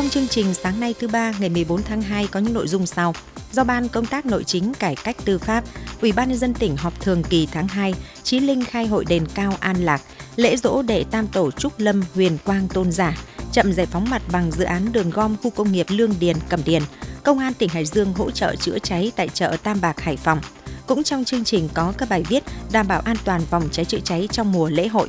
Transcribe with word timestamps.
Trong 0.00 0.10
chương 0.10 0.28
trình 0.28 0.54
sáng 0.54 0.80
nay 0.80 0.94
thứ 0.98 1.08
ba 1.08 1.32
ngày 1.40 1.48
14 1.48 1.82
tháng 1.82 2.02
2 2.02 2.26
có 2.26 2.40
những 2.40 2.54
nội 2.54 2.68
dung 2.68 2.86
sau. 2.86 3.14
Do 3.52 3.64
Ban 3.64 3.88
Công 3.88 4.06
tác 4.06 4.26
Nội 4.26 4.44
chính 4.44 4.74
Cải 4.74 4.96
cách 4.96 5.16
Tư 5.24 5.38
pháp, 5.38 5.64
Ủy 6.00 6.12
ban 6.12 6.28
nhân 6.28 6.38
dân 6.38 6.54
tỉnh 6.54 6.76
họp 6.76 7.00
thường 7.00 7.22
kỳ 7.22 7.48
tháng 7.52 7.68
2, 7.68 7.94
Chí 8.22 8.40
Linh 8.40 8.64
khai 8.64 8.86
hội 8.86 9.04
đền 9.08 9.26
cao 9.34 9.56
An 9.60 9.76
Lạc, 9.84 10.02
lễ 10.36 10.56
dỗ 10.56 10.82
đệ 10.82 11.04
Tam 11.10 11.26
Tổ 11.26 11.50
Trúc 11.50 11.78
Lâm 11.78 12.02
Huyền 12.14 12.38
Quang 12.44 12.68
Tôn 12.68 12.92
Giả, 12.92 13.18
chậm 13.52 13.72
giải 13.72 13.86
phóng 13.86 14.10
mặt 14.10 14.22
bằng 14.32 14.50
dự 14.50 14.64
án 14.64 14.92
đường 14.92 15.10
gom 15.10 15.36
khu 15.42 15.50
công 15.50 15.72
nghiệp 15.72 15.86
Lương 15.88 16.14
Điền 16.20 16.36
Cẩm 16.48 16.60
Điền, 16.64 16.82
Công 17.24 17.38
an 17.38 17.54
tỉnh 17.54 17.68
Hải 17.68 17.84
Dương 17.84 18.12
hỗ 18.14 18.30
trợ 18.30 18.54
chữa 18.56 18.78
cháy 18.78 19.12
tại 19.16 19.28
chợ 19.28 19.56
Tam 19.62 19.80
Bạc 19.80 20.00
Hải 20.00 20.16
Phòng. 20.16 20.40
Cũng 20.86 21.02
trong 21.02 21.24
chương 21.24 21.44
trình 21.44 21.68
có 21.74 21.92
các 21.98 22.08
bài 22.08 22.24
viết 22.28 22.44
đảm 22.72 22.88
bảo 22.88 23.00
an 23.00 23.16
toàn 23.24 23.40
phòng 23.50 23.68
cháy 23.72 23.84
chữa 23.84 24.00
cháy 24.04 24.28
trong 24.32 24.52
mùa 24.52 24.68
lễ 24.70 24.88
hội. 24.88 25.08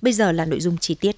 Bây 0.00 0.12
giờ 0.12 0.32
là 0.32 0.44
nội 0.44 0.60
dung 0.60 0.78
chi 0.78 0.94
tiết. 0.94 1.16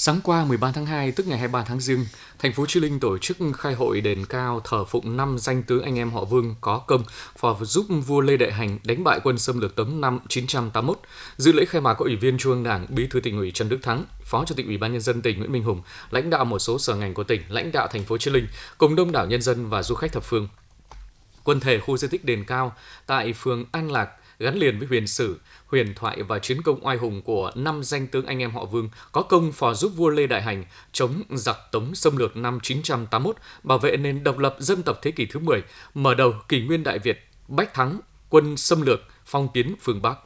Sáng 0.00 0.20
qua 0.24 0.44
13 0.44 0.72
tháng 0.72 0.86
2, 0.86 1.12
tức 1.12 1.26
ngày 1.26 1.38
23 1.38 1.64
tháng 1.64 1.80
Giêng, 1.80 2.06
thành 2.38 2.52
phố 2.52 2.66
Chí 2.66 2.80
Linh 2.80 3.00
tổ 3.00 3.18
chức 3.18 3.36
khai 3.58 3.74
hội 3.74 4.00
đền 4.00 4.24
cao 4.26 4.60
thờ 4.64 4.84
phụng 4.84 5.16
năm 5.16 5.38
danh 5.38 5.62
tướng 5.62 5.82
anh 5.82 5.98
em 5.98 6.10
họ 6.10 6.24
Vương 6.24 6.54
có 6.60 6.78
công 6.78 7.02
và 7.38 7.50
giúp 7.60 7.86
vua 8.06 8.20
Lê 8.20 8.36
Đại 8.36 8.52
Hành 8.52 8.78
đánh 8.84 9.04
bại 9.04 9.20
quân 9.24 9.38
xâm 9.38 9.60
lược 9.60 9.76
Tống 9.76 10.00
năm 10.00 10.20
981. 10.28 10.98
Dự 11.36 11.52
lễ 11.52 11.64
khai 11.64 11.80
mạc 11.80 11.94
có 11.94 12.04
Ủy 12.04 12.16
viên 12.16 12.38
Trung 12.38 12.52
ương 12.52 12.62
Đảng, 12.62 12.86
Bí 12.88 13.06
thư 13.06 13.20
tỉnh 13.20 13.38
ủy 13.38 13.50
Trần 13.50 13.68
Đức 13.68 13.78
Thắng, 13.82 14.04
Phó 14.24 14.44
Chủ 14.44 14.54
tịch 14.54 14.66
Ủy 14.66 14.76
ban 14.76 14.92
nhân 14.92 15.00
dân 15.00 15.22
tỉnh 15.22 15.38
Nguyễn 15.38 15.52
Minh 15.52 15.62
Hùng, 15.62 15.82
lãnh 16.10 16.30
đạo 16.30 16.44
một 16.44 16.58
số 16.58 16.78
sở 16.78 16.94
ngành 16.94 17.14
của 17.14 17.24
tỉnh, 17.24 17.42
lãnh 17.48 17.72
đạo 17.72 17.88
thành 17.88 18.04
phố 18.04 18.18
Chí 18.18 18.30
Linh 18.30 18.46
cùng 18.78 18.96
đông 18.96 19.12
đảo 19.12 19.26
nhân 19.26 19.42
dân 19.42 19.68
và 19.68 19.82
du 19.82 19.94
khách 19.94 20.12
thập 20.12 20.24
phương. 20.24 20.48
Quân 21.44 21.60
thể 21.60 21.78
khu 21.78 21.96
di 21.96 22.08
tích 22.08 22.24
đền 22.24 22.44
cao 22.44 22.74
tại 23.06 23.32
phường 23.32 23.64
An 23.72 23.90
Lạc 23.90 24.08
gắn 24.38 24.58
liền 24.58 24.78
với 24.78 24.88
huyền 24.88 25.06
sử, 25.06 25.38
huyền 25.66 25.94
thoại 25.94 26.22
và 26.22 26.38
chiến 26.38 26.62
công 26.62 26.86
oai 26.86 26.96
hùng 26.96 27.22
của 27.22 27.50
năm 27.54 27.84
danh 27.84 28.06
tướng 28.06 28.26
anh 28.26 28.38
em 28.38 28.50
họ 28.50 28.64
Vương 28.64 28.90
có 29.12 29.22
công 29.22 29.52
phò 29.52 29.74
giúp 29.74 29.92
vua 29.96 30.08
Lê 30.08 30.26
Đại 30.26 30.42
Hành 30.42 30.64
chống 30.92 31.22
giặc 31.30 31.56
Tống 31.72 31.94
xâm 31.94 32.16
lược 32.16 32.36
năm 32.36 32.58
981, 32.62 33.36
bảo 33.62 33.78
vệ 33.78 33.96
nền 33.96 34.24
độc 34.24 34.38
lập 34.38 34.56
dân 34.58 34.82
tộc 34.82 34.98
thế 35.02 35.10
kỷ 35.10 35.26
thứ 35.26 35.40
10, 35.40 35.62
mở 35.94 36.14
đầu 36.14 36.34
kỷ 36.48 36.60
nguyên 36.60 36.82
Đại 36.82 36.98
Việt, 36.98 37.28
bách 37.48 37.74
thắng, 37.74 38.00
quân 38.28 38.56
xâm 38.56 38.82
lược, 38.82 39.00
phong 39.26 39.48
kiến 39.52 39.74
phương 39.80 40.02
Bắc. 40.02 40.18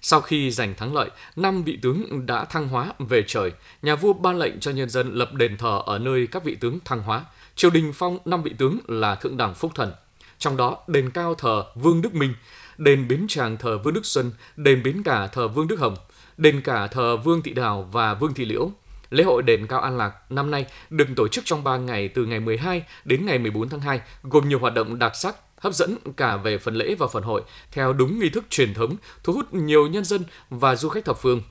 Sau 0.00 0.20
khi 0.20 0.50
giành 0.50 0.74
thắng 0.74 0.94
lợi, 0.94 1.10
năm 1.36 1.62
vị 1.62 1.78
tướng 1.82 2.26
đã 2.26 2.44
thăng 2.44 2.68
hóa 2.68 2.92
về 2.98 3.24
trời. 3.26 3.52
Nhà 3.82 3.96
vua 3.96 4.12
ban 4.12 4.38
lệnh 4.38 4.60
cho 4.60 4.70
nhân 4.70 4.88
dân 4.90 5.14
lập 5.14 5.34
đền 5.34 5.56
thờ 5.56 5.82
ở 5.86 5.98
nơi 5.98 6.26
các 6.26 6.44
vị 6.44 6.56
tướng 6.60 6.78
thăng 6.84 7.02
hóa. 7.02 7.24
Triều 7.56 7.70
đình 7.70 7.92
phong 7.94 8.18
năm 8.24 8.42
vị 8.42 8.52
tướng 8.58 8.78
là 8.86 9.14
thượng 9.14 9.36
đẳng 9.36 9.54
phúc 9.54 9.72
thần. 9.74 9.92
Trong 10.38 10.56
đó, 10.56 10.78
đền 10.86 11.10
cao 11.10 11.34
thờ 11.34 11.64
Vương 11.74 12.02
Đức 12.02 12.14
Minh, 12.14 12.34
đền 12.78 13.08
Bến 13.08 13.26
Tràng 13.28 13.56
thờ 13.56 13.78
Vương 13.78 13.94
Đức 13.94 14.06
Xuân, 14.06 14.32
đền 14.56 14.82
Bến 14.82 15.02
Cả 15.02 15.26
thờ 15.26 15.48
Vương 15.48 15.68
Đức 15.68 15.80
Hồng, 15.80 15.96
đền 16.36 16.60
Cả 16.60 16.86
thờ 16.86 17.16
Vương 17.16 17.42
Thị 17.42 17.52
Đào 17.52 17.88
và 17.92 18.14
Vương 18.14 18.34
Thị 18.34 18.44
Liễu. 18.44 18.70
Lễ 19.10 19.24
hội 19.24 19.42
đền 19.42 19.66
Cao 19.66 19.80
An 19.80 19.98
Lạc 19.98 20.32
năm 20.32 20.50
nay 20.50 20.66
được 20.90 21.08
tổ 21.16 21.28
chức 21.28 21.44
trong 21.44 21.64
3 21.64 21.76
ngày 21.76 22.08
từ 22.08 22.24
ngày 22.24 22.40
12 22.40 22.82
đến 23.04 23.26
ngày 23.26 23.38
14 23.38 23.68
tháng 23.68 23.80
2, 23.80 24.00
gồm 24.22 24.48
nhiều 24.48 24.58
hoạt 24.58 24.74
động 24.74 24.98
đặc 24.98 25.16
sắc, 25.16 25.36
hấp 25.56 25.74
dẫn 25.74 25.96
cả 26.16 26.36
về 26.36 26.58
phần 26.58 26.74
lễ 26.74 26.94
và 26.98 27.06
phần 27.06 27.22
hội 27.22 27.42
theo 27.72 27.92
đúng 27.92 28.18
nghi 28.18 28.28
thức 28.28 28.44
truyền 28.50 28.74
thống, 28.74 28.96
thu 29.24 29.32
hút 29.32 29.54
nhiều 29.54 29.86
nhân 29.86 30.04
dân 30.04 30.22
và 30.50 30.76
du 30.76 30.88
khách 30.88 31.04
thập 31.04 31.18
phương. 31.18 31.42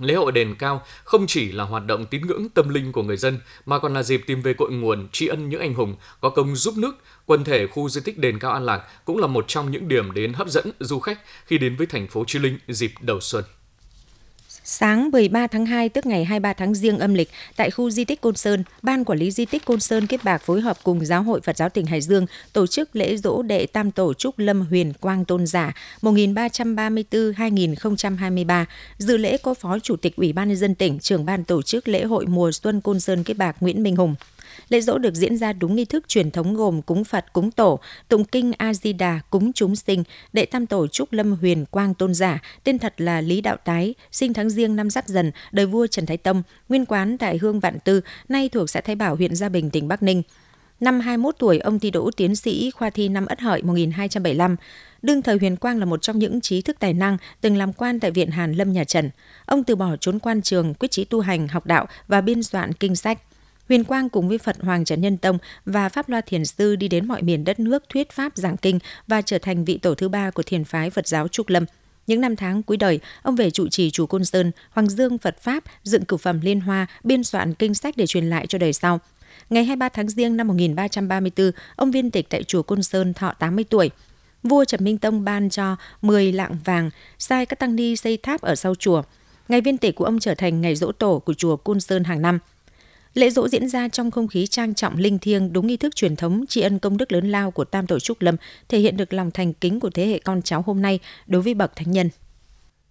Lễ 0.00 0.14
hội 0.14 0.32
đền 0.32 0.54
cao 0.58 0.82
không 1.04 1.26
chỉ 1.26 1.52
là 1.52 1.64
hoạt 1.64 1.86
động 1.86 2.06
tín 2.06 2.26
ngưỡng 2.26 2.48
tâm 2.48 2.68
linh 2.68 2.92
của 2.92 3.02
người 3.02 3.16
dân, 3.16 3.38
mà 3.66 3.78
còn 3.78 3.94
là 3.94 4.02
dịp 4.02 4.22
tìm 4.26 4.42
về 4.42 4.54
cội 4.54 4.72
nguồn, 4.72 5.08
tri 5.12 5.26
ân 5.26 5.48
những 5.48 5.60
anh 5.60 5.74
hùng 5.74 5.96
có 6.20 6.30
công 6.30 6.56
giúp 6.56 6.74
nước. 6.76 6.96
Quần 7.26 7.44
thể 7.44 7.66
khu 7.66 7.88
di 7.88 8.00
tích 8.00 8.18
đền 8.18 8.38
cao 8.38 8.52
An 8.52 8.64
Lạc 8.64 8.82
cũng 9.04 9.18
là 9.18 9.26
một 9.26 9.44
trong 9.48 9.70
những 9.70 9.88
điểm 9.88 10.12
đến 10.12 10.32
hấp 10.32 10.48
dẫn 10.48 10.70
du 10.80 11.00
khách 11.00 11.20
khi 11.46 11.58
đến 11.58 11.76
với 11.76 11.86
thành 11.86 12.08
phố 12.08 12.24
Chí 12.26 12.38
Linh 12.38 12.58
dịp 12.68 12.92
đầu 13.00 13.20
xuân. 13.20 13.44
Sáng 14.68 15.10
13 15.12 15.46
tháng 15.46 15.66
2 15.66 15.88
tức 15.88 16.06
ngày 16.06 16.24
23 16.24 16.52
tháng 16.52 16.74
Giêng 16.74 16.98
âm 16.98 17.14
lịch 17.14 17.30
tại 17.56 17.70
khu 17.70 17.90
di 17.90 18.04
tích 18.04 18.20
Côn 18.20 18.36
Sơn, 18.36 18.64
Ban 18.82 19.04
Quản 19.04 19.18
lý 19.18 19.30
Di 19.30 19.44
tích 19.44 19.64
Côn 19.64 19.80
Sơn 19.80 20.06
kết 20.06 20.24
bạc 20.24 20.42
phối 20.42 20.60
hợp 20.60 20.76
cùng 20.82 21.04
Giáo 21.04 21.22
hội 21.22 21.40
Phật 21.40 21.56
giáo 21.56 21.68
tỉnh 21.68 21.86
Hải 21.86 22.00
Dương 22.00 22.26
tổ 22.52 22.66
chức 22.66 22.96
lễ 22.96 23.16
dỗ 23.16 23.42
đệ 23.42 23.66
Tam 23.66 23.90
Tổ 23.90 24.14
Trúc 24.14 24.38
Lâm 24.38 24.60
Huyền 24.60 24.92
Quang 25.00 25.24
Tôn 25.24 25.46
Giả 25.46 25.74
1334-2023. 26.02 28.64
Dự 28.98 29.16
lễ 29.16 29.36
có 29.36 29.54
Phó 29.54 29.78
Chủ 29.78 29.96
tịch 29.96 30.16
Ủy 30.16 30.32
ban 30.32 30.48
nhân 30.48 30.56
dân 30.56 30.74
tỉnh, 30.74 30.98
trưởng 30.98 31.24
ban 31.24 31.44
tổ 31.44 31.62
chức 31.62 31.88
lễ 31.88 32.04
hội 32.04 32.26
mùa 32.26 32.52
xuân 32.52 32.80
Côn 32.80 33.00
Sơn 33.00 33.24
kết 33.24 33.34
bạc 33.34 33.56
Nguyễn 33.60 33.82
Minh 33.82 33.96
Hùng. 33.96 34.14
Lễ 34.68 34.80
dỗ 34.80 34.98
được 34.98 35.14
diễn 35.14 35.36
ra 35.36 35.52
đúng 35.52 35.76
nghi 35.76 35.84
thức 35.84 36.08
truyền 36.08 36.30
thống 36.30 36.54
gồm 36.54 36.82
cúng 36.82 37.04
Phật, 37.04 37.32
cúng 37.32 37.50
Tổ, 37.50 37.80
tụng 38.08 38.24
kinh 38.24 38.52
A 38.58 38.74
Di 38.74 38.92
Đà, 38.92 39.20
cúng 39.30 39.52
chúng 39.52 39.76
sinh, 39.76 40.04
đệ 40.32 40.46
tam 40.46 40.66
tổ 40.66 40.86
Trúc 40.86 41.12
Lâm 41.12 41.32
Huyền 41.32 41.64
Quang 41.70 41.94
Tôn 41.94 42.14
giả, 42.14 42.42
tên 42.64 42.78
thật 42.78 42.94
là 43.00 43.20
Lý 43.20 43.40
Đạo 43.40 43.56
Tái, 43.64 43.94
sinh 44.12 44.32
tháng 44.32 44.50
Giêng 44.50 44.76
năm 44.76 44.90
Giáp 44.90 45.06
Dần, 45.06 45.30
đời 45.52 45.66
vua 45.66 45.86
Trần 45.86 46.06
Thái 46.06 46.16
Tông, 46.16 46.42
nguyên 46.68 46.86
quán 46.86 47.18
tại 47.18 47.38
Hương 47.38 47.60
Vạn 47.60 47.78
Tư, 47.84 48.00
nay 48.28 48.48
thuộc 48.48 48.70
xã 48.70 48.80
Thái 48.80 48.96
Bảo, 48.96 49.16
huyện 49.16 49.34
Gia 49.34 49.48
Bình, 49.48 49.70
tỉnh 49.70 49.88
Bắc 49.88 50.02
Ninh. 50.02 50.22
Năm 50.80 51.00
21 51.00 51.34
tuổi, 51.38 51.58
ông 51.58 51.78
thi 51.78 51.90
đỗ 51.90 52.10
tiến 52.16 52.36
sĩ 52.36 52.70
khoa 52.70 52.90
thi 52.90 53.08
năm 53.08 53.26
Ất 53.26 53.40
Hợi 53.40 53.62
1275. 53.62 54.56
Đương 55.02 55.22
thời 55.22 55.36
Huyền 55.38 55.56
Quang 55.56 55.78
là 55.78 55.84
một 55.84 56.02
trong 56.02 56.18
những 56.18 56.40
trí 56.40 56.62
thức 56.62 56.76
tài 56.80 56.94
năng 56.94 57.16
từng 57.40 57.56
làm 57.56 57.72
quan 57.72 58.00
tại 58.00 58.10
Viện 58.10 58.30
Hàn 58.30 58.52
Lâm 58.52 58.72
nhà 58.72 58.84
Trần. 58.84 59.10
Ông 59.46 59.64
từ 59.64 59.76
bỏ 59.76 59.96
trốn 59.96 60.18
quan 60.18 60.42
trường, 60.42 60.74
quyết 60.74 60.90
chí 60.90 61.04
tu 61.04 61.20
hành, 61.20 61.48
học 61.48 61.66
đạo 61.66 61.86
và 62.08 62.20
biên 62.20 62.42
soạn 62.42 62.72
kinh 62.72 62.96
sách. 62.96 63.18
Huyền 63.68 63.84
Quang 63.84 64.08
cùng 64.08 64.28
với 64.28 64.38
Phật 64.38 64.56
Hoàng 64.60 64.84
Trần 64.84 65.00
Nhân 65.00 65.16
Tông 65.16 65.38
và 65.64 65.88
Pháp 65.88 66.08
Loa 66.08 66.20
Thiền 66.20 66.44
Sư 66.44 66.76
đi 66.76 66.88
đến 66.88 67.08
mọi 67.08 67.22
miền 67.22 67.44
đất 67.44 67.60
nước 67.60 67.84
thuyết 67.88 68.10
pháp 68.10 68.36
giảng 68.36 68.56
kinh 68.56 68.78
và 69.06 69.22
trở 69.22 69.38
thành 69.38 69.64
vị 69.64 69.78
tổ 69.78 69.94
thứ 69.94 70.08
ba 70.08 70.30
của 70.30 70.42
thiền 70.42 70.64
phái 70.64 70.90
Phật 70.90 71.08
giáo 71.08 71.28
Trúc 71.28 71.48
Lâm. 71.48 71.64
Những 72.06 72.20
năm 72.20 72.36
tháng 72.36 72.62
cuối 72.62 72.76
đời, 72.76 73.00
ông 73.22 73.36
về 73.36 73.50
trụ 73.50 73.68
trì 73.68 73.90
chùa 73.90 74.06
Côn 74.06 74.24
Sơn, 74.24 74.52
Hoàng 74.70 74.88
Dương 74.88 75.18
Phật 75.18 75.40
Pháp, 75.40 75.64
dựng 75.82 76.04
cửu 76.04 76.18
phẩm 76.18 76.40
liên 76.40 76.60
hoa, 76.60 76.86
biên 77.04 77.24
soạn 77.24 77.54
kinh 77.54 77.74
sách 77.74 77.96
để 77.96 78.06
truyền 78.06 78.30
lại 78.30 78.46
cho 78.46 78.58
đời 78.58 78.72
sau. 78.72 79.00
Ngày 79.50 79.64
23 79.64 79.88
tháng 79.88 80.08
Giêng 80.08 80.36
năm 80.36 80.48
1334, 80.48 81.50
ông 81.76 81.90
viên 81.90 82.10
tịch 82.10 82.26
tại 82.30 82.42
chùa 82.42 82.62
Côn 82.62 82.82
Sơn 82.82 83.14
thọ 83.14 83.32
80 83.38 83.64
tuổi. 83.64 83.90
Vua 84.42 84.64
Trần 84.64 84.84
Minh 84.84 84.98
Tông 84.98 85.24
ban 85.24 85.50
cho 85.50 85.76
10 86.02 86.32
lạng 86.32 86.56
vàng, 86.64 86.90
sai 87.18 87.46
các 87.46 87.58
tăng 87.58 87.76
ni 87.76 87.96
xây 87.96 88.16
tháp 88.16 88.40
ở 88.40 88.54
sau 88.54 88.74
chùa. 88.74 89.02
Ngày 89.48 89.60
viên 89.60 89.78
tịch 89.78 89.94
của 89.94 90.04
ông 90.04 90.18
trở 90.18 90.34
thành 90.34 90.60
ngày 90.60 90.76
dỗ 90.76 90.92
tổ 90.92 91.18
của 91.18 91.34
chùa 91.34 91.56
Côn 91.56 91.80
Sơn 91.80 92.04
hàng 92.04 92.22
năm. 92.22 92.38
Lễ 93.16 93.30
dỗ 93.30 93.48
diễn 93.48 93.68
ra 93.68 93.88
trong 93.88 94.10
không 94.10 94.28
khí 94.28 94.46
trang 94.46 94.74
trọng 94.74 94.96
linh 94.96 95.18
thiêng, 95.18 95.52
đúng 95.52 95.66
nghi 95.66 95.76
thức 95.76 95.96
truyền 95.96 96.16
thống 96.16 96.44
tri 96.48 96.60
ân 96.60 96.78
công 96.78 96.96
đức 96.96 97.12
lớn 97.12 97.30
lao 97.30 97.50
của 97.50 97.64
Tam 97.64 97.86
Tổ 97.86 97.98
Trúc 97.98 98.22
Lâm, 98.22 98.36
thể 98.68 98.78
hiện 98.78 98.96
được 98.96 99.12
lòng 99.12 99.30
thành 99.30 99.52
kính 99.52 99.80
của 99.80 99.90
thế 99.90 100.06
hệ 100.06 100.18
con 100.18 100.42
cháu 100.42 100.62
hôm 100.66 100.82
nay 100.82 100.98
đối 101.26 101.42
với 101.42 101.54
bậc 101.54 101.76
thánh 101.76 101.90
nhân. 101.90 102.10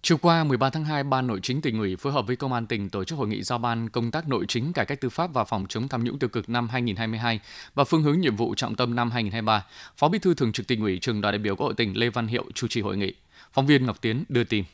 Chiều 0.02 0.18
qua 0.18 0.44
13 0.44 0.70
tháng 0.70 0.84
2, 0.84 1.04
Ban 1.04 1.26
Nội 1.26 1.40
chính 1.42 1.60
tỉnh 1.60 1.78
ủy 1.78 1.96
phối 1.96 2.12
hợp 2.12 2.26
với 2.26 2.36
Công 2.36 2.52
an 2.52 2.66
tỉnh 2.66 2.90
tổ 2.90 3.04
chức 3.04 3.18
hội 3.18 3.28
nghị 3.28 3.42
giao 3.42 3.58
ban 3.58 3.88
công 3.88 4.10
tác 4.10 4.28
nội 4.28 4.44
chính 4.48 4.72
cải 4.72 4.86
cách 4.86 5.00
tư 5.00 5.08
pháp 5.08 5.32
và 5.32 5.44
phòng 5.44 5.66
chống 5.68 5.88
tham 5.88 6.04
nhũng 6.04 6.18
tiêu 6.18 6.28
cực 6.28 6.48
năm 6.48 6.68
2022 6.68 7.40
và 7.74 7.84
phương 7.84 8.02
hướng 8.02 8.20
nhiệm 8.20 8.36
vụ 8.36 8.54
trọng 8.54 8.74
tâm 8.74 8.94
năm 8.94 9.10
2023. 9.10 9.64
Phó 9.96 10.08
Bí 10.08 10.18
thư 10.18 10.34
Thường 10.34 10.52
trực 10.52 10.66
tỉnh 10.66 10.80
ủy, 10.80 10.98
trường 10.98 11.20
đoàn 11.20 11.32
đại 11.32 11.38
biểu 11.38 11.56
Quốc 11.56 11.66
hội 11.66 11.74
tỉnh 11.74 11.96
Lê 11.96 12.08
Văn 12.08 12.26
Hiệu 12.26 12.44
chủ 12.54 12.68
trì 12.68 12.80
hội 12.80 12.96
nghị. 12.96 13.14
Phóng 13.52 13.66
viên 13.66 13.86
Ngọc 13.86 14.00
Tiến 14.00 14.24
đưa 14.28 14.44
tin. 14.44 14.64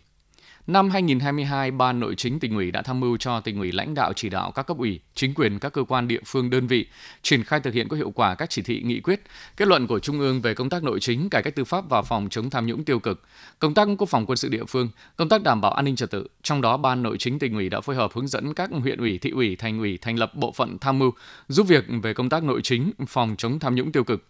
Năm 0.67 0.91
2022, 0.91 1.71
Ban 1.71 2.01
Nội 2.01 2.15
chính 2.15 2.39
tỉnh 2.39 2.55
ủy 2.55 2.71
đã 2.71 2.83
tham 2.83 3.01
mưu 3.01 3.17
cho 3.17 3.41
tỉnh 3.41 3.59
ủy 3.59 3.73
lãnh 3.73 3.95
đạo 3.95 4.13
chỉ 4.13 4.29
đạo 4.29 4.51
các 4.51 4.63
cấp 4.63 4.79
ủy, 4.79 5.01
chính 5.15 5.35
quyền 5.35 5.59
các 5.59 5.73
cơ 5.73 5.85
quan 5.89 6.09
địa 6.09 6.21
phương 6.27 6.51
đơn 6.51 6.67
vị 6.67 6.87
triển 7.23 7.45
khai 7.45 7.61
thực 7.61 7.75
hiện 7.75 7.89
có 7.89 7.97
hiệu 7.97 8.11
quả 8.11 8.35
các 8.35 8.51
chỉ 8.51 8.63
thị 8.63 8.83
nghị 8.85 9.01
quyết, 9.01 9.23
kết 9.57 9.69
luận 9.69 9.87
của 9.87 9.99
Trung 9.99 10.21
ương 10.21 10.41
về 10.41 10.55
công 10.55 10.71
tác 10.71 10.83
nội 10.83 11.01
chính, 11.01 11.31
cải 11.31 11.43
cách 11.43 11.55
tư 11.57 11.65
pháp 11.65 11.89
và 11.89 12.03
phòng 12.03 12.29
chống 12.31 12.51
tham 12.51 12.67
nhũng 12.67 12.85
tiêu 12.85 12.99
cực, 12.99 13.23
công 13.59 13.75
tác 13.75 13.89
quốc 13.99 14.11
phòng 14.11 14.27
quân 14.27 14.37
sự 14.37 14.49
địa 14.49 14.65
phương, 14.65 14.89
công 15.17 15.29
tác 15.29 15.43
đảm 15.43 15.61
bảo 15.61 15.73
an 15.73 15.85
ninh 15.85 15.97
trật 15.97 16.11
tự. 16.11 16.27
Trong 16.43 16.61
đó, 16.61 16.77
Ban 16.77 17.03
Nội 17.03 17.17
chính 17.19 17.39
tỉnh 17.39 17.55
ủy 17.55 17.69
đã 17.69 17.81
phối 17.81 17.97
hợp 17.97 18.11
hướng 18.15 18.29
dẫn 18.29 18.55
các 18.55 18.71
huyện 18.71 18.99
ủy, 18.99 19.19
thị 19.19 19.31
ủy, 19.31 19.57
thành 19.57 19.79
ủy 19.79 19.99
thành 19.99 20.19
lập 20.19 20.35
bộ 20.35 20.53
phận 20.53 20.79
tham 20.79 20.99
mưu 20.99 21.13
giúp 21.49 21.67
việc 21.69 21.85
về 22.03 22.15
công 22.15 22.29
tác 22.29 22.45
nội 22.45 22.61
chính, 22.65 22.93
phòng 23.09 23.35
chống 23.39 23.59
tham 23.59 23.75
nhũng 23.75 23.93
tiêu 23.93 24.05
cực 24.05 24.25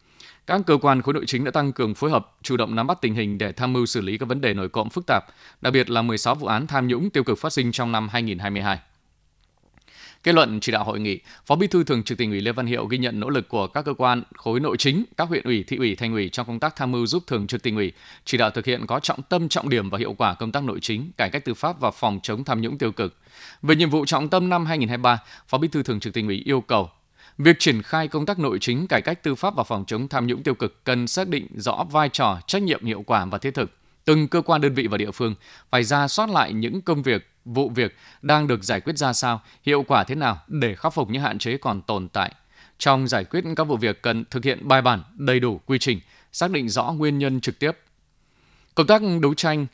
các 0.47 0.61
cơ 0.67 0.77
quan 0.77 1.03
khối 1.03 1.15
nội 1.15 1.25
chính 1.27 1.45
đã 1.45 1.51
tăng 1.51 1.73
cường 1.73 1.95
phối 1.95 2.11
hợp, 2.11 2.37
chủ 2.43 2.57
động 2.57 2.75
nắm 2.75 2.87
bắt 2.87 2.99
tình 3.01 3.15
hình 3.15 3.39
để 3.39 3.53
tham 3.53 3.73
mưu 3.73 3.87
xử 3.87 4.01
lý 4.01 4.19
các 4.19 4.29
vấn 4.29 4.41
đề 4.41 4.55
nổi 4.55 4.69
cộng 4.69 4.91
phức 4.91 5.05
tạp, 5.07 5.25
đặc 5.61 5.73
biệt 5.73 5.91
là 5.91 6.03
16 6.03 6.35
vụ 6.35 6.47
án 6.47 6.67
tham 6.67 6.89
nhũng 6.89 7.11
tiêu 7.11 7.25
cực 7.25 7.39
phát 7.39 7.53
sinh 7.53 7.73
trong 7.73 7.93
năm 7.93 8.09
2022. 8.09 8.79
Kết 10.23 10.35
luận 10.35 10.61
chỉ 10.61 10.73
đạo 10.73 10.85
hội 10.85 11.01
nghị, 11.01 11.21
Phó 11.47 11.57
Bí 11.57 11.67
thư 11.67 11.85
Thường 11.85 12.03
trực 12.03 12.19
tỉnh 12.19 12.31
ủy 12.31 12.41
Lê 12.41 12.53
Văn 12.53 12.67
Hiệu 12.67 12.87
ghi 12.87 12.99
nhận 12.99 13.21
nỗ 13.21 13.29
lực 13.29 13.49
của 13.49 13.67
các 13.67 13.85
cơ 13.85 13.95
quan 13.95 14.23
khối 14.35 14.61
nội 14.61 14.77
chính, 14.77 15.05
các 15.17 15.29
huyện 15.29 15.45
ủy, 15.45 15.65
thị 15.67 15.77
ủy, 15.77 15.97
thành 15.97 16.13
ủy 16.13 16.29
trong 16.29 16.47
công 16.47 16.61
tác 16.61 16.77
tham 16.77 16.93
mưu 16.93 17.07
giúp 17.07 17.23
Thường 17.27 17.47
trực 17.47 17.63
tỉnh 17.63 17.77
ủy 17.77 17.93
chỉ 18.25 18.39
đạo 18.39 18.51
thực 18.51 18.67
hiện 18.67 18.87
có 18.87 19.01
trọng 19.01 19.23
tâm, 19.23 19.49
trọng 19.49 19.69
điểm 19.69 19.91
và 19.91 19.99
hiệu 19.99 20.15
quả 20.19 20.35
công 20.35 20.53
tác 20.53 20.65
nội 20.65 20.81
chính, 20.81 21.11
cải 21.17 21.31
cách 21.31 21.45
tư 21.45 21.55
pháp 21.55 21.81
và 21.81 21.91
phòng 21.91 22.21
chống 22.23 22.45
tham 22.45 22.61
nhũng 22.61 22.79
tiêu 22.79 22.93
cực. 22.93 23.17
Về 23.63 23.77
nhiệm 23.77 23.91
vụ 23.91 24.07
trọng 24.07 24.29
tâm 24.29 24.49
năm 24.49 24.67
2023, 24.67 25.19
Phó 25.49 25.59
Bí 25.59 25.69
thư 25.69 25.83
Thường 25.83 26.01
trực 26.01 26.15
tỉnh 26.15 26.27
ủy 26.27 26.43
yêu 26.45 26.61
cầu 26.61 26.91
Việc 27.39 27.59
triển 27.59 27.83
khai 27.83 28.09
công 28.09 28.27
tác 28.27 28.39
nội 28.39 28.59
chính, 28.61 28.87
cải 28.87 29.03
cách 29.03 29.23
tư 29.23 29.35
pháp 29.35 29.55
và 29.55 29.65
phòng 29.65 29.85
chống 29.87 30.09
tham 30.09 30.27
nhũng 30.27 30.43
tiêu 30.43 30.55
cực 30.55 30.85
cần 30.85 31.07
xác 31.07 31.29
định 31.29 31.47
rõ 31.55 31.85
vai 31.91 32.09
trò, 32.09 32.39
trách 32.47 32.63
nhiệm 32.63 32.85
hiệu 32.85 33.03
quả 33.07 33.25
và 33.25 33.39
thiết 33.39 33.55
thực. 33.55 33.71
Từng 34.05 34.29
cơ 34.29 34.43
quan 34.43 34.61
đơn 34.61 34.75
vị 34.75 34.87
và 34.87 34.97
địa 34.97 35.11
phương 35.11 35.35
phải 35.71 35.85
ra 35.85 36.09
soát 36.09 36.31
lại 36.31 36.53
những 36.53 36.81
công 36.81 37.03
việc, 37.03 37.29
vụ 37.45 37.69
việc 37.69 37.97
đang 38.23 38.47
được 38.47 38.65
giải 38.65 38.81
quyết 38.81 38.99
ra 38.99 39.13
sao, 39.13 39.41
hiệu 39.63 39.83
quả 39.83 40.05
thế 40.05 40.15
nào 40.15 40.39
để 40.49 40.75
khắc 40.75 40.95
phục 40.95 41.11
những 41.11 41.23
hạn 41.23 41.39
chế 41.39 41.57
còn 41.57 41.83
tồn 41.83 42.09
tại. 42.09 42.33
Trong 42.79 43.09
giải 43.09 43.25
quyết 43.25 43.45
các 43.57 43.65
vụ 43.65 43.77
việc 43.77 44.03
cần 44.03 44.25
thực 44.31 44.45
hiện 44.45 44.69
bài 44.69 44.83
bản, 44.83 45.03
đầy 45.15 45.41
đủ 45.41 45.61
quy 45.67 45.79
trình, 45.79 46.01
xác 46.33 46.51
định 46.51 46.69
rõ 46.69 46.93
nguyên 46.93 47.19
nhân 47.19 47.41
trực 47.41 47.59
tiếp. 47.59 47.79
Công 48.75 48.87
tác 48.87 49.03
đấu 49.23 49.35
tranh 49.35 49.67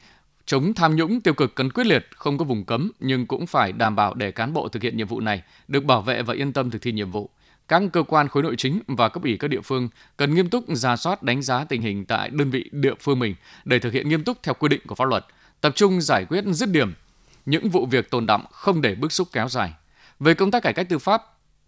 Chống 0.49 0.75
tham 0.75 0.97
nhũng 0.97 1.21
tiêu 1.21 1.35
cực 1.35 1.55
cần 1.55 1.71
quyết 1.71 1.87
liệt, 1.87 2.07
không 2.17 2.39
có 2.39 2.45
vùng 2.45 2.65
cấm 2.65 2.91
nhưng 3.01 3.27
cũng 3.27 3.47
phải 3.47 3.73
đảm 3.73 3.97
bảo 3.97 4.15
để 4.15 4.33
cán 4.33 4.53
bộ 4.53 4.69
thực 4.69 4.83
hiện 4.83 4.97
nhiệm 4.97 5.07
vụ 5.07 5.21
này 5.21 5.43
được 5.69 5.85
bảo 5.85 6.03
vệ 6.03 6.23
và 6.23 6.35
yên 6.35 6.53
tâm 6.53 6.71
thực 6.71 6.83
thi 6.83 6.93
nhiệm 6.93 7.11
vụ. 7.11 7.31
Các 7.69 7.83
cơ 7.93 8.03
quan 8.03 8.29
khối 8.29 8.43
nội 8.43 8.57
chính 8.59 8.81
và 8.87 9.09
cấp 9.09 9.23
ủy 9.23 9.37
các 9.37 9.49
địa 9.49 9.61
phương 9.61 9.89
cần 10.17 10.35
nghiêm 10.35 10.49
túc 10.49 10.65
ra 10.69 10.97
soát 10.97 11.23
đánh 11.23 11.43
giá 11.43 11.65
tình 11.65 11.83
hình 11.83 12.05
tại 12.05 12.31
đơn 12.31 12.51
vị 12.51 12.71
địa 12.73 12.95
phương 13.01 13.19
mình 13.19 13.35
để 13.65 13.79
thực 13.79 13.93
hiện 13.93 14.09
nghiêm 14.09 14.25
túc 14.25 14.43
theo 14.43 14.55
quy 14.55 14.69
định 14.69 14.81
của 14.87 14.95
pháp 14.95 15.09
luật, 15.09 15.27
tập 15.61 15.73
trung 15.77 16.01
giải 16.01 16.25
quyết 16.25 16.45
dứt 16.47 16.69
điểm 16.69 16.93
những 17.47 17.69
vụ 17.69 17.87
việc 17.87 18.11
tồn 18.11 18.27
đọng 18.27 18.45
không 18.51 18.81
để 18.81 18.95
bức 18.95 19.13
xúc 19.13 19.29
kéo 19.33 19.49
dài. 19.49 19.73
Về 20.21 20.35
công 20.35 20.51
tác 20.51 20.63
cải 20.63 20.73
cách 20.73 20.89
tư 20.89 20.99
pháp, 20.99 21.23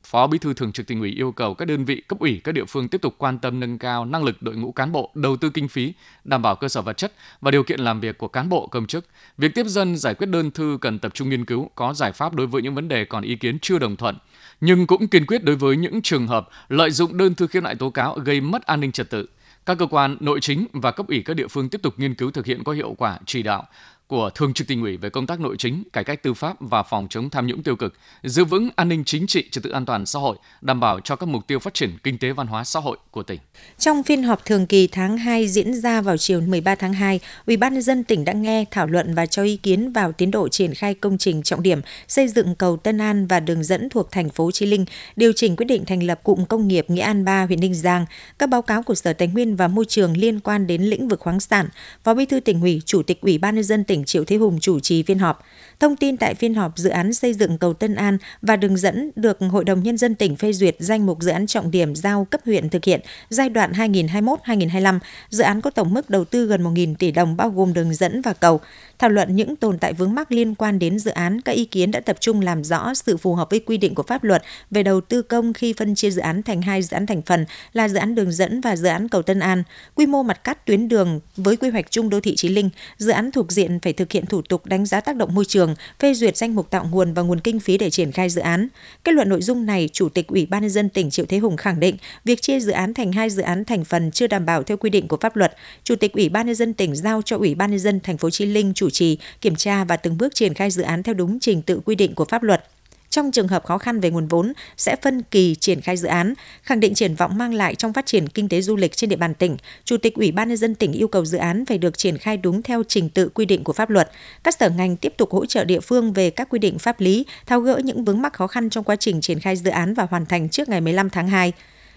Phó 0.05 0.27
Bí 0.27 0.39
thư 0.39 0.55
Thường 0.55 0.73
trực 0.73 0.87
Tỉnh 0.87 1.01
ủy 1.01 1.11
yêu 1.11 1.33
cầu 1.33 1.55
các 1.55 1.65
đơn 1.65 1.85
vị 1.85 2.03
cấp 2.09 2.19
ủy 2.19 2.41
các 2.45 2.53
địa 2.53 2.65
phương 2.65 2.89
tiếp 2.89 3.03
tục 3.03 3.15
quan 3.19 3.39
tâm 3.39 3.61
nâng 3.61 3.79
cao 3.79 4.05
năng 4.05 4.25
lực 4.25 4.43
đội 4.43 4.57
ngũ 4.57 4.73
cán 4.73 4.93
bộ, 4.93 5.11
đầu 5.15 5.37
tư 5.37 5.51
kinh 5.51 5.69
phí, 5.69 5.93
đảm 6.25 6.43
bảo 6.43 6.57
cơ 6.57 6.69
sở 6.69 6.83
vật 6.83 6.97
chất 6.97 7.13
và 7.41 7.51
điều 7.51 7.63
kiện 7.63 7.81
làm 7.81 8.01
việc 8.01 8.19
của 8.19 8.29
cán 8.29 8.49
bộ 8.49 8.67
công 8.67 8.87
chức. 8.87 9.07
Việc 9.39 9.55
tiếp 9.55 9.67
dân 9.67 9.97
giải 9.97 10.15
quyết 10.15 10.27
đơn 10.27 10.51
thư 10.51 10.79
cần 10.81 10.99
tập 10.99 11.15
trung 11.15 11.29
nghiên 11.29 11.45
cứu 11.45 11.71
có 11.75 11.95
giải 11.95 12.13
pháp 12.13 12.35
đối 12.35 12.47
với 12.47 12.63
những 12.63 12.75
vấn 12.75 12.89
đề 12.89 13.05
còn 13.05 13.23
ý 13.23 13.37
kiến 13.37 13.59
chưa 13.63 13.79
đồng 13.79 13.97
thuận, 13.97 14.17
nhưng 14.61 14.87
cũng 14.87 15.09
kiên 15.09 15.27
quyết 15.27 15.45
đối 15.45 15.57
với 15.57 15.77
những 15.77 16.03
trường 16.03 16.27
hợp 16.27 16.49
lợi 16.69 16.91
dụng 16.91 17.17
đơn 17.17 17.35
thư 17.35 17.47
khiếu 17.47 17.63
nại 17.63 17.75
tố 17.75 17.91
cáo 17.91 18.15
gây 18.15 18.41
mất 18.41 18.67
an 18.67 18.81
ninh 18.81 18.93
trật 18.93 19.11
tự. 19.11 19.27
Các 19.67 19.79
cơ 19.79 19.87
quan, 19.87 20.17
nội 20.21 20.41
chính 20.41 20.67
và 20.73 20.91
cấp 20.91 21.07
ủy 21.09 21.23
các 21.25 21.35
địa 21.35 21.49
phương 21.49 21.69
tiếp 21.69 21.81
tục 21.83 21.95
nghiên 21.97 22.15
cứu 22.15 22.31
thực 22.31 22.47
hiện 22.47 22.65
có 22.65 22.73
hiệu 22.73 22.95
quả 22.99 23.19
chỉ 23.27 23.43
đạo 23.43 23.67
của 24.11 24.31
Thường 24.35 24.55
trực 24.55 24.67
Tỉnh 24.67 24.83
ủy 24.83 24.97
về 24.97 25.11
công 25.11 25.27
tác 25.27 25.41
nội 25.41 25.57
chính, 25.59 25.83
cải 25.93 26.05
cách 26.05 26.23
tư 26.23 26.35
pháp 26.35 26.57
và 26.61 26.83
phòng 26.83 27.07
chống 27.11 27.31
tham 27.31 27.47
nhũng 27.47 27.63
tiêu 27.63 27.77
cực, 27.77 27.95
giữ 28.23 28.45
vững 28.45 28.69
an 28.77 28.89
ninh 28.89 29.05
chính 29.05 29.27
trị, 29.27 29.49
trật 29.51 29.65
tự 29.65 29.71
an 29.71 29.87
toàn 29.87 30.07
xã 30.07 30.19
hội, 30.19 30.37
đảm 30.61 30.81
bảo 30.81 31.01
cho 31.01 31.17
các 31.17 31.29
mục 31.29 31.47
tiêu 31.47 31.59
phát 31.59 31.75
triển 31.75 31.91
kinh 32.03 32.19
tế 32.19 32.33
văn 32.33 32.47
hóa 32.47 32.65
xã 32.65 32.81
hội 32.81 32.97
của 33.11 33.23
tỉnh. 33.23 33.41
Trong 33.79 34.03
phiên 34.03 34.23
họp 34.23 34.45
thường 34.45 34.67
kỳ 34.67 34.87
tháng 34.87 35.19
2 35.19 35.49
diễn 35.49 35.75
ra 35.75 36.01
vào 36.01 36.17
chiều 36.17 36.41
13 36.41 36.75
tháng 36.75 36.93
2, 36.93 37.21
Ủy 37.47 37.57
ban 37.57 37.73
nhân 37.73 37.83
dân 37.83 38.05
tỉnh 38.05 38.25
đã 38.25 38.33
nghe, 38.33 38.65
thảo 38.71 38.87
luận 38.87 39.15
và 39.15 39.27
cho 39.27 39.43
ý 39.43 39.57
kiến 39.57 39.93
vào 39.93 40.13
tiến 40.13 40.31
độ 40.31 40.49
triển 40.49 40.75
khai 40.75 40.95
công 40.95 41.19
trình 41.19 41.43
trọng 41.43 41.63
điểm 41.63 41.81
xây 42.09 42.29
dựng 42.29 42.55
cầu 42.55 42.77
Tân 42.77 42.99
An 42.99 43.27
và 43.27 43.41
đường 43.41 43.65
dẫn 43.65 43.89
thuộc 43.89 44.11
thành 44.11 44.29
phố 44.31 44.51
Chí 44.51 44.67
Linh, 44.67 44.85
điều 45.17 45.33
chỉnh 45.33 45.57
quyết 45.57 45.67
định 45.67 45.85
thành 45.85 46.03
lập 46.03 46.21
cụm 46.23 46.45
công 46.45 46.69
nghiệp 46.69 46.91
Nghĩa 46.91 47.03
An 47.03 47.25
3 47.25 47.47
huyện 47.47 47.61
Ninh 47.61 47.75
Giang, 47.75 48.07
các 48.39 48.49
báo 48.49 48.63
cáo 48.63 48.83
của 48.83 48.95
Sở 48.95 49.13
Tài 49.13 49.29
nguyên 49.29 49.57
và 49.57 49.69
Môi 49.69 49.85
trường 49.89 50.17
liên 50.17 50.41
quan 50.41 50.67
đến 50.67 50.83
lĩnh 50.83 51.09
vực 51.09 51.21
khoáng 51.21 51.41
sản. 51.41 51.69
Phó 52.05 52.15
Bí 52.15 52.27
thư 52.27 52.41
tỉnh 52.41 52.61
ủy, 52.61 52.83
Chủ 52.85 53.03
tịch 53.03 53.21
Ủy 53.21 53.39
ban 53.39 53.55
nhân 53.55 53.65
dân 53.65 53.85
tỉnh 53.85 54.00
tỉnh 54.01 54.07
Triệu 54.07 54.25
Thế 54.25 54.37
Hùng 54.37 54.61
chủ 54.61 54.81
trì 54.81 55.03
phiên 55.03 55.19
họp. 55.19 55.45
Thông 55.81 55.97
tin 55.97 56.17
tại 56.17 56.35
phiên 56.35 56.55
họp 56.55 56.79
dự 56.79 56.91
án 56.91 57.15
xây 57.15 57.35
dựng 57.35 57.59
cầu 57.59 57.73
Tân 57.73 57.95
An 57.95 58.19
và 58.43 58.57
đường 58.57 58.77
dẫn 58.77 59.11
được 59.17 59.39
Hội 59.51 59.65
đồng 59.65 59.83
Nhân 59.83 59.97
dân 59.97 60.15
tỉnh 60.15 60.37
phê 60.37 60.53
duyệt 60.53 60.77
danh 60.79 61.07
mục 61.07 61.19
dự 61.21 61.31
án 61.31 61.47
trọng 61.47 61.71
điểm 61.71 61.95
giao 61.95 62.27
cấp 62.31 62.41
huyện 62.45 62.69
thực 62.69 62.85
hiện 62.85 63.01
giai 63.31 63.49
đoạn 63.49 63.73
2021-2025. 63.73 64.99
Dự 65.31 65.45
án 65.45 65.61
có 65.61 65.71
tổng 65.71 65.95
mức 65.95 66.11
đầu 66.11 66.25
tư 66.25 66.47
gần 66.47 66.65
1.000 66.65 66.95
tỷ 66.99 67.11
đồng 67.11 67.37
bao 67.37 67.51
gồm 67.51 67.73
đường 67.73 67.95
dẫn 67.95 68.23
và 68.23 68.33
cầu. 68.33 68.61
Thảo 69.01 69.11
luận 69.11 69.37
những 69.37 69.57
tồn 69.57 69.79
tại 69.79 69.93
vướng 69.93 70.15
mắc 70.15 70.33
liên 70.33 70.55
quan 70.55 70.79
đến 70.79 70.99
dự 70.99 71.11
án, 71.11 71.41
các 71.41 71.53
ý 71.53 71.65
kiến 71.65 71.91
đã 71.91 72.01
tập 72.01 72.17
trung 72.21 72.41
làm 72.41 72.65
rõ 72.65 72.95
sự 72.95 73.17
phù 73.17 73.35
hợp 73.35 73.51
với 73.51 73.61
quy 73.61 73.77
định 73.77 73.95
của 73.95 74.03
pháp 74.03 74.25
luật 74.25 74.43
về 74.71 74.83
đầu 74.83 75.01
tư 75.01 75.23
công 75.23 75.53
khi 75.53 75.73
phân 75.73 75.95
chia 75.95 76.11
dự 76.11 76.21
án 76.21 76.43
thành 76.43 76.63
hai 76.63 76.83
dự 76.83 76.95
án 76.95 77.07
thành 77.07 77.23
phần 77.23 77.45
là 77.73 77.89
dự 77.89 77.99
án 77.99 78.15
đường 78.15 78.33
dẫn 78.33 78.61
và 78.61 78.77
dự 78.77 78.89
án 78.89 79.09
cầu 79.09 79.23
Tân 79.23 79.39
An. 79.39 79.63
Quy 79.95 80.07
mô 80.07 80.23
mặt 80.23 80.45
cắt 80.45 80.67
tuyến 80.67 80.89
đường 80.89 81.21
với 81.37 81.57
quy 81.57 81.71
hoạch 81.71 81.91
chung 81.91 82.11
đô 82.11 82.21
thị 82.21 82.37
Chí 82.37 82.49
Linh, 82.49 82.71
dự 82.99 83.11
án 83.11 83.31
thuộc 83.31 83.53
diện 83.53 83.81
phải 83.81 83.93
thực 83.93 84.13
hiện 84.13 84.27
thủ 84.27 84.43
tục 84.43 84.67
đánh 84.67 84.87
giá 84.87 85.01
tác 85.01 85.17
động 85.17 85.35
môi 85.35 85.45
trường, 85.45 85.75
phê 85.99 86.15
duyệt 86.15 86.37
danh 86.37 86.55
mục 86.55 86.71
tạo 86.71 86.87
nguồn 86.91 87.15
và 87.15 87.23
nguồn 87.23 87.41
kinh 87.41 87.61
phí 87.61 87.79
để 87.79 87.91
triển 87.91 88.13
khai 88.13 88.29
dự 88.29 88.41
án. 88.41 88.69
Kết 89.05 89.13
luận 89.13 89.29
nội 89.29 89.43
dung 89.43 89.67
này, 89.67 89.89
Chủ 89.93 90.09
tịch 90.09 90.27
Ủy 90.27 90.47
ban 90.47 90.63
nhân 90.63 90.71
dân 90.71 90.89
tỉnh 90.89 91.11
Triệu 91.11 91.27
Thế 91.27 91.39
Hùng 91.39 91.57
khẳng 91.57 91.81
định 91.81 91.97
việc 92.25 92.43
chia 92.43 92.61
dự 92.61 92.73
án 92.73 92.95
thành 92.95 93.13
hai 93.13 93.31
dự 93.31 93.43
án 93.43 93.65
thành 93.65 93.85
phần 93.85 94.11
chưa 94.11 94.27
đảm 94.27 94.47
bảo 94.47 94.63
theo 94.63 94.77
quy 94.77 94.91
định 94.91 95.09
của 95.09 95.19
pháp 95.21 95.37
luật. 95.37 95.57
Chủ 95.85 95.97
tịch 95.97 96.13
Ủy 96.13 96.29
ban 96.29 96.47
nhân 96.47 96.55
dân 96.55 96.75
tỉnh 96.75 96.97
giao 96.97 97.23
cho 97.23 97.37
Ủy 97.37 97.55
ban 97.55 97.71
nhân 97.71 97.81
dân 97.81 98.01
thành 98.01 98.19
phố 98.19 98.31
Chí 98.31 98.47
Linh 98.47 98.73
chủ 98.75 98.90
trì, 98.91 99.19
kiểm 99.41 99.57
tra 99.57 99.85
và 99.85 99.97
từng 99.97 100.19
bước 100.19 100.35
triển 100.35 100.55
khai 100.55 100.71
dự 100.71 100.83
án 100.83 101.03
theo 101.03 101.15
đúng 101.15 101.41
trình 101.41 101.63
tự 101.63 101.81
quy 101.85 101.95
định 101.95 102.15
của 102.15 102.25
pháp 102.25 102.43
luật. 102.43 102.65
Trong 103.11 103.31
trường 103.31 103.49
hợp 103.49 103.65
khó 103.65 103.79
khăn 103.79 104.01
về 104.01 104.11
nguồn 104.11 104.27
vốn, 104.27 104.53
sẽ 104.77 104.97
phân 105.03 105.23
kỳ 105.23 105.55
triển 105.55 105.81
khai 105.81 105.97
dự 105.97 106.09
án, 106.09 106.35
khẳng 106.63 106.81
định 106.81 106.95
triển 106.95 107.15
vọng 107.15 107.39
mang 107.39 107.55
lại 107.55 107.75
trong 107.75 107.93
phát 107.93 108.07
triển 108.07 108.29
kinh 108.29 108.49
tế 108.49 108.61
du 108.61 108.77
lịch 108.77 108.97
trên 108.97 109.11
địa 109.11 109.17
bàn 109.17 109.35
tỉnh. 109.35 109.57
Chủ 109.85 109.97
tịch 109.97 110.15
Ủy 110.15 110.33
ban 110.33 110.49
nhân 110.49 110.57
dân 110.57 110.75
tỉnh 110.75 110.93
yêu 110.93 111.09
cầu 111.09 111.25
dự 111.25 111.39
án 111.39 111.67
phải 111.67 111.79
được 111.79 111.99
triển 111.99 112.19
khai 112.19 112.37
đúng 112.37 112.63
theo 112.63 112.83
trình 112.89 113.09
tự 113.09 113.29
quy 113.29 113.45
định 113.45 113.65
của 113.65 113.73
pháp 113.73 113.91
luật. 113.91 114.11
Các 114.43 114.55
sở 114.55 114.71
ngành 114.71 114.97
tiếp 114.97 115.15
tục 115.17 115.31
hỗ 115.31 115.47
trợ 115.47 115.65
địa 115.65 115.81
phương 115.81 116.13
về 116.13 116.31
các 116.31 116.49
quy 116.51 116.59
định 116.59 116.79
pháp 116.79 117.01
lý, 117.01 117.27
tháo 117.47 117.61
gỡ 117.61 117.81
những 117.85 118.05
vướng 118.05 118.23
mắc 118.23 118.33
khó 118.33 118.47
khăn 118.47 118.71
trong 118.71 118.85
quá 118.85 118.97
trình 118.97 119.21
triển 119.21 119.41
khai 119.41 119.57
dự 119.57 119.71
án 119.71 119.95
và 119.95 120.07
hoàn 120.11 120.27
thành 120.27 120.49
trước 120.49 120.69
ngày 120.69 120.81
15 120.81 121.11
tháng 121.11 121.29
2. 121.29 121.53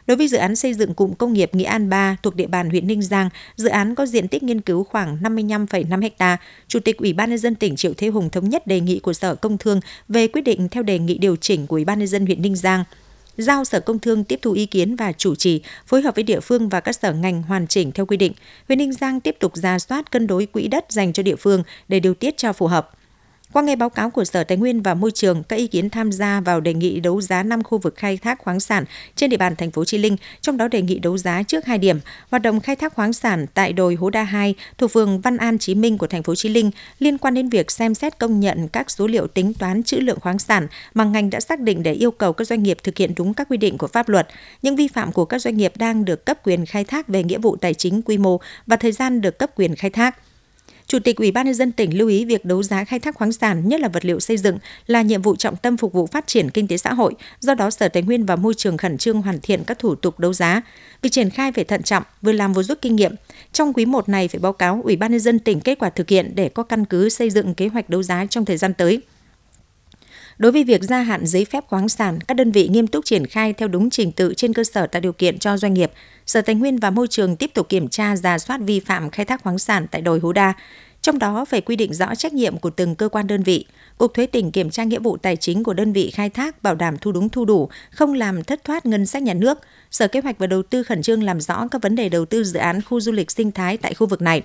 Đối 0.08 0.18
với 0.18 0.28
dự 0.28 0.38
án 0.38 0.56
xây 0.56 0.74
dựng 0.74 0.94
cụm 0.94 1.14
công 1.14 1.34
nghiệp 1.34 1.56
Nghĩa 1.56 1.64
An 1.64 1.90
3 1.90 2.18
thuộc 2.24 2.36
địa 2.36 2.48
bàn 2.48 2.70
huyện 2.70 2.88
Ninh 2.88 3.02
Giang, 3.02 3.30
dự 3.56 3.70
án 3.70 3.96
có 3.96 4.06
diện 4.06 4.28
tích 4.28 4.44
nghiên 4.44 4.62
cứu 4.62 4.84
khoảng 4.84 5.18
55,5 5.22 6.10
ha. 6.20 6.38
Chủ 6.68 6.80
tịch 6.80 6.98
Ủy 6.98 7.14
ban 7.14 7.30
nhân 7.30 7.40
dân 7.40 7.56
tỉnh 7.56 7.76
Triệu 7.76 7.94
Thế 7.98 8.08
Hùng 8.08 8.30
thống 8.30 8.50
nhất 8.50 8.68
đề 8.68 8.80
nghị 8.80 9.00
của 9.00 9.14
Sở 9.14 9.36
Công 9.36 9.58
Thương 9.58 9.80
về 10.08 10.28
quyết 10.28 10.42
định 10.42 10.70
theo 10.70 10.84
đề 10.84 11.00
nghị 11.00 11.18
điều 11.18 11.36
chỉnh 11.36 11.68
của 11.68 11.76
Ủy 11.76 11.86
ban 11.86 12.00
nhân 12.00 12.08
dân 12.08 12.26
huyện 12.26 12.42
Ninh 12.42 12.56
Giang 12.56 12.84
giao 13.38 13.66
Sở 13.66 13.80
Công 13.80 14.00
Thương 14.00 14.24
tiếp 14.24 14.40
thu 14.42 14.52
ý 14.52 14.66
kiến 14.66 14.96
và 14.96 15.12
chủ 15.12 15.36
trì, 15.36 15.62
phối 15.86 16.02
hợp 16.02 16.16
với 16.16 16.24
địa 16.24 16.40
phương 16.40 16.70
và 16.70 16.80
các 16.80 16.96
sở 16.96 17.14
ngành 17.14 17.42
hoàn 17.42 17.68
chỉnh 17.68 17.92
theo 17.92 18.06
quy 18.06 18.18
định. 18.18 18.34
Huyện 18.68 18.80
Ninh 18.80 18.94
Giang 18.94 19.20
tiếp 19.20 19.36
tục 19.40 19.56
ra 19.56 19.80
soát 19.80 20.12
cân 20.12 20.28
đối 20.28 20.46
quỹ 20.46 20.68
đất 20.68 20.86
dành 20.90 21.14
cho 21.14 21.24
địa 21.24 21.36
phương 21.36 21.64
để 21.88 22.00
điều 22.00 22.14
tiết 22.14 22.38
cho 22.38 22.54
phù 22.54 22.68
hợp. 22.68 22.92
Qua 23.54 23.64
nghe 23.64 23.76
báo 23.76 23.90
cáo 23.90 24.10
của 24.10 24.26
Sở 24.26 24.44
Tài 24.44 24.58
nguyên 24.58 24.82
và 24.82 24.94
Môi 24.94 25.12
trường, 25.12 25.44
các 25.44 25.56
ý 25.56 25.68
kiến 25.68 25.90
tham 25.90 26.12
gia 26.12 26.42
vào 26.42 26.62
đề 26.62 26.74
nghị 26.74 27.00
đấu 27.00 27.22
giá 27.22 27.44
5 27.44 27.64
khu 27.64 27.78
vực 27.78 27.96
khai 27.96 28.18
thác 28.18 28.40
khoáng 28.40 28.60
sản 28.60 28.86
trên 29.16 29.30
địa 29.30 29.38
bàn 29.38 29.56
thành 29.56 29.72
phố 29.72 29.86
Chi 29.86 29.98
Linh, 29.98 30.18
trong 30.42 30.58
đó 30.58 30.68
đề 30.68 30.82
nghị 30.82 31.00
đấu 31.00 31.18
giá 31.18 31.44
trước 31.44 31.66
hai 31.66 31.78
điểm. 31.78 32.00
Hoạt 32.30 32.42
động 32.42 32.60
khai 32.60 32.76
thác 32.76 32.94
khoáng 32.94 33.14
sản 33.14 33.46
tại 33.54 33.74
đồi 33.74 33.96
Hố 33.96 34.10
Đa 34.10 34.24
2 34.24 34.56
thuộc 34.78 34.92
phường 34.92 35.22
Văn 35.22 35.38
An 35.38 35.58
Chí 35.58 35.76
Minh 35.76 35.98
của 35.98 36.08
thành 36.08 36.24
phố 36.24 36.36
Chi 36.36 36.50
Linh 36.50 36.72
liên 37.00 37.18
quan 37.18 37.34
đến 37.34 37.50
việc 37.50 37.72
xem 37.72 37.96
xét 37.96 38.20
công 38.20 38.40
nhận 38.40 38.68
các 38.68 38.92
số 38.92 39.08
liệu 39.08 39.28
tính 39.28 39.54
toán 39.54 39.84
trữ 39.84 39.98
lượng 39.98 40.20
khoáng 40.20 40.40
sản 40.40 40.68
mà 40.94 41.04
ngành 41.04 41.30
đã 41.30 41.40
xác 41.40 41.60
định 41.60 41.84
để 41.84 41.94
yêu 41.94 42.12
cầu 42.12 42.34
các 42.34 42.48
doanh 42.48 42.64
nghiệp 42.64 42.78
thực 42.84 42.98
hiện 42.98 43.14
đúng 43.16 43.34
các 43.34 43.48
quy 43.50 43.58
định 43.58 43.78
của 43.78 43.88
pháp 43.88 44.10
luật. 44.10 44.28
Những 44.62 44.76
vi 44.76 44.88
phạm 44.88 45.12
của 45.12 45.26
các 45.26 45.42
doanh 45.42 45.58
nghiệp 45.58 45.74
đang 45.78 46.06
được 46.06 46.26
cấp 46.26 46.38
quyền 46.44 46.66
khai 46.66 46.84
thác 46.84 47.08
về 47.08 47.24
nghĩa 47.24 47.40
vụ 47.40 47.56
tài 47.56 47.74
chính 47.74 48.02
quy 48.02 48.18
mô 48.18 48.40
và 48.68 48.76
thời 48.76 48.92
gian 48.92 49.22
được 49.22 49.40
cấp 49.40 49.52
quyền 49.56 49.76
khai 49.76 49.90
thác. 49.90 50.16
Chủ 50.94 51.00
tịch 51.00 51.18
Ủy 51.18 51.32
ban 51.32 51.46
nhân 51.46 51.56
dân 51.56 51.72
tỉnh 51.72 51.98
lưu 51.98 52.08
ý 52.08 52.26
việc 52.26 52.46
đấu 52.46 52.64
giá 52.64 52.84
khai 52.84 53.00
thác 53.00 53.16
khoáng 53.16 53.32
sản, 53.32 53.70
nhất 53.70 53.80
là 53.80 53.88
vật 53.88 54.06
liệu 54.06 54.20
xây 54.20 54.38
dựng 54.38 54.58
là 54.88 55.02
nhiệm 55.02 55.22
vụ 55.22 55.36
trọng 55.36 55.56
tâm 55.56 55.78
phục 55.78 55.94
vụ 55.94 56.08
phát 56.08 56.28
triển 56.28 56.50
kinh 56.50 56.68
tế 56.68 56.78
xã 56.78 56.94
hội, 56.94 57.14
do 57.40 57.54
đó 57.54 57.70
Sở 57.70 57.88
Tài 57.88 58.04
nguyên 58.04 58.26
và 58.26 58.36
Môi 58.36 58.54
trường 58.54 58.78
khẩn 58.78 58.98
trương 58.98 59.22
hoàn 59.22 59.40
thiện 59.42 59.64
các 59.64 59.80
thủ 59.80 59.96
tục 59.96 60.20
đấu 60.20 60.34
giá. 60.34 60.62
Việc 61.02 61.10
triển 61.12 61.30
khai 61.30 61.52
phải 61.52 61.64
thận 61.64 61.84
trọng, 61.84 62.04
vừa 62.22 62.32
làm 62.32 62.54
vừa 62.54 62.64
rút 62.64 62.82
kinh 62.82 62.96
nghiệm. 62.96 63.16
Trong 63.54 63.74
quý 63.74 63.86
1 63.86 64.10
này 64.10 64.28
phải 64.28 64.40
báo 64.40 64.54
cáo 64.54 64.82
Ủy 64.84 64.96
ban 64.96 65.12
nhân 65.12 65.20
dân 65.20 65.40
tỉnh 65.40 65.60
kết 65.60 65.80
quả 65.80 65.90
thực 65.90 66.10
hiện 66.10 66.32
để 66.36 66.50
có 66.50 66.64
căn 66.64 66.86
cứ 66.86 67.10
xây 67.10 67.30
dựng 67.30 67.54
kế 67.54 67.68
hoạch 67.68 67.90
đấu 67.90 68.04
giá 68.04 68.26
trong 68.26 68.46
thời 68.46 68.58
gian 68.58 68.74
tới. 68.74 69.02
Đối 70.38 70.52
với 70.52 70.64
việc 70.64 70.84
gia 70.84 71.02
hạn 71.02 71.26
giấy 71.26 71.46
phép 71.46 71.64
khoáng 71.68 71.90
sản, 71.90 72.20
các 72.22 72.34
đơn 72.34 72.52
vị 72.52 72.68
nghiêm 72.68 72.88
túc 72.88 73.06
triển 73.06 73.26
khai 73.26 73.54
theo 73.54 73.68
đúng 73.68 73.90
trình 73.90 74.12
tự 74.12 74.34
trên 74.38 74.54
cơ 74.54 74.64
sở 74.64 74.88
tạo 74.88 75.00
điều 75.00 75.14
kiện 75.14 75.40
cho 75.40 75.58
doanh 75.58 75.74
nghiệp. 75.74 75.92
Sở 76.26 76.42
Tài 76.42 76.56
nguyên 76.56 76.78
và 76.78 76.90
Môi 76.90 77.08
trường 77.08 77.36
tiếp 77.36 77.52
tục 77.54 77.70
kiểm 77.70 77.88
tra 77.88 78.16
giả 78.16 78.40
soát 78.40 78.60
vi 78.62 78.80
phạm 78.80 79.10
khai 79.10 79.26
thác 79.26 79.44
khoáng 79.44 79.60
sản 79.60 79.88
tại 79.92 80.02
đồi 80.02 80.20
hú 80.20 80.32
Đa, 80.32 80.54
trong 81.02 81.20
đó 81.20 81.46
phải 81.46 81.62
quy 81.62 81.76
định 81.76 81.94
rõ 81.94 82.16
trách 82.16 82.34
nhiệm 82.34 82.58
của 82.58 82.70
từng 82.70 82.96
cơ 82.96 83.10
quan 83.10 83.28
đơn 83.28 83.44
vị. 83.44 83.66
Cục 83.98 84.14
Thuế 84.14 84.26
tỉnh 84.26 84.52
kiểm 84.52 84.70
tra 84.70 84.84
nghĩa 84.84 85.00
vụ 85.00 85.18
tài 85.18 85.36
chính 85.36 85.64
của 85.64 85.74
đơn 85.74 85.94
vị 85.94 86.12
khai 86.14 86.30
thác 86.30 86.64
bảo 86.64 86.76
đảm 86.76 86.98
thu 86.98 87.12
đúng 87.12 87.30
thu 87.30 87.46
đủ, 87.46 87.70
không 87.92 88.14
làm 88.14 88.44
thất 88.44 88.64
thoát 88.64 88.86
ngân 88.86 89.06
sách 89.06 89.24
nhà 89.24 89.34
nước. 89.34 89.60
Sở 89.92 90.08
Kế 90.08 90.20
hoạch 90.20 90.38
và 90.38 90.48
Đầu 90.48 90.64
tư 90.64 90.84
khẩn 90.84 91.02
trương 91.02 91.24
làm 91.24 91.42
rõ 91.42 91.68
các 91.72 91.82
vấn 91.82 91.96
đề 91.96 92.10
đầu 92.10 92.26
tư 92.26 92.44
dự 92.44 92.60
án 92.60 92.82
khu 92.82 93.00
du 93.00 93.12
lịch 93.12 93.32
sinh 93.32 93.52
thái 93.52 93.78
tại 93.78 93.94
khu 93.94 94.08
vực 94.08 94.22
này 94.22 94.42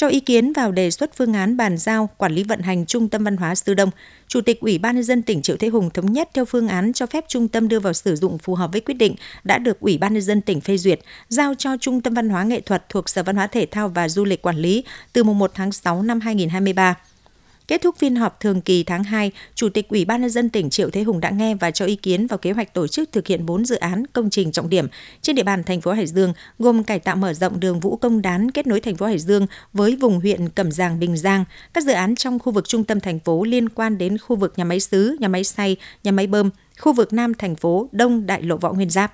cho 0.00 0.08
ý 0.08 0.20
kiến 0.20 0.52
vào 0.52 0.72
đề 0.72 0.90
xuất 0.90 1.10
phương 1.16 1.32
án 1.32 1.56
bàn 1.56 1.78
giao 1.78 2.10
quản 2.16 2.32
lý 2.32 2.44
vận 2.44 2.60
hành 2.60 2.86
Trung 2.86 3.08
tâm 3.08 3.24
Văn 3.24 3.36
hóa 3.36 3.54
Sư 3.54 3.74
Đông, 3.74 3.90
Chủ 4.28 4.40
tịch 4.40 4.60
Ủy 4.60 4.78
ban 4.78 4.94
nhân 4.94 5.04
dân 5.04 5.22
tỉnh 5.22 5.42
Triệu 5.42 5.56
Thế 5.56 5.68
Hùng 5.68 5.90
thống 5.90 6.12
nhất 6.12 6.28
theo 6.34 6.44
phương 6.44 6.68
án 6.68 6.92
cho 6.92 7.06
phép 7.06 7.24
trung 7.28 7.48
tâm 7.48 7.68
đưa 7.68 7.80
vào 7.80 7.92
sử 7.92 8.16
dụng 8.16 8.38
phù 8.38 8.54
hợp 8.54 8.72
với 8.72 8.80
quyết 8.80 8.94
định 8.94 9.14
đã 9.44 9.58
được 9.58 9.80
Ủy 9.80 9.98
ban 9.98 10.12
nhân 10.12 10.22
dân 10.22 10.40
tỉnh 10.40 10.60
phê 10.60 10.76
duyệt, 10.76 11.00
giao 11.28 11.54
cho 11.54 11.76
Trung 11.80 12.00
tâm 12.00 12.14
Văn 12.14 12.28
hóa 12.28 12.44
Nghệ 12.44 12.60
thuật 12.60 12.88
thuộc 12.88 13.08
Sở 13.08 13.22
Văn 13.22 13.36
hóa 13.36 13.46
Thể 13.46 13.66
thao 13.66 13.88
và 13.88 14.08
Du 14.08 14.24
lịch 14.24 14.42
quản 14.42 14.56
lý 14.56 14.84
từ 15.12 15.24
mùng 15.24 15.38
1 15.38 15.50
tháng 15.54 15.72
6 15.72 16.02
năm 16.02 16.20
2023. 16.20 16.94
Kết 17.70 17.82
thúc 17.82 17.96
phiên 17.98 18.16
họp 18.16 18.40
thường 18.40 18.60
kỳ 18.60 18.84
tháng 18.84 19.04
2, 19.04 19.30
Chủ 19.54 19.68
tịch 19.68 19.88
Ủy 19.88 20.04
ban 20.04 20.20
nhân 20.20 20.30
dân 20.30 20.48
tỉnh 20.48 20.70
Triệu 20.70 20.90
Thế 20.90 21.02
Hùng 21.02 21.20
đã 21.20 21.30
nghe 21.30 21.54
và 21.54 21.70
cho 21.70 21.84
ý 21.84 21.96
kiến 21.96 22.26
vào 22.26 22.38
kế 22.38 22.52
hoạch 22.52 22.74
tổ 22.74 22.86
chức 22.86 23.12
thực 23.12 23.26
hiện 23.26 23.46
4 23.46 23.64
dự 23.64 23.76
án 23.76 24.06
công 24.06 24.30
trình 24.30 24.52
trọng 24.52 24.68
điểm 24.68 24.86
trên 25.22 25.36
địa 25.36 25.42
bàn 25.42 25.64
thành 25.64 25.80
phố 25.80 25.92
Hải 25.92 26.06
Dương, 26.06 26.32
gồm 26.58 26.84
cải 26.84 26.98
tạo 26.98 27.16
mở 27.16 27.32
rộng 27.32 27.60
đường 27.60 27.80
Vũ 27.80 27.96
Công 27.96 28.22
Đán 28.22 28.50
kết 28.50 28.66
nối 28.66 28.80
thành 28.80 28.96
phố 28.96 29.06
Hải 29.06 29.18
Dương 29.18 29.46
với 29.72 29.96
vùng 29.96 30.20
huyện 30.20 30.48
Cẩm 30.48 30.72
Giàng, 30.72 31.00
Bình 31.00 31.16
Giang, 31.16 31.44
các 31.72 31.84
dự 31.84 31.92
án 31.92 32.16
trong 32.16 32.38
khu 32.38 32.52
vực 32.52 32.68
trung 32.68 32.84
tâm 32.84 33.00
thành 33.00 33.18
phố 33.18 33.44
liên 33.44 33.68
quan 33.68 33.98
đến 33.98 34.18
khu 34.18 34.36
vực 34.36 34.52
nhà 34.56 34.64
máy 34.64 34.80
xứ, 34.80 35.16
nhà 35.20 35.28
máy 35.28 35.44
xay, 35.44 35.76
nhà 36.04 36.12
máy 36.12 36.26
bơm, 36.26 36.50
khu 36.78 36.92
vực 36.92 37.12
Nam 37.12 37.34
thành 37.34 37.56
phố, 37.56 37.88
Đông 37.92 38.26
Đại 38.26 38.42
lộ 38.42 38.56
Võ 38.56 38.72
Nguyên 38.72 38.90
Giáp. 38.90 39.12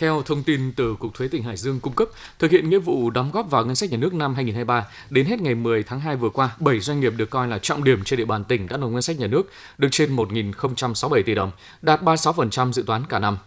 Theo 0.00 0.22
thông 0.22 0.42
tin 0.42 0.72
từ 0.72 0.96
Cục 0.98 1.14
Thuế 1.14 1.28
tỉnh 1.28 1.42
Hải 1.42 1.56
Dương 1.56 1.80
cung 1.80 1.92
cấp, 1.92 2.08
thực 2.38 2.50
hiện 2.50 2.70
nghĩa 2.70 2.78
vụ 2.78 3.10
đóng 3.10 3.30
góp 3.32 3.50
vào 3.50 3.64
ngân 3.64 3.74
sách 3.74 3.90
nhà 3.90 3.96
nước 3.96 4.14
năm 4.14 4.34
2023, 4.34 4.86
đến 5.10 5.26
hết 5.26 5.40
ngày 5.40 5.54
10 5.54 5.82
tháng 5.82 6.00
2 6.00 6.16
vừa 6.16 6.28
qua, 6.30 6.50
7 6.60 6.80
doanh 6.80 7.00
nghiệp 7.00 7.12
được 7.16 7.30
coi 7.30 7.48
là 7.48 7.58
trọng 7.58 7.84
điểm 7.84 8.04
trên 8.04 8.18
địa 8.18 8.24
bàn 8.24 8.44
tỉnh 8.44 8.68
đã 8.68 8.76
nộp 8.76 8.90
ngân 8.90 9.02
sách 9.02 9.18
nhà 9.18 9.26
nước 9.26 9.50
được 9.78 9.88
trên 9.90 10.16
1.067 10.16 11.22
tỷ 11.22 11.34
đồng, 11.34 11.50
đạt 11.82 12.02
36% 12.02 12.72
dự 12.72 12.82
toán 12.82 13.02
cả 13.08 13.18
năm. 13.18 13.38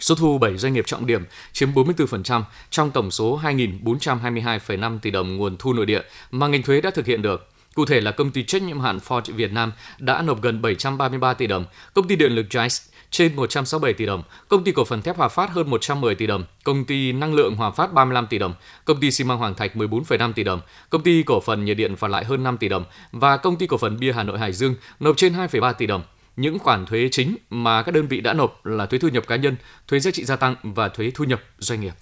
Số 0.00 0.14
thu 0.14 0.38
7 0.38 0.56
doanh 0.56 0.72
nghiệp 0.72 0.86
trọng 0.86 1.06
điểm 1.06 1.24
chiếm 1.52 1.72
44% 1.72 2.42
trong 2.70 2.90
tổng 2.90 3.10
số 3.10 3.40
2.422,5 3.42 4.98
tỷ 4.98 5.10
đồng 5.10 5.36
nguồn 5.36 5.56
thu 5.58 5.72
nội 5.72 5.86
địa 5.86 6.02
mà 6.30 6.46
ngành 6.46 6.62
thuế 6.62 6.80
đã 6.80 6.90
thực 6.90 7.06
hiện 7.06 7.22
được. 7.22 7.48
Cụ 7.74 7.84
thể 7.86 8.00
là 8.00 8.10
công 8.10 8.30
ty 8.30 8.42
trách 8.42 8.62
nhiệm 8.62 8.80
hạn 8.80 8.98
Ford 9.08 9.34
Việt 9.34 9.52
Nam 9.52 9.72
đã 9.98 10.22
nộp 10.22 10.42
gần 10.42 10.62
733 10.62 11.34
tỷ 11.34 11.46
đồng, 11.46 11.64
công 11.94 12.08
ty 12.08 12.16
điện 12.16 12.32
lực 12.32 12.46
Jice 12.50 12.90
trên 13.10 13.36
167 13.36 13.92
tỷ 13.92 14.06
đồng, 14.06 14.22
công 14.48 14.64
ty 14.64 14.72
cổ 14.72 14.84
phần 14.84 15.02
thép 15.02 15.16
Hòa 15.16 15.28
Phát 15.28 15.50
hơn 15.50 15.70
110 15.70 16.14
tỷ 16.14 16.26
đồng, 16.26 16.44
công 16.64 16.84
ty 16.84 17.12
năng 17.12 17.34
lượng 17.34 17.54
Hòa 17.54 17.70
Phát 17.70 17.92
35 17.92 18.26
tỷ 18.26 18.38
đồng, 18.38 18.54
công 18.84 19.00
ty 19.00 19.10
xi 19.10 19.24
măng 19.24 19.38
Hoàng 19.38 19.54
Thạch 19.54 19.76
14,5 19.76 20.32
tỷ 20.32 20.44
đồng, 20.44 20.60
công 20.90 21.02
ty 21.02 21.22
cổ 21.22 21.40
phần 21.40 21.64
nhiệt 21.64 21.76
điện 21.76 21.96
phạt 21.96 22.08
lại 22.08 22.24
hơn 22.24 22.42
5 22.42 22.56
tỷ 22.56 22.68
đồng 22.68 22.84
và 23.12 23.36
công 23.36 23.56
ty 23.56 23.66
cổ 23.66 23.76
phần 23.76 24.00
bia 24.00 24.12
Hà 24.12 24.22
Nội 24.22 24.38
Hải 24.38 24.52
Dương 24.52 24.74
nộp 25.00 25.16
trên 25.16 25.32
2,3 25.32 25.72
tỷ 25.72 25.86
đồng. 25.86 26.02
Những 26.36 26.58
khoản 26.58 26.86
thuế 26.86 27.08
chính 27.12 27.36
mà 27.50 27.82
các 27.82 27.94
đơn 27.94 28.06
vị 28.06 28.20
đã 28.20 28.32
nộp 28.32 28.66
là 28.66 28.86
thuế 28.86 28.98
thu 28.98 29.08
nhập 29.08 29.26
cá 29.26 29.36
nhân, 29.36 29.56
thuế 29.88 30.00
giá 30.00 30.10
trị 30.10 30.24
gia 30.24 30.36
tăng 30.36 30.54
và 30.62 30.88
thuế 30.88 31.10
thu 31.14 31.24
nhập 31.24 31.42
doanh 31.58 31.80
nghiệp. 31.80 31.92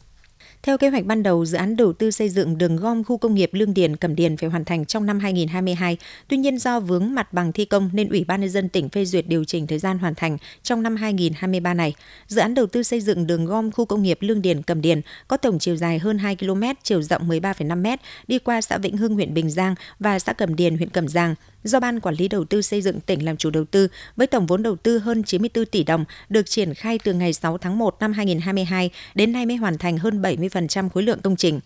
Theo 0.62 0.79
kế 0.79 0.88
hoạch 0.88 1.05
ban 1.05 1.23
đầu, 1.23 1.45
dự 1.45 1.59
án 1.59 1.77
đầu 1.77 1.93
tư 1.93 2.11
xây 2.11 2.29
dựng 2.29 2.59
đường 2.59 2.77
gom 2.77 3.05
khu 3.05 3.19
công 3.19 3.35
nghiệp 3.35 3.50
Lương 3.53 3.75
Điền 3.75 3.97
Cẩm 3.97 4.15
Điền 4.15 4.37
phải 4.37 4.49
hoàn 4.49 4.65
thành 4.65 4.85
trong 4.85 5.07
năm 5.07 5.21
2022. 5.21 5.97
Tuy 6.29 6.37
nhiên 6.37 6.59
do 6.59 6.81
vướng 6.81 7.15
mặt 7.15 7.33
bằng 7.33 7.53
thi 7.53 7.65
công 7.65 7.91
nên 7.93 8.09
Ủy 8.09 8.25
ban 8.25 8.41
nhân 8.41 8.50
dân 8.50 8.69
tỉnh 8.69 8.88
phê 8.88 9.05
duyệt 9.05 9.29
điều 9.29 9.45
chỉnh 9.45 9.67
thời 9.67 9.79
gian 9.79 9.99
hoàn 9.99 10.15
thành 10.15 10.38
trong 10.62 10.83
năm 10.83 10.97
2023 10.97 11.75
này. 11.75 11.95
Dự 12.27 12.41
án 12.41 12.55
đầu 12.55 12.67
tư 12.67 12.83
xây 12.83 13.00
dựng 13.00 13.27
đường 13.27 13.47
gom 13.47 13.71
khu 13.71 13.85
công 13.85 14.03
nghiệp 14.03 14.19
Lương 14.21 14.43
Điền 14.43 14.62
Cẩm 14.62 14.81
Điền 14.81 15.00
có 15.29 15.37
tổng 15.37 15.59
chiều 15.59 15.77
dài 15.77 15.99
hơn 15.99 16.19
2 16.19 16.37
km, 16.37 16.62
chiều 16.83 17.03
rộng 17.03 17.29
13,5 17.29 17.97
m, 17.97 18.00
đi 18.29 18.38
qua 18.38 18.61
xã 18.61 18.79
Vĩnh 18.79 18.97
Hưng 18.97 19.15
huyện 19.15 19.35
Bình 19.35 19.50
Giang 19.50 19.75
và 19.99 20.19
xã 20.19 20.33
Cẩm 20.33 20.57
Điền 20.57 20.77
huyện 20.77 20.91
Cẩm 20.91 21.09
Giang 21.09 21.35
do 21.65 21.81
Ban 21.81 22.00
Quản 22.00 22.15
lý 22.15 22.29
Đầu 22.29 22.45
tư 22.45 22.62
xây 22.62 22.83
dựng 22.83 23.00
tỉnh 23.00 23.25
làm 23.25 23.37
chủ 23.37 23.50
đầu 23.50 23.65
tư 23.65 23.88
với 24.17 24.27
tổng 24.27 24.47
vốn 24.47 24.62
đầu 24.62 24.77
tư 24.77 24.99
hơn 24.99 25.23
94 25.23 25.67
tỷ 25.67 25.85
đồng, 25.85 26.05
được 26.29 26.50
triển 26.50 26.75
khai 26.75 26.99
từ 27.05 27.12
ngày 27.12 27.33
6 27.33 27.59
tháng 27.59 27.79
1 27.79 27.97
năm 28.00 28.12
2022 28.12 28.91
đến 29.15 29.33
nay 29.33 29.47
mới 29.47 29.57
hoàn 29.57 29.79
thành 29.79 29.99
hơn 29.99 30.23
70% 30.23 30.48
70% 30.49 30.88
khối 30.88 31.02
lượng 31.02 31.21
công 31.21 31.37
trình. 31.37 31.61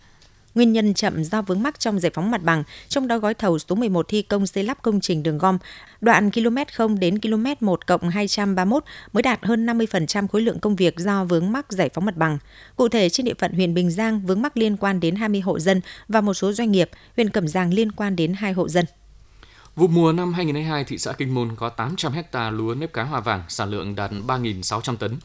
Nguyên 0.55 0.73
nhân 0.73 0.95
chậm 0.95 1.25
do 1.25 1.43
vướng 1.43 1.63
mắc 1.63 1.81
trong 1.81 2.01
giải 2.01 2.11
phóng 2.15 2.31
mặt 2.31 2.43
bằng, 2.43 2.65
trong 2.89 3.09
đó 3.09 3.19
gói 3.19 3.35
thầu 3.35 3.59
số 3.59 3.75
11 3.75 4.09
thi 4.09 4.23
công 4.23 4.47
xây 4.47 4.65
lắp 4.65 4.79
công 4.83 5.01
trình 5.01 5.23
đường 5.23 5.39
gom, 5.39 5.59
đoạn 6.01 6.31
km 6.31 6.57
0 6.75 6.99
đến 6.99 7.21
km 7.21 7.47
1 7.61 7.87
cộng 7.87 8.09
231 8.09 8.85
mới 9.13 9.23
đạt 9.23 9.45
hơn 9.45 9.67
50% 9.67 10.29
khối 10.29 10.43
lượng 10.43 10.61
công 10.61 10.77
việc 10.77 10.99
do 10.99 11.25
vướng 11.25 11.53
mắc 11.53 11.73
giải 11.73 11.89
phóng 11.89 12.05
mặt 12.05 12.17
bằng. 12.17 12.39
Cụ 12.77 12.89
thể, 12.89 13.09
trên 13.09 13.27
địa 13.27 13.35
phận 13.39 13.53
huyện 13.53 13.75
Bình 13.75 13.91
Giang 13.91 14.27
vướng 14.27 14.43
mắc 14.43 14.57
liên 14.57 14.77
quan 14.77 15.01
đến 15.01 15.17
20 15.17 15.41
hộ 15.41 15.59
dân 15.59 15.81
và 16.09 16.21
một 16.21 16.35
số 16.35 16.53
doanh 16.53 16.73
nghiệp, 16.73 16.91
huyện 17.17 17.31
Cẩm 17.31 17.49
Giang 17.49 17.75
liên 17.75 17.93
quan 17.93 18.17
đến 18.17 18.35
2 18.35 18.53
hộ 18.53 18.69
dân. 18.69 18.85
Vụ 19.77 19.87
mùa 19.87 20.13
năm 20.13 20.33
2022, 20.33 20.85
thị 20.85 20.99
xã 20.99 21.13
Kinh 21.13 21.35
Môn 21.35 21.57
có 21.57 21.69
800 21.69 22.13
hecta 22.13 22.51
lúa 22.51 22.75
nếp 22.75 22.93
cá 22.93 23.03
hoa 23.03 23.21
vàng, 23.21 23.43
sản 23.49 23.71
lượng 23.71 23.95
đạt 23.95 24.11
3.600 24.11 24.97
tấn. 24.97 25.17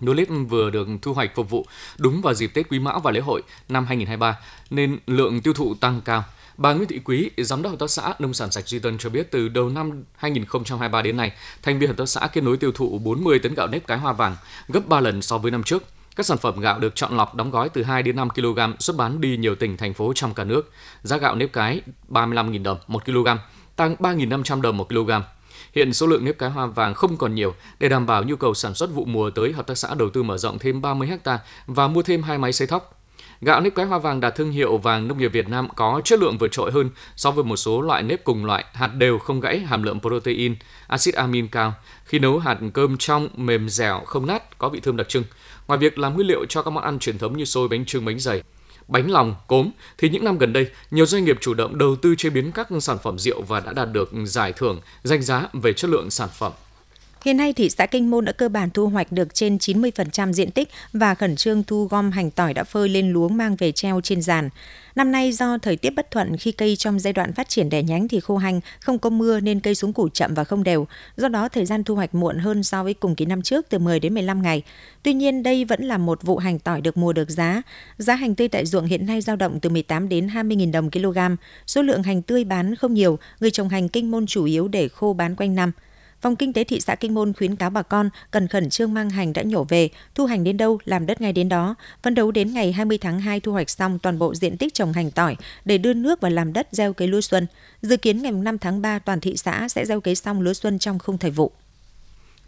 Lúa 0.00 0.12
lít 0.14 0.28
vừa 0.48 0.70
được 0.70 0.88
thu 1.02 1.12
hoạch 1.12 1.34
phục 1.34 1.50
vụ 1.50 1.66
đúng 1.98 2.22
vào 2.22 2.34
dịp 2.34 2.46
Tết 2.54 2.68
Quý 2.68 2.78
Mão 2.78 3.00
và 3.00 3.10
lễ 3.10 3.20
hội 3.20 3.42
năm 3.68 3.86
2023 3.86 4.38
nên 4.70 4.98
lượng 5.06 5.40
tiêu 5.40 5.54
thụ 5.54 5.74
tăng 5.74 6.00
cao. 6.04 6.24
Bà 6.56 6.72
Nguyễn 6.72 6.88
Thị 6.88 7.00
Quý, 7.04 7.30
giám 7.36 7.62
đốc 7.62 7.70
hợp 7.70 7.78
tác 7.78 7.90
xã 7.90 8.14
nông 8.18 8.34
sản 8.34 8.52
sạch 8.52 8.68
Duy 8.68 8.78
Tân 8.78 8.98
cho 8.98 9.10
biết 9.10 9.30
từ 9.30 9.48
đầu 9.48 9.68
năm 9.68 10.04
2023 10.16 11.02
đến 11.02 11.16
nay, 11.16 11.32
thành 11.62 11.78
viên 11.78 11.88
hợp 11.88 11.96
tác 11.96 12.08
xã 12.08 12.26
kết 12.32 12.44
nối 12.44 12.56
tiêu 12.56 12.72
thụ 12.72 12.98
40 12.98 13.38
tấn 13.38 13.54
gạo 13.54 13.66
nếp 13.66 13.86
cái 13.86 13.98
hoa 13.98 14.12
vàng, 14.12 14.36
gấp 14.68 14.88
3 14.88 15.00
lần 15.00 15.22
so 15.22 15.38
với 15.38 15.50
năm 15.50 15.62
trước. 15.62 15.82
Các 16.16 16.26
sản 16.26 16.38
phẩm 16.38 16.60
gạo 16.60 16.78
được 16.78 16.94
chọn 16.94 17.16
lọc 17.16 17.34
đóng 17.34 17.50
gói 17.50 17.68
từ 17.68 17.82
2 17.82 18.02
đến 18.02 18.16
5 18.16 18.30
kg 18.30 18.58
xuất 18.78 18.96
bán 18.96 19.20
đi 19.20 19.36
nhiều 19.36 19.54
tỉnh 19.54 19.76
thành 19.76 19.94
phố 19.94 20.12
trong 20.14 20.34
cả 20.34 20.44
nước. 20.44 20.72
Giá 21.02 21.16
gạo 21.16 21.34
nếp 21.34 21.52
cái 21.52 21.80
35.000 22.08 22.62
đồng 22.62 22.78
1 22.86 23.04
kg, 23.04 23.28
tăng 23.76 23.96
3.500 23.96 24.60
đồng 24.60 24.76
1 24.76 24.88
kg. 24.88 25.10
Hiện 25.74 25.92
số 25.92 26.06
lượng 26.06 26.24
nếp 26.24 26.38
cá 26.38 26.48
hoa 26.48 26.66
vàng 26.66 26.94
không 26.94 27.16
còn 27.16 27.34
nhiều 27.34 27.54
để 27.78 27.88
đảm 27.88 28.06
bảo 28.06 28.24
nhu 28.24 28.36
cầu 28.36 28.54
sản 28.54 28.74
xuất 28.74 28.90
vụ 28.90 29.04
mùa 29.04 29.30
tới 29.30 29.52
hợp 29.52 29.66
tác 29.66 29.78
xã 29.78 29.94
đầu 29.94 30.10
tư 30.10 30.22
mở 30.22 30.38
rộng 30.38 30.58
thêm 30.58 30.82
30 30.82 31.08
ha 31.24 31.38
và 31.66 31.88
mua 31.88 32.02
thêm 32.02 32.22
hai 32.22 32.38
máy 32.38 32.52
sấy 32.52 32.68
thóc. 32.68 33.00
Gạo 33.40 33.60
nếp 33.60 33.74
cái 33.74 33.86
hoa 33.86 33.98
vàng 33.98 34.20
đạt 34.20 34.34
thương 34.34 34.50
hiệu 34.50 34.76
vàng 34.78 35.08
nông 35.08 35.18
nghiệp 35.18 35.32
Việt 35.32 35.48
Nam 35.48 35.68
có 35.76 36.00
chất 36.04 36.18
lượng 36.18 36.38
vượt 36.38 36.52
trội 36.52 36.70
hơn 36.72 36.90
so 37.16 37.30
với 37.30 37.44
một 37.44 37.56
số 37.56 37.80
loại 37.80 38.02
nếp 38.02 38.24
cùng 38.24 38.44
loại, 38.44 38.64
hạt 38.72 38.86
đều 38.86 39.18
không 39.18 39.40
gãy, 39.40 39.58
hàm 39.58 39.82
lượng 39.82 40.00
protein, 40.00 40.56
axit 40.86 41.14
amin 41.14 41.48
cao. 41.48 41.74
Khi 42.04 42.18
nấu 42.18 42.38
hạt 42.38 42.58
cơm 42.74 42.96
trong, 42.96 43.28
mềm 43.36 43.68
dẻo, 43.68 44.02
không 44.06 44.26
nát, 44.26 44.58
có 44.58 44.68
vị 44.68 44.80
thơm 44.80 44.96
đặc 44.96 45.08
trưng. 45.08 45.24
Ngoài 45.66 45.78
việc 45.78 45.98
làm 45.98 46.14
nguyên 46.14 46.26
liệu 46.26 46.44
cho 46.48 46.62
các 46.62 46.70
món 46.70 46.84
ăn 46.84 46.98
truyền 46.98 47.18
thống 47.18 47.36
như 47.36 47.44
xôi, 47.44 47.68
bánh 47.68 47.84
trưng, 47.84 48.04
bánh 48.04 48.18
dày, 48.18 48.42
bánh 48.88 49.10
lòng, 49.10 49.34
cốm 49.46 49.70
thì 49.98 50.08
những 50.08 50.24
năm 50.24 50.38
gần 50.38 50.52
đây, 50.52 50.66
nhiều 50.90 51.06
doanh 51.06 51.24
nghiệp 51.24 51.38
chủ 51.40 51.54
động 51.54 51.78
đầu 51.78 51.96
tư 51.96 52.14
chế 52.18 52.30
biến 52.30 52.52
các 52.52 52.68
sản 52.80 52.98
phẩm 53.02 53.18
rượu 53.18 53.42
và 53.42 53.60
đã 53.60 53.72
đạt 53.72 53.92
được 53.92 54.10
giải 54.24 54.52
thưởng 54.52 54.80
danh 55.02 55.22
giá 55.22 55.48
về 55.52 55.72
chất 55.72 55.90
lượng 55.90 56.10
sản 56.10 56.28
phẩm. 56.38 56.52
Hiện 57.24 57.36
nay, 57.36 57.52
thị 57.52 57.70
xã 57.70 57.86
Kinh 57.86 58.10
Môn 58.10 58.24
đã 58.24 58.32
cơ 58.32 58.48
bản 58.48 58.70
thu 58.70 58.88
hoạch 58.88 59.12
được 59.12 59.34
trên 59.34 59.56
90% 59.56 60.32
diện 60.32 60.50
tích 60.50 60.68
và 60.92 61.14
khẩn 61.14 61.36
trương 61.36 61.62
thu 61.62 61.84
gom 61.84 62.10
hành 62.10 62.30
tỏi 62.30 62.54
đã 62.54 62.64
phơi 62.64 62.88
lên 62.88 63.12
luống 63.12 63.36
mang 63.36 63.56
về 63.56 63.72
treo 63.72 64.00
trên 64.00 64.22
giàn. 64.22 64.48
Năm 64.94 65.12
nay 65.12 65.32
do 65.32 65.58
thời 65.58 65.76
tiết 65.76 65.90
bất 65.90 66.10
thuận 66.10 66.36
khi 66.36 66.52
cây 66.52 66.76
trong 66.76 67.00
giai 67.00 67.12
đoạn 67.12 67.32
phát 67.32 67.48
triển 67.48 67.68
đẻ 67.68 67.82
nhánh 67.82 68.08
thì 68.08 68.20
khô 68.20 68.36
hành, 68.36 68.60
không 68.80 68.98
có 68.98 69.10
mưa 69.10 69.40
nên 69.40 69.60
cây 69.60 69.74
xuống 69.74 69.92
củ 69.92 70.08
chậm 70.08 70.34
và 70.34 70.44
không 70.44 70.64
đều. 70.64 70.86
Do 71.16 71.28
đó 71.28 71.48
thời 71.48 71.66
gian 71.66 71.84
thu 71.84 71.94
hoạch 71.94 72.14
muộn 72.14 72.38
hơn 72.38 72.62
so 72.62 72.84
với 72.84 72.94
cùng 72.94 73.14
kỳ 73.14 73.24
năm 73.24 73.42
trước 73.42 73.66
từ 73.68 73.78
10 73.78 74.00
đến 74.00 74.14
15 74.14 74.42
ngày. 74.42 74.62
Tuy 75.02 75.14
nhiên 75.14 75.42
đây 75.42 75.64
vẫn 75.64 75.82
là 75.84 75.98
một 75.98 76.22
vụ 76.22 76.36
hành 76.36 76.58
tỏi 76.58 76.80
được 76.80 76.96
mùa 76.96 77.12
được 77.12 77.30
giá. 77.30 77.62
Giá 77.98 78.14
hành 78.14 78.34
tươi 78.34 78.48
tại 78.48 78.66
ruộng 78.66 78.86
hiện 78.86 79.06
nay 79.06 79.20
dao 79.20 79.36
động 79.36 79.60
từ 79.60 79.70
18 79.70 80.08
đến 80.08 80.26
20.000 80.26 80.72
đồng 80.72 80.90
kg. 80.90 81.18
Số 81.66 81.82
lượng 81.82 82.02
hành 82.02 82.22
tươi 82.22 82.44
bán 82.44 82.74
không 82.74 82.94
nhiều, 82.94 83.18
người 83.40 83.50
trồng 83.50 83.68
hành 83.68 83.88
kinh 83.88 84.10
môn 84.10 84.26
chủ 84.26 84.44
yếu 84.44 84.68
để 84.68 84.88
khô 84.88 85.12
bán 85.12 85.36
quanh 85.36 85.54
năm. 85.54 85.72
Phòng 86.24 86.36
Kinh 86.36 86.52
tế 86.52 86.64
thị 86.64 86.80
xã 86.80 86.94
Kinh 86.94 87.14
Môn 87.14 87.32
khuyến 87.32 87.56
cáo 87.56 87.70
bà 87.70 87.82
con 87.82 88.10
cần 88.30 88.48
khẩn 88.48 88.70
trương 88.70 88.94
mang 88.94 89.10
hành 89.10 89.32
đã 89.32 89.42
nhổ 89.42 89.64
về, 89.64 89.88
thu 90.14 90.26
hành 90.26 90.44
đến 90.44 90.56
đâu 90.56 90.78
làm 90.84 91.06
đất 91.06 91.20
ngay 91.20 91.32
đến 91.32 91.48
đó. 91.48 91.74
Phấn 92.02 92.14
đấu 92.14 92.30
đến 92.30 92.54
ngày 92.54 92.72
20 92.72 92.98
tháng 92.98 93.20
2 93.20 93.40
thu 93.40 93.52
hoạch 93.52 93.70
xong 93.70 93.98
toàn 93.98 94.18
bộ 94.18 94.34
diện 94.34 94.56
tích 94.56 94.74
trồng 94.74 94.92
hành 94.92 95.10
tỏi 95.10 95.36
để 95.64 95.78
đưa 95.78 95.94
nước 95.94 96.20
và 96.20 96.28
làm 96.28 96.52
đất 96.52 96.68
gieo 96.70 96.92
cấy 96.92 97.08
lúa 97.08 97.20
xuân. 97.20 97.46
Dự 97.82 97.96
kiến 97.96 98.22
ngày 98.22 98.32
5 98.32 98.58
tháng 98.58 98.82
3 98.82 98.98
toàn 98.98 99.20
thị 99.20 99.36
xã 99.36 99.68
sẽ 99.68 99.86
gieo 99.86 100.00
cấy 100.00 100.14
xong 100.14 100.40
lúa 100.40 100.54
xuân 100.54 100.78
trong 100.78 100.98
khung 100.98 101.18
thời 101.18 101.30
vụ. 101.30 101.52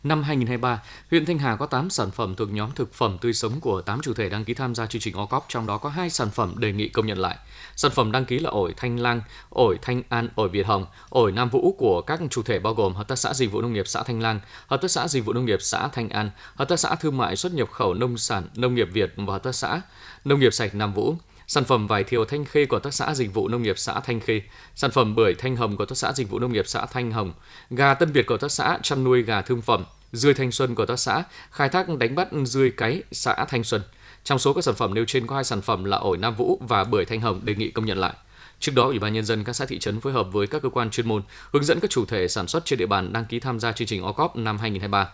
Năm 0.09 0.23
2023, 0.23 0.83
huyện 1.11 1.27
Thanh 1.27 1.39
Hà 1.39 1.57
có 1.57 1.67
8 1.67 1.91
sản 1.91 2.11
phẩm 2.11 2.35
thuộc 2.35 2.51
nhóm 2.51 2.71
thực 2.75 2.95
phẩm 2.95 3.19
tươi 3.21 3.33
sống 3.33 3.61
của 3.61 3.81
8 3.81 4.01
chủ 4.01 4.15
thể 4.15 4.29
đăng 4.29 4.45
ký 4.45 4.55
tham 4.55 4.75
gia 4.75 4.87
chương 4.87 5.03
trình 5.03 5.15
OCOP, 5.17 5.45
trong 5.49 5.67
đó 5.67 5.79
có 5.79 5.89
2 5.89 6.11
sản 6.11 6.31
phẩm 6.31 6.55
đề 6.59 6.73
nghị 6.73 6.89
công 6.89 7.07
nhận 7.07 7.19
lại. 7.19 7.37
Sản 7.77 7.91
phẩm 7.95 8.13
đăng 8.13 8.25
ký 8.25 8.39
là 8.39 8.51
ổi 8.51 8.75
Thanh 8.77 8.99
Lang, 8.99 9.21
ổi 9.51 9.79
Thanh 9.83 10.03
An, 10.09 10.29
ổi 10.35 10.49
Việt 10.49 10.67
Hồng, 10.67 10.87
ổi 11.09 11.33
Nam 11.33 11.49
Vũ 11.49 11.75
của 11.79 12.01
các 12.01 12.21
chủ 12.31 12.43
thể 12.43 12.59
bao 12.59 12.75
gồm 12.75 12.95
Hợp 12.95 13.09
tác 13.09 13.17
xã 13.17 13.35
Dịch 13.35 13.53
vụ 13.53 13.61
Nông 13.61 13.73
nghiệp 13.73 13.89
xã 13.89 14.03
Thanh 14.03 14.21
Lang, 14.21 14.41
Hợp 14.67 14.83
tác 14.83 14.91
xã 14.91 15.09
Dịch 15.09 15.25
vụ 15.25 15.33
Nông 15.33 15.47
nghiệp 15.47 15.59
xã 15.63 15.89
Thanh 15.89 16.09
An, 16.09 16.31
Hợp 16.55 16.69
tác 16.69 16.81
xã 16.81 16.95
Thương 16.95 17.17
mại 17.17 17.37
xuất 17.37 17.55
nhập 17.55 17.71
khẩu 17.71 17.95
nông 17.95 18.19
sản 18.19 18.49
Nông 18.55 18.75
nghiệp 18.75 18.89
Việt 18.93 19.13
và 19.17 19.33
Hợp 19.33 19.43
tác 19.43 19.55
xã 19.55 19.81
Nông 20.25 20.41
nghiệp 20.41 20.53
sạch 20.53 20.75
Nam 20.75 20.95
Vũ. 20.95 21.15
Sản 21.47 21.65
phẩm 21.65 21.87
vải 21.87 22.05
thiều 22.05 22.25
Thanh 22.25 22.45
Khê 22.45 22.67
của 22.67 22.79
tác 22.79 22.95
xã 22.95 23.15
Dịch 23.15 23.35
vụ 23.35 23.49
Nông 23.49 23.63
nghiệp 23.63 23.79
xã 23.79 24.01
Thanh 24.01 24.21
Khê, 24.21 24.43
sản 24.75 24.91
phẩm 24.91 25.15
bưởi 25.15 25.35
Thanh 25.35 25.57
Hồng 25.57 25.77
của 25.77 25.85
tác 25.85 25.99
xã 25.99 26.13
Dịch 26.13 26.31
vụ 26.31 26.39
Nông 26.39 26.53
nghiệp 26.53 26.65
xã 26.69 26.87
Thanh 26.87 27.13
Hồng, 27.13 27.33
gà 27.71 27.95
Tân 27.95 28.13
Việt 28.13 28.27
của 28.27 28.37
tác 28.37 28.53
xã 28.53 28.79
chăn 28.83 29.05
nuôi 29.05 29.23
gà 29.23 29.43
thương 29.43 29.63
phẩm, 29.63 29.85
dươi 30.13 30.35
Thanh 30.35 30.53
Xuân 30.53 30.75
của 30.75 30.87
tác 30.87 30.99
xã 30.99 31.25
khai 31.51 31.69
thác 31.69 31.99
đánh 31.99 32.15
bắt 32.15 32.29
dươi 32.45 32.73
cái 32.77 33.03
xã 33.13 33.45
Thanh 33.49 33.65
Xuân. 33.65 33.83
Trong 34.25 34.39
số 34.39 34.53
các 34.53 34.65
sản 34.65 34.75
phẩm 34.75 34.95
nêu 34.95 35.05
trên 35.05 35.27
có 35.27 35.35
hai 35.35 35.45
sản 35.45 35.61
phẩm 35.61 35.85
là 35.85 35.97
ổi 35.97 36.19
Nam 36.19 36.35
Vũ 36.35 36.61
và 36.69 36.85
bưởi 36.85 37.05
Thanh 37.05 37.21
Hồng 37.21 37.41
đề 37.45 37.55
nghị 37.55 37.71
công 37.71 37.87
nhận 37.87 37.99
lại. 37.99 38.13
Trước 38.61 38.73
đó, 38.75 38.85
Ủy 38.85 38.99
ban 38.99 39.13
nhân 39.13 39.25
dân 39.25 39.45
các 39.45 39.53
xã 39.53 39.65
thị 39.65 39.79
trấn 39.79 40.01
phối 40.01 40.13
hợp 40.13 40.27
với 40.33 40.47
các 40.47 40.63
cơ 40.63 40.69
quan 40.69 40.91
chuyên 40.91 41.09
môn 41.09 41.23
hướng 41.53 41.65
dẫn 41.65 41.81
các 41.81 41.91
chủ 41.91 42.05
thể 42.05 42.29
sản 42.29 42.47
xuất 42.47 42.65
trên 42.65 42.79
địa 42.79 42.87
bàn 42.87 43.13
đăng 43.13 43.25
ký 43.25 43.41
tham 43.41 43.61
gia 43.61 43.73
chương 43.73 43.89
trình 43.89 44.03
OCOP 44.03 44.37
năm 44.37 44.59
2023. 44.59 45.09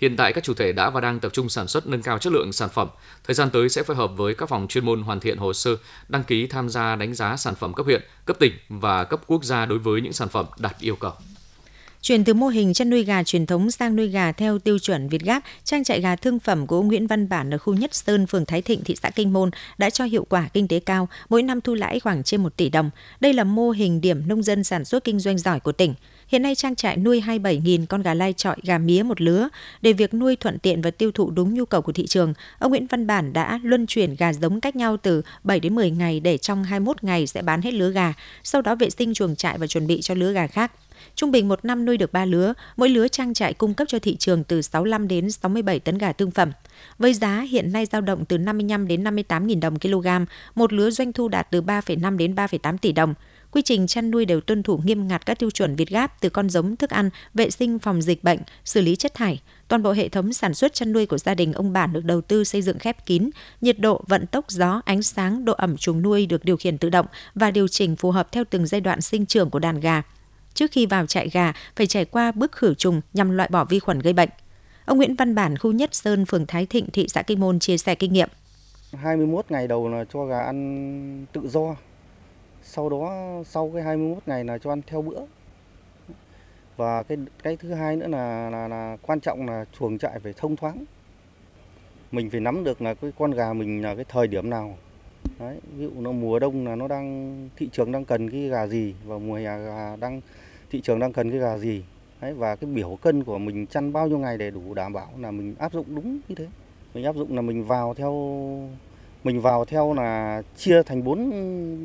Hiện 0.00 0.16
tại 0.16 0.32
các 0.32 0.44
chủ 0.44 0.54
thể 0.54 0.72
đã 0.72 0.90
và 0.90 1.00
đang 1.00 1.20
tập 1.20 1.32
trung 1.32 1.48
sản 1.48 1.68
xuất 1.68 1.86
nâng 1.86 2.02
cao 2.02 2.18
chất 2.18 2.32
lượng 2.32 2.52
sản 2.52 2.68
phẩm. 2.68 2.88
Thời 3.24 3.34
gian 3.34 3.50
tới 3.50 3.68
sẽ 3.68 3.82
phối 3.82 3.96
hợp 3.96 4.10
với 4.16 4.34
các 4.34 4.48
phòng 4.48 4.66
chuyên 4.68 4.86
môn 4.86 5.02
hoàn 5.02 5.20
thiện 5.20 5.38
hồ 5.38 5.52
sơ 5.52 5.76
đăng 6.08 6.24
ký 6.24 6.46
tham 6.46 6.68
gia 6.68 6.96
đánh 6.96 7.14
giá 7.14 7.36
sản 7.36 7.54
phẩm 7.54 7.74
cấp 7.74 7.86
huyện, 7.86 8.02
cấp 8.24 8.36
tỉnh 8.40 8.52
và 8.68 9.04
cấp 9.04 9.20
quốc 9.26 9.44
gia 9.44 9.66
đối 9.66 9.78
với 9.78 10.00
những 10.00 10.12
sản 10.12 10.28
phẩm 10.28 10.46
đạt 10.58 10.78
yêu 10.80 10.96
cầu. 10.96 11.12
Chuyển 12.02 12.24
từ 12.24 12.34
mô 12.34 12.48
hình 12.48 12.74
chăn 12.74 12.90
nuôi 12.90 13.04
gà 13.04 13.22
truyền 13.22 13.46
thống 13.46 13.70
sang 13.70 13.96
nuôi 13.96 14.08
gà 14.08 14.32
theo 14.32 14.58
tiêu 14.58 14.78
chuẩn 14.78 15.08
Việt 15.08 15.22
Gáp, 15.22 15.42
trang 15.64 15.84
trại 15.84 16.00
gà 16.00 16.16
thương 16.16 16.38
phẩm 16.38 16.66
của 16.66 16.76
ông 16.76 16.88
Nguyễn 16.88 17.06
Văn 17.06 17.28
Bản 17.28 17.54
ở 17.54 17.58
khu 17.58 17.74
Nhất 17.74 17.94
Sơn, 17.94 18.26
phường 18.26 18.46
Thái 18.46 18.62
Thịnh, 18.62 18.84
thị 18.84 18.96
xã 19.02 19.10
Kinh 19.10 19.32
Môn 19.32 19.50
đã 19.78 19.90
cho 19.90 20.04
hiệu 20.04 20.26
quả 20.28 20.48
kinh 20.52 20.68
tế 20.68 20.80
cao, 20.80 21.08
mỗi 21.28 21.42
năm 21.42 21.60
thu 21.60 21.74
lãi 21.74 22.00
khoảng 22.00 22.22
trên 22.22 22.42
1 22.42 22.56
tỷ 22.56 22.68
đồng. 22.68 22.90
Đây 23.20 23.32
là 23.32 23.44
mô 23.44 23.70
hình 23.70 24.00
điểm 24.00 24.28
nông 24.28 24.42
dân 24.42 24.64
sản 24.64 24.84
xuất 24.84 25.04
kinh 25.04 25.18
doanh 25.18 25.38
giỏi 25.38 25.60
của 25.60 25.72
tỉnh. 25.72 25.94
Hiện 26.28 26.42
nay 26.42 26.54
trang 26.54 26.74
trại 26.74 26.96
nuôi 26.96 27.22
27.000 27.26 27.86
con 27.86 28.02
gà 28.02 28.14
lai 28.14 28.32
trọi 28.32 28.56
gà 28.62 28.78
mía 28.78 29.02
một 29.02 29.20
lứa. 29.20 29.48
Để 29.82 29.92
việc 29.92 30.14
nuôi 30.14 30.36
thuận 30.36 30.58
tiện 30.58 30.82
và 30.82 30.90
tiêu 30.90 31.12
thụ 31.12 31.30
đúng 31.30 31.54
nhu 31.54 31.64
cầu 31.64 31.82
của 31.82 31.92
thị 31.92 32.06
trường, 32.06 32.34
ông 32.58 32.70
Nguyễn 32.70 32.86
Văn 32.86 33.06
Bản 33.06 33.32
đã 33.32 33.60
luân 33.62 33.86
chuyển 33.86 34.14
gà 34.14 34.32
giống 34.32 34.60
cách 34.60 34.76
nhau 34.76 34.96
từ 34.96 35.22
7 35.44 35.60
đến 35.60 35.74
10 35.74 35.90
ngày 35.90 36.20
để 36.20 36.38
trong 36.38 36.64
21 36.64 37.04
ngày 37.04 37.26
sẽ 37.26 37.42
bán 37.42 37.62
hết 37.62 37.74
lứa 37.74 37.90
gà, 37.90 38.12
sau 38.44 38.62
đó 38.62 38.74
vệ 38.74 38.90
sinh 38.90 39.14
chuồng 39.14 39.36
trại 39.36 39.58
và 39.58 39.66
chuẩn 39.66 39.86
bị 39.86 40.00
cho 40.00 40.14
lứa 40.14 40.32
gà 40.32 40.46
khác. 40.46 40.72
Trung 41.18 41.30
bình 41.30 41.48
một 41.48 41.64
năm 41.64 41.84
nuôi 41.84 41.96
được 41.96 42.12
3 42.12 42.24
lứa, 42.24 42.54
mỗi 42.76 42.88
lứa 42.88 43.08
trang 43.08 43.34
trại 43.34 43.54
cung 43.54 43.74
cấp 43.74 43.88
cho 43.88 43.98
thị 43.98 44.16
trường 44.16 44.44
từ 44.44 44.62
65 44.62 45.08
đến 45.08 45.30
67 45.30 45.80
tấn 45.80 45.98
gà 45.98 46.12
thương 46.12 46.30
phẩm. 46.30 46.52
Với 46.98 47.14
giá 47.14 47.40
hiện 47.40 47.72
nay 47.72 47.86
dao 47.86 48.00
động 48.00 48.24
từ 48.24 48.38
55 48.38 48.88
đến 48.88 49.04
58 49.04 49.48
000 49.48 49.60
đồng 49.60 49.78
kg, 49.78 50.08
một 50.54 50.72
lứa 50.72 50.90
doanh 50.90 51.12
thu 51.12 51.28
đạt 51.28 51.50
từ 51.50 51.62
3,5 51.62 52.16
đến 52.16 52.34
3,8 52.34 52.78
tỷ 52.78 52.92
đồng. 52.92 53.14
Quy 53.50 53.62
trình 53.62 53.86
chăn 53.86 54.10
nuôi 54.10 54.24
đều 54.24 54.40
tuân 54.40 54.62
thủ 54.62 54.80
nghiêm 54.84 55.08
ngặt 55.08 55.26
các 55.26 55.38
tiêu 55.38 55.50
chuẩn 55.50 55.76
Việt 55.76 55.88
Gáp 55.88 56.20
từ 56.20 56.28
con 56.28 56.50
giống 56.50 56.76
thức 56.76 56.90
ăn, 56.90 57.10
vệ 57.34 57.50
sinh 57.50 57.78
phòng 57.78 58.02
dịch 58.02 58.24
bệnh, 58.24 58.38
xử 58.64 58.80
lý 58.80 58.96
chất 58.96 59.14
thải. 59.14 59.40
Toàn 59.68 59.82
bộ 59.82 59.92
hệ 59.92 60.08
thống 60.08 60.32
sản 60.32 60.54
xuất 60.54 60.74
chăn 60.74 60.92
nuôi 60.92 61.06
của 61.06 61.18
gia 61.18 61.34
đình 61.34 61.52
ông 61.52 61.72
Bản 61.72 61.92
được 61.92 62.04
đầu 62.04 62.20
tư 62.20 62.44
xây 62.44 62.62
dựng 62.62 62.78
khép 62.78 63.06
kín, 63.06 63.30
nhiệt 63.60 63.78
độ, 63.78 64.04
vận 64.08 64.26
tốc 64.26 64.50
gió, 64.50 64.82
ánh 64.84 65.02
sáng, 65.02 65.44
độ 65.44 65.52
ẩm 65.52 65.76
chuồng 65.76 66.02
nuôi 66.02 66.26
được 66.26 66.44
điều 66.44 66.56
khiển 66.56 66.78
tự 66.78 66.90
động 66.90 67.06
và 67.34 67.50
điều 67.50 67.68
chỉnh 67.68 67.96
phù 67.96 68.10
hợp 68.10 68.32
theo 68.32 68.44
từng 68.50 68.66
giai 68.66 68.80
đoạn 68.80 69.00
sinh 69.00 69.26
trưởng 69.26 69.50
của 69.50 69.58
đàn 69.58 69.80
gà. 69.80 70.02
Trước 70.58 70.70
khi 70.70 70.86
vào 70.86 71.06
trại 71.06 71.28
gà, 71.28 71.52
phải 71.76 71.86
trải 71.86 72.04
qua 72.04 72.32
bước 72.32 72.52
khử 72.52 72.74
trùng 72.74 73.00
nhằm 73.12 73.30
loại 73.30 73.48
bỏ 73.52 73.64
vi 73.64 73.78
khuẩn 73.78 73.98
gây 73.98 74.12
bệnh. 74.12 74.28
Ông 74.84 74.98
Nguyễn 74.98 75.14
Văn 75.14 75.34
Bản, 75.34 75.58
khu 75.58 75.72
Nhất 75.72 75.94
Sơn, 75.94 76.24
phường 76.26 76.46
Thái 76.46 76.66
Thịnh, 76.66 76.86
thị 76.92 77.06
xã 77.08 77.22
Kinh 77.22 77.40
Môn 77.40 77.58
chia 77.58 77.78
sẻ 77.78 77.94
kinh 77.94 78.12
nghiệm. 78.12 78.28
21 78.92 79.44
ngày 79.48 79.68
đầu 79.68 79.88
là 79.88 80.04
cho 80.12 80.24
gà 80.24 80.38
ăn 80.38 81.26
tự 81.32 81.48
do. 81.48 81.76
Sau 82.62 82.88
đó 82.88 83.12
sau 83.46 83.70
cái 83.74 83.82
21 83.82 84.22
ngày 84.26 84.44
là 84.44 84.58
cho 84.58 84.72
ăn 84.72 84.80
theo 84.86 85.02
bữa. 85.02 85.20
Và 86.76 87.02
cái 87.02 87.18
cái 87.42 87.56
thứ 87.56 87.74
hai 87.74 87.96
nữa 87.96 88.06
là 88.08 88.50
là, 88.50 88.68
là 88.68 88.96
quan 89.02 89.20
trọng 89.20 89.46
là 89.46 89.64
chuồng 89.78 89.98
trại 89.98 90.18
phải 90.22 90.32
thông 90.36 90.56
thoáng. 90.56 90.84
Mình 92.12 92.30
phải 92.30 92.40
nắm 92.40 92.64
được 92.64 92.82
là 92.82 92.94
cái 92.94 93.12
con 93.18 93.30
gà 93.30 93.52
mình 93.52 93.82
là 93.82 93.94
cái 93.94 94.04
thời 94.08 94.26
điểm 94.26 94.50
nào. 94.50 94.78
Đấy, 95.38 95.56
ví 95.76 95.84
dụ 95.84 95.90
nó 96.00 96.12
mùa 96.12 96.38
đông 96.38 96.66
là 96.66 96.76
nó 96.76 96.88
đang 96.88 97.48
thị 97.56 97.68
trường 97.72 97.92
đang 97.92 98.04
cần 98.04 98.30
cái 98.30 98.40
gà 98.40 98.66
gì 98.66 98.94
và 99.04 99.18
mùa 99.18 99.34
hè 99.34 99.58
gà 99.58 99.96
đang 99.96 100.20
thị 100.70 100.80
trường 100.80 100.98
đang 100.98 101.12
cần 101.12 101.30
cái 101.30 101.38
gà 101.38 101.58
gì. 101.58 101.82
Đấy, 102.20 102.34
và 102.34 102.56
cái 102.56 102.70
biểu 102.70 102.98
cân 103.02 103.24
của 103.24 103.38
mình 103.38 103.66
chăn 103.66 103.92
bao 103.92 104.08
nhiêu 104.08 104.18
ngày 104.18 104.38
để 104.38 104.50
đủ 104.50 104.74
đảm 104.74 104.92
bảo 104.92 105.08
là 105.18 105.30
mình 105.30 105.54
áp 105.58 105.72
dụng 105.72 105.86
đúng 105.94 106.18
như 106.28 106.34
thế? 106.34 106.46
Mình 106.94 107.04
áp 107.04 107.16
dụng 107.16 107.36
là 107.36 107.42
mình 107.42 107.64
vào 107.64 107.94
theo 107.94 108.12
mình 109.24 109.40
vào 109.40 109.64
theo 109.64 109.94
là 109.94 110.42
chia 110.56 110.82
thành 110.82 111.04
bốn 111.04 111.30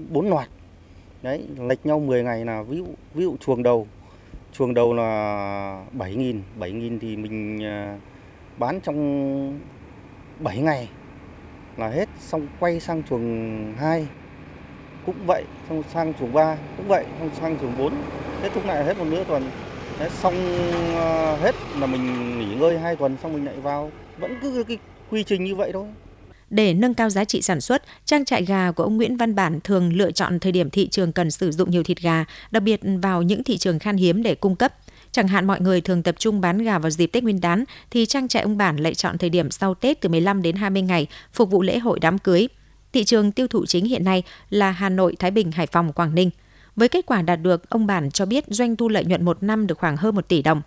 bốn 0.09 0.29
loạt. 0.29 0.49
Đấy 1.21 1.47
lệch 1.59 1.85
nhau 1.85 1.99
10 1.99 2.23
ngày 2.23 2.45
là 2.45 2.61
ví 2.61 2.77
dụ 2.77 2.85
ví 3.13 3.23
dụ 3.23 3.37
chuồng 3.37 3.63
đầu 3.63 3.87
chuồng 4.53 4.73
đầu 4.73 4.93
là 4.93 5.85
7.000 5.97 6.39
7.000 6.59 6.99
thì 6.99 7.17
mình 7.17 7.63
à, 7.63 7.99
bán 8.57 8.79
trong 8.81 9.59
7 10.39 10.57
ngày 10.57 10.89
là 11.77 11.89
hết 11.89 12.09
xong 12.19 12.47
quay 12.59 12.79
sang 12.79 13.03
chuồng 13.03 13.73
2 13.77 14.07
cũng 15.05 15.15
vậy 15.25 15.43
xong 15.69 15.83
sang 15.93 16.13
chuồng 16.19 16.33
3 16.33 16.57
cũng 16.77 16.87
vậy 16.87 17.05
xong 17.19 17.29
sang 17.41 17.59
chuồng 17.59 17.77
4 17.77 17.93
kết 18.41 18.49
thúc 18.53 18.65
lại 18.65 18.85
hết 18.85 18.97
một 18.97 19.05
nửa 19.09 19.23
tuần 19.23 19.43
đấy, 19.99 20.09
xong 20.21 20.35
ờ, 20.95 21.37
hết 21.37 21.55
là 21.79 21.87
mình 21.87 22.39
nghỉ 22.39 22.55
ngơi 22.55 22.79
hai 22.79 22.95
tuần 22.95 23.17
xong 23.23 23.33
mình 23.33 23.45
lại 23.45 23.55
vào 23.55 23.91
vẫn 24.17 24.39
cứ 24.41 24.63
cái 24.67 24.77
quy 25.09 25.23
trình 25.23 25.43
như 25.43 25.55
vậy 25.55 25.71
thôi. 25.73 25.85
Để 26.49 26.73
nâng 26.73 26.93
cao 26.93 27.09
giá 27.09 27.25
trị 27.25 27.41
sản 27.41 27.61
xuất, 27.61 27.83
trang 28.05 28.25
trại 28.25 28.45
gà 28.45 28.71
của 28.71 28.83
ông 28.83 28.97
Nguyễn 28.97 29.17
Văn 29.17 29.35
Bản 29.35 29.59
thường 29.63 29.93
lựa 29.93 30.11
chọn 30.11 30.39
thời 30.39 30.51
điểm 30.51 30.69
thị 30.69 30.87
trường 30.87 31.11
cần 31.11 31.31
sử 31.31 31.51
dụng 31.51 31.71
nhiều 31.71 31.83
thịt 31.83 31.99
gà, 32.01 32.25
đặc 32.51 32.63
biệt 32.63 32.81
vào 33.01 33.21
những 33.21 33.43
thị 33.43 33.57
trường 33.57 33.79
khan 33.79 33.97
hiếm 33.97 34.23
để 34.23 34.35
cung 34.35 34.55
cấp. 34.55 34.73
Chẳng 35.11 35.27
hạn 35.27 35.47
mọi 35.47 35.61
người 35.61 35.81
thường 35.81 36.03
tập 36.03 36.15
trung 36.19 36.41
bán 36.41 36.57
gà 36.57 36.79
vào 36.79 36.89
dịp 36.89 37.07
Tết 37.07 37.23
Nguyên 37.23 37.41
đán, 37.41 37.63
thì 37.91 38.05
trang 38.05 38.27
trại 38.27 38.43
ông 38.43 38.57
Bản 38.57 38.77
lại 38.77 38.95
chọn 38.95 39.17
thời 39.17 39.29
điểm 39.29 39.51
sau 39.51 39.73
Tết 39.73 40.01
từ 40.01 40.09
15 40.09 40.41
đến 40.41 40.55
20 40.55 40.81
ngày, 40.81 41.07
phục 41.33 41.51
vụ 41.51 41.61
lễ 41.61 41.79
hội 41.79 41.99
đám 41.99 42.19
cưới. 42.19 42.47
Thị 42.93 43.03
trường 43.03 43.31
tiêu 43.31 43.47
thụ 43.47 43.65
chính 43.65 43.85
hiện 43.85 44.03
nay 44.03 44.23
là 44.49 44.71
Hà 44.71 44.89
Nội, 44.89 45.15
Thái 45.19 45.31
Bình, 45.31 45.51
Hải 45.51 45.67
Phòng, 45.67 45.93
Quảng 45.93 46.15
Ninh. 46.15 46.29
Với 46.75 46.89
kết 46.89 47.05
quả 47.05 47.21
đạt 47.21 47.41
được, 47.41 47.69
ông 47.69 47.87
Bản 47.87 48.11
cho 48.11 48.25
biết 48.25 48.43
doanh 48.47 48.75
thu 48.75 48.89
lợi 48.89 49.05
nhuận 49.05 49.25
một 49.25 49.43
năm 49.43 49.67
được 49.67 49.77
khoảng 49.77 49.97
hơn 49.97 50.15
1 50.15 50.27
tỷ 50.27 50.41
đồng. 50.41 50.61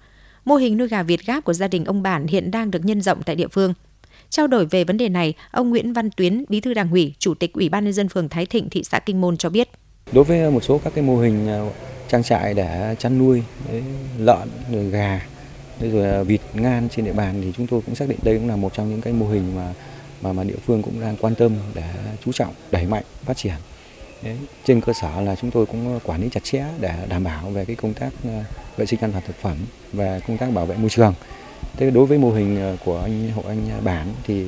Mô 0.44 0.56
hình 0.56 0.76
nuôi 0.76 0.88
gà 0.88 1.02
Việt 1.02 1.26
Gáp 1.26 1.44
của 1.44 1.52
gia 1.52 1.68
đình 1.68 1.84
ông 1.84 2.02
Bản 2.02 2.26
hiện 2.26 2.50
đang 2.50 2.70
được 2.70 2.84
nhân 2.84 3.02
rộng 3.02 3.22
tại 3.22 3.36
địa 3.36 3.48
phương. 3.48 3.74
Trao 4.30 4.46
đổi 4.46 4.66
về 4.66 4.84
vấn 4.84 4.96
đề 4.96 5.08
này, 5.08 5.34
ông 5.50 5.70
Nguyễn 5.70 5.92
Văn 5.92 6.10
Tuyến, 6.10 6.44
Bí 6.48 6.60
thư 6.60 6.74
Đảng 6.74 6.90
ủy, 6.90 7.14
Chủ 7.18 7.34
tịch 7.34 7.52
Ủy 7.52 7.68
ban 7.68 7.84
nhân 7.84 7.92
dân 7.92 8.08
phường 8.08 8.28
Thái 8.28 8.46
Thịnh, 8.46 8.70
thị 8.70 8.82
xã 8.84 8.98
Kinh 8.98 9.20
Môn 9.20 9.36
cho 9.36 9.50
biết. 9.50 9.68
Đối 10.12 10.24
với 10.24 10.50
một 10.50 10.64
số 10.64 10.78
các 10.84 10.92
cái 10.94 11.04
mô 11.04 11.18
hình 11.18 11.48
à, 11.48 11.60
trang 12.08 12.22
trại 12.22 12.54
để 12.54 12.96
chăn 12.98 13.18
nuôi 13.18 13.42
lợn, 14.18 14.48
rồi 14.72 14.90
gà, 14.90 15.20
rồi 15.80 16.10
à, 16.10 16.22
vịt 16.22 16.40
ngan 16.54 16.88
trên 16.88 17.04
địa 17.04 17.12
bàn 17.12 17.40
thì 17.42 17.52
chúng 17.56 17.66
tôi 17.66 17.80
cũng 17.86 17.94
xác 17.94 18.08
định 18.08 18.18
đây 18.22 18.38
cũng 18.38 18.48
là 18.48 18.56
một 18.56 18.74
trong 18.74 18.90
những 18.90 19.00
cái 19.00 19.12
mô 19.12 19.28
hình 19.28 19.56
mà 19.56 19.74
mà 20.26 20.32
mà 20.32 20.44
địa 20.44 20.56
phương 20.66 20.82
cũng 20.82 21.00
đang 21.00 21.16
quan 21.16 21.34
tâm 21.34 21.52
để 21.74 21.82
chú 22.24 22.32
trọng 22.32 22.54
đẩy 22.70 22.86
mạnh 22.86 23.02
phát 23.24 23.36
triển. 23.36 23.54
Đấy, 24.22 24.36
trên 24.64 24.80
cơ 24.80 24.92
sở 24.92 25.20
là 25.20 25.36
chúng 25.36 25.50
tôi 25.50 25.66
cũng 25.66 25.92
ờ, 25.92 25.98
quản 26.04 26.22
lý 26.22 26.28
chặt 26.28 26.44
chẽ 26.44 26.64
để 26.80 26.94
đảm 27.08 27.24
bảo 27.24 27.50
về 27.50 27.64
cái 27.64 27.76
công 27.76 27.94
tác 27.94 28.10
ờ, 28.24 28.42
vệ 28.76 28.86
sinh 28.86 29.00
an 29.00 29.12
toàn 29.12 29.24
thực 29.26 29.36
phẩm 29.36 29.56
và 29.92 30.20
công 30.28 30.38
tác 30.38 30.52
bảo 30.54 30.66
vệ 30.66 30.76
môi 30.76 30.90
trường. 30.90 31.14
Thế 31.76 31.90
đối 31.90 32.06
với 32.06 32.18
mô 32.18 32.30
hình 32.30 32.60
ờ, 32.60 32.76
của 32.84 32.98
anh 32.98 33.30
hộ 33.30 33.42
anh 33.46 33.68
bản 33.84 34.06
thì 34.24 34.46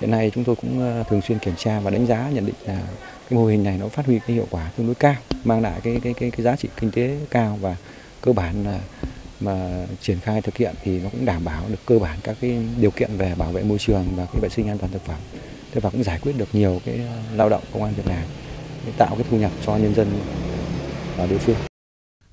hiện 0.00 0.10
nay 0.10 0.30
chúng 0.34 0.44
tôi 0.44 0.56
cũng 0.56 1.02
thường 1.08 1.20
xuyên 1.22 1.38
kiểm 1.38 1.54
tra 1.56 1.80
và 1.80 1.90
đánh 1.90 2.06
giá 2.06 2.30
nhận 2.32 2.46
định 2.46 2.54
là 2.66 2.80
cái 3.28 3.38
mô 3.38 3.46
hình 3.46 3.64
này 3.64 3.78
nó 3.78 3.88
phát 3.88 4.06
huy 4.06 4.18
cái 4.18 4.34
hiệu 4.34 4.46
quả 4.50 4.70
tương 4.76 4.86
đối 4.86 4.94
cao, 4.94 5.16
mang 5.44 5.62
lại 5.62 5.80
cái 5.82 6.00
cái 6.02 6.14
cái, 6.14 6.30
cái 6.30 6.42
giá 6.42 6.56
trị 6.56 6.68
kinh 6.80 6.90
tế 6.90 7.18
cao 7.30 7.58
và 7.60 7.76
cơ 8.20 8.32
bản 8.32 8.64
là 8.64 8.78
mà 9.40 9.86
triển 10.00 10.20
khai 10.20 10.42
thực 10.42 10.56
hiện 10.56 10.74
thì 10.82 11.00
nó 11.00 11.08
cũng 11.08 11.24
đảm 11.24 11.44
bảo 11.44 11.64
được 11.68 11.78
cơ 11.86 11.98
bản 11.98 12.18
các 12.22 12.36
cái 12.40 12.58
điều 12.80 12.90
kiện 12.90 13.10
về 13.16 13.34
bảo 13.38 13.52
vệ 13.52 13.62
môi 13.62 13.78
trường 13.78 14.04
và 14.16 14.24
cái 14.24 14.40
vệ 14.42 14.48
sinh 14.48 14.68
an 14.68 14.78
toàn 14.78 14.92
thực 14.92 15.04
phẩm. 15.04 15.18
Thế 15.72 15.80
và 15.80 15.90
cũng 15.90 16.02
giải 16.02 16.18
quyết 16.22 16.32
được 16.38 16.48
nhiều 16.52 16.80
cái 16.84 16.94
ờ, 16.94 17.36
lao 17.36 17.48
động 17.48 17.62
công 17.72 17.82
an 17.82 17.92
việc 17.96 18.06
làm, 18.06 18.24
tạo 18.96 19.14
cái 19.14 19.24
thu 19.30 19.36
nhập 19.36 19.52
cho 19.66 19.76
nhân 19.76 19.94
dân 19.94 20.08
ở 21.18 21.26
địa 21.26 21.38
phương. 21.38 21.56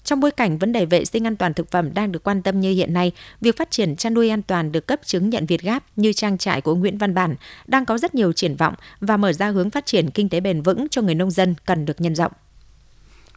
Trong 0.03 0.19
bối 0.19 0.31
cảnh 0.31 0.57
vấn 0.57 0.71
đề 0.71 0.85
vệ 0.85 1.05
sinh 1.05 1.27
an 1.27 1.35
toàn 1.35 1.53
thực 1.53 1.71
phẩm 1.71 1.93
đang 1.93 2.11
được 2.11 2.23
quan 2.23 2.41
tâm 2.41 2.59
như 2.59 2.71
hiện 2.71 2.93
nay, 2.93 3.11
việc 3.41 3.57
phát 3.57 3.71
triển 3.71 3.95
chăn 3.95 4.13
nuôi 4.13 4.29
an 4.29 4.41
toàn 4.41 4.71
được 4.71 4.87
cấp 4.87 4.99
chứng 5.05 5.29
nhận 5.29 5.45
Việt 5.45 5.61
Gáp 5.61 5.83
như 5.95 6.13
trang 6.13 6.37
trại 6.37 6.61
của 6.61 6.75
Nguyễn 6.75 6.97
Văn 6.97 7.13
Bản 7.13 7.35
đang 7.67 7.85
có 7.85 7.97
rất 7.97 8.15
nhiều 8.15 8.33
triển 8.33 8.55
vọng 8.55 8.73
và 8.99 9.17
mở 9.17 9.33
ra 9.33 9.49
hướng 9.49 9.69
phát 9.69 9.85
triển 9.85 10.09
kinh 10.09 10.29
tế 10.29 10.39
bền 10.39 10.61
vững 10.61 10.87
cho 10.89 11.01
người 11.01 11.15
nông 11.15 11.31
dân 11.31 11.55
cần 11.65 11.85
được 11.85 12.01
nhân 12.01 12.15
rộng. 12.15 12.31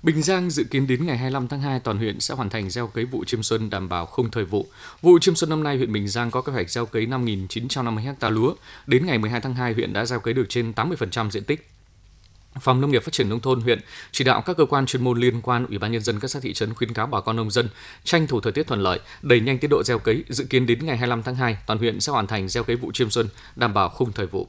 Bình 0.02 0.22
Giang 0.22 0.50
dự 0.50 0.64
kiến 0.64 0.86
đến 0.86 1.06
ngày 1.06 1.16
25 1.16 1.48
tháng 1.48 1.60
2 1.60 1.80
toàn 1.80 1.98
huyện 1.98 2.20
sẽ 2.20 2.34
hoàn 2.34 2.50
thành 2.50 2.70
gieo 2.70 2.86
cấy 2.86 3.04
vụ 3.04 3.24
chiêm 3.24 3.42
xuân 3.42 3.70
đảm 3.70 3.88
bảo 3.88 4.06
không 4.06 4.30
thời 4.30 4.44
vụ. 4.44 4.66
Vụ 5.02 5.18
chiêm 5.18 5.34
xuân 5.34 5.50
năm 5.50 5.62
nay 5.62 5.76
huyện 5.76 5.92
Bình 5.92 6.08
Giang 6.08 6.30
có 6.30 6.42
kế 6.42 6.52
hoạch 6.52 6.70
gieo 6.70 6.86
cấy 6.86 7.06
5.950 7.06 8.14
ha 8.20 8.30
lúa. 8.30 8.54
Đến 8.86 9.06
ngày 9.06 9.18
12 9.18 9.40
tháng 9.40 9.54
2 9.54 9.72
huyện 9.72 9.92
đã 9.92 10.04
gieo 10.04 10.20
cấy 10.20 10.34
được 10.34 10.46
trên 10.48 10.72
80% 10.72 11.30
diện 11.30 11.44
tích. 11.44 11.68
Phòng 12.60 12.80
Nông 12.80 12.90
nghiệp 12.90 13.02
Phát 13.02 13.12
triển 13.12 13.28
nông 13.28 13.40
thôn 13.40 13.60
huyện 13.60 13.80
chỉ 14.12 14.24
đạo 14.24 14.42
các 14.46 14.56
cơ 14.56 14.64
quan 14.64 14.86
chuyên 14.86 15.04
môn 15.04 15.18
liên 15.18 15.40
quan, 15.42 15.66
Ủy 15.66 15.78
ban 15.78 15.92
nhân 15.92 16.02
dân 16.02 16.20
các 16.20 16.28
xã 16.28 16.40
thị 16.40 16.52
trấn 16.52 16.74
khuyến 16.74 16.92
cáo 16.92 17.06
bà 17.06 17.20
con 17.20 17.36
nông 17.36 17.50
dân 17.50 17.68
tranh 18.04 18.26
thủ 18.26 18.40
thời 18.40 18.52
tiết 18.52 18.66
thuận 18.66 18.80
lợi, 18.80 19.00
đẩy 19.22 19.40
nhanh 19.40 19.58
tiến 19.58 19.70
độ 19.70 19.82
gieo 19.82 19.98
cấy, 19.98 20.24
dự 20.28 20.44
kiến 20.44 20.66
đến 20.66 20.86
ngày 20.86 20.96
25 20.96 21.22
tháng 21.22 21.34
2, 21.34 21.56
toàn 21.66 21.78
huyện 21.78 22.00
sẽ 22.00 22.12
hoàn 22.12 22.26
thành 22.26 22.48
gieo 22.48 22.64
cấy 22.64 22.76
vụ 22.76 22.92
chiêm 22.92 23.10
xuân, 23.10 23.28
đảm 23.56 23.74
bảo 23.74 23.88
khung 23.88 24.12
thời 24.12 24.26
vụ. 24.26 24.48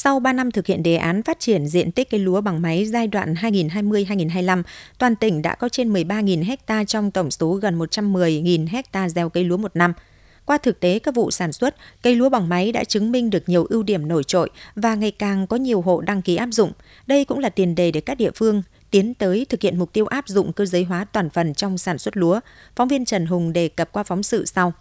Sau 0.00 0.20
3 0.20 0.32
năm 0.32 0.50
thực 0.50 0.66
hiện 0.66 0.82
đề 0.82 0.96
án 0.96 1.22
phát 1.22 1.40
triển 1.40 1.66
diện 1.66 1.92
tích 1.92 2.10
cây 2.10 2.20
lúa 2.20 2.40
bằng 2.40 2.62
máy 2.62 2.84
giai 2.84 3.06
đoạn 3.06 3.34
2020-2025, 3.34 4.62
toàn 4.98 5.16
tỉnh 5.16 5.42
đã 5.42 5.54
có 5.54 5.68
trên 5.68 5.92
13.000 5.92 6.56
ha 6.66 6.84
trong 6.84 7.10
tổng 7.10 7.30
số 7.30 7.52
gần 7.52 7.78
110.000 7.78 8.82
ha 8.92 9.08
gieo 9.08 9.28
cây 9.28 9.44
lúa 9.44 9.56
một 9.56 9.76
năm– 9.76 9.92
qua 10.48 10.58
thực 10.58 10.80
tế 10.80 10.98
các 10.98 11.14
vụ 11.14 11.30
sản 11.30 11.52
xuất, 11.52 11.76
cây 12.02 12.14
lúa 12.14 12.28
bằng 12.28 12.48
máy 12.48 12.72
đã 12.72 12.84
chứng 12.84 13.12
minh 13.12 13.30
được 13.30 13.48
nhiều 13.48 13.64
ưu 13.64 13.82
điểm 13.82 14.08
nổi 14.08 14.24
trội 14.24 14.50
và 14.74 14.94
ngày 14.94 15.10
càng 15.10 15.46
có 15.46 15.56
nhiều 15.56 15.80
hộ 15.80 16.00
đăng 16.00 16.22
ký 16.22 16.36
áp 16.36 16.48
dụng. 16.52 16.72
Đây 17.06 17.24
cũng 17.24 17.38
là 17.38 17.48
tiền 17.48 17.74
đề 17.74 17.90
để 17.90 18.00
các 18.00 18.14
địa 18.14 18.30
phương 18.34 18.62
tiến 18.90 19.14
tới 19.14 19.46
thực 19.48 19.62
hiện 19.62 19.78
mục 19.78 19.92
tiêu 19.92 20.06
áp 20.06 20.28
dụng 20.28 20.52
cơ 20.52 20.66
giới 20.66 20.84
hóa 20.84 21.04
toàn 21.12 21.30
phần 21.30 21.54
trong 21.54 21.78
sản 21.78 21.98
xuất 21.98 22.16
lúa. 22.16 22.40
Phóng 22.76 22.88
viên 22.88 23.04
Trần 23.04 23.26
Hùng 23.26 23.52
đề 23.52 23.68
cập 23.68 23.92
qua 23.92 24.02
phóng 24.02 24.22
sự 24.22 24.46
sau. 24.46 24.72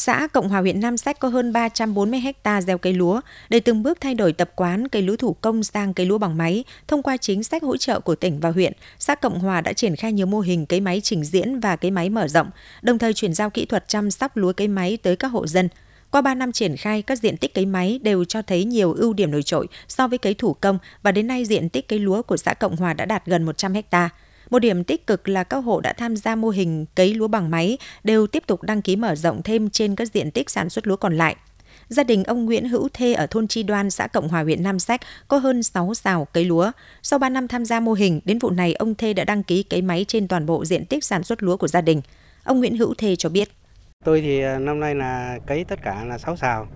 Xã 0.00 0.26
Cộng 0.26 0.48
Hòa 0.48 0.60
huyện 0.60 0.80
Nam 0.80 0.96
Sách 0.96 1.18
có 1.18 1.28
hơn 1.28 1.52
340 1.52 2.20
ha 2.44 2.62
gieo 2.62 2.78
cây 2.78 2.92
lúa 2.92 3.20
để 3.48 3.60
từng 3.60 3.82
bước 3.82 4.00
thay 4.00 4.14
đổi 4.14 4.32
tập 4.32 4.50
quán 4.56 4.88
cây 4.88 5.02
lúa 5.02 5.16
thủ 5.16 5.32
công 5.32 5.62
sang 5.62 5.94
cây 5.94 6.06
lúa 6.06 6.18
bằng 6.18 6.36
máy. 6.36 6.64
Thông 6.88 7.02
qua 7.02 7.16
chính 7.16 7.44
sách 7.44 7.62
hỗ 7.62 7.76
trợ 7.76 8.00
của 8.00 8.14
tỉnh 8.14 8.40
và 8.40 8.50
huyện, 8.50 8.72
xã 8.98 9.14
Cộng 9.14 9.38
Hòa 9.38 9.60
đã 9.60 9.72
triển 9.72 9.96
khai 9.96 10.12
nhiều 10.12 10.26
mô 10.26 10.40
hình 10.40 10.66
cấy 10.66 10.80
máy 10.80 11.00
trình 11.00 11.24
diễn 11.24 11.60
và 11.60 11.76
cấy 11.76 11.90
máy 11.90 12.10
mở 12.10 12.28
rộng, 12.28 12.50
đồng 12.82 12.98
thời 12.98 13.14
chuyển 13.14 13.34
giao 13.34 13.50
kỹ 13.50 13.64
thuật 13.64 13.88
chăm 13.88 14.10
sóc 14.10 14.36
lúa 14.36 14.52
cấy 14.52 14.68
máy 14.68 14.98
tới 15.02 15.16
các 15.16 15.28
hộ 15.28 15.46
dân. 15.46 15.68
Qua 16.10 16.20
3 16.20 16.34
năm 16.34 16.52
triển 16.52 16.76
khai, 16.76 17.02
các 17.02 17.18
diện 17.18 17.36
tích 17.36 17.54
cấy 17.54 17.66
máy 17.66 18.00
đều 18.02 18.24
cho 18.24 18.42
thấy 18.42 18.64
nhiều 18.64 18.92
ưu 18.92 19.12
điểm 19.12 19.30
nổi 19.30 19.42
trội 19.42 19.66
so 19.88 20.08
với 20.08 20.18
cấy 20.18 20.34
thủ 20.34 20.54
công 20.54 20.78
và 21.02 21.12
đến 21.12 21.26
nay 21.26 21.44
diện 21.44 21.68
tích 21.68 21.88
cấy 21.88 21.98
lúa 21.98 22.22
của 22.22 22.36
xã 22.36 22.54
Cộng 22.54 22.76
Hòa 22.76 22.94
đã 22.94 23.04
đạt 23.04 23.26
gần 23.26 23.42
100 23.44 23.74
hectare. 23.74 24.08
Một 24.50 24.58
điểm 24.58 24.84
tích 24.84 25.06
cực 25.06 25.28
là 25.28 25.44
các 25.44 25.56
hộ 25.56 25.80
đã 25.80 25.92
tham 25.92 26.16
gia 26.16 26.34
mô 26.34 26.48
hình 26.48 26.86
cấy 26.94 27.14
lúa 27.14 27.28
bằng 27.28 27.50
máy 27.50 27.78
đều 28.04 28.26
tiếp 28.26 28.42
tục 28.46 28.62
đăng 28.62 28.82
ký 28.82 28.96
mở 28.96 29.14
rộng 29.14 29.42
thêm 29.42 29.70
trên 29.70 29.96
các 29.96 30.08
diện 30.14 30.30
tích 30.30 30.50
sản 30.50 30.70
xuất 30.70 30.86
lúa 30.86 30.96
còn 30.96 31.16
lại. 31.16 31.36
Gia 31.88 32.02
đình 32.02 32.24
ông 32.24 32.44
Nguyễn 32.44 32.68
Hữu 32.68 32.88
Thê 32.92 33.14
ở 33.14 33.26
thôn 33.26 33.48
Tri 33.48 33.62
Đoan, 33.62 33.90
xã 33.90 34.06
Cộng 34.06 34.28
Hòa, 34.28 34.42
huyện 34.42 34.62
Nam 34.62 34.78
Sách 34.78 35.00
có 35.28 35.38
hơn 35.38 35.62
6 35.62 35.94
xào 35.94 36.24
cấy 36.24 36.44
lúa. 36.44 36.70
Sau 37.02 37.18
3 37.18 37.28
năm 37.28 37.48
tham 37.48 37.64
gia 37.64 37.80
mô 37.80 37.92
hình, 37.92 38.20
đến 38.24 38.38
vụ 38.38 38.50
này 38.50 38.74
ông 38.74 38.94
Thê 38.94 39.12
đã 39.12 39.24
đăng 39.24 39.42
ký 39.42 39.62
cấy 39.62 39.82
máy 39.82 40.04
trên 40.08 40.28
toàn 40.28 40.46
bộ 40.46 40.64
diện 40.64 40.86
tích 40.86 41.04
sản 41.04 41.22
xuất 41.22 41.42
lúa 41.42 41.56
của 41.56 41.68
gia 41.68 41.80
đình. 41.80 42.00
Ông 42.44 42.58
Nguyễn 42.58 42.76
Hữu 42.76 42.94
Thê 42.98 43.16
cho 43.16 43.28
biết. 43.28 43.48
Tôi 44.04 44.20
thì 44.20 44.42
à, 44.42 44.58
năm 44.58 44.80
nay 44.80 44.94
là 44.94 45.38
cấy 45.46 45.64
tất 45.64 45.78
cả 45.82 46.04
là 46.04 46.18
6 46.18 46.36
xào 46.36 46.68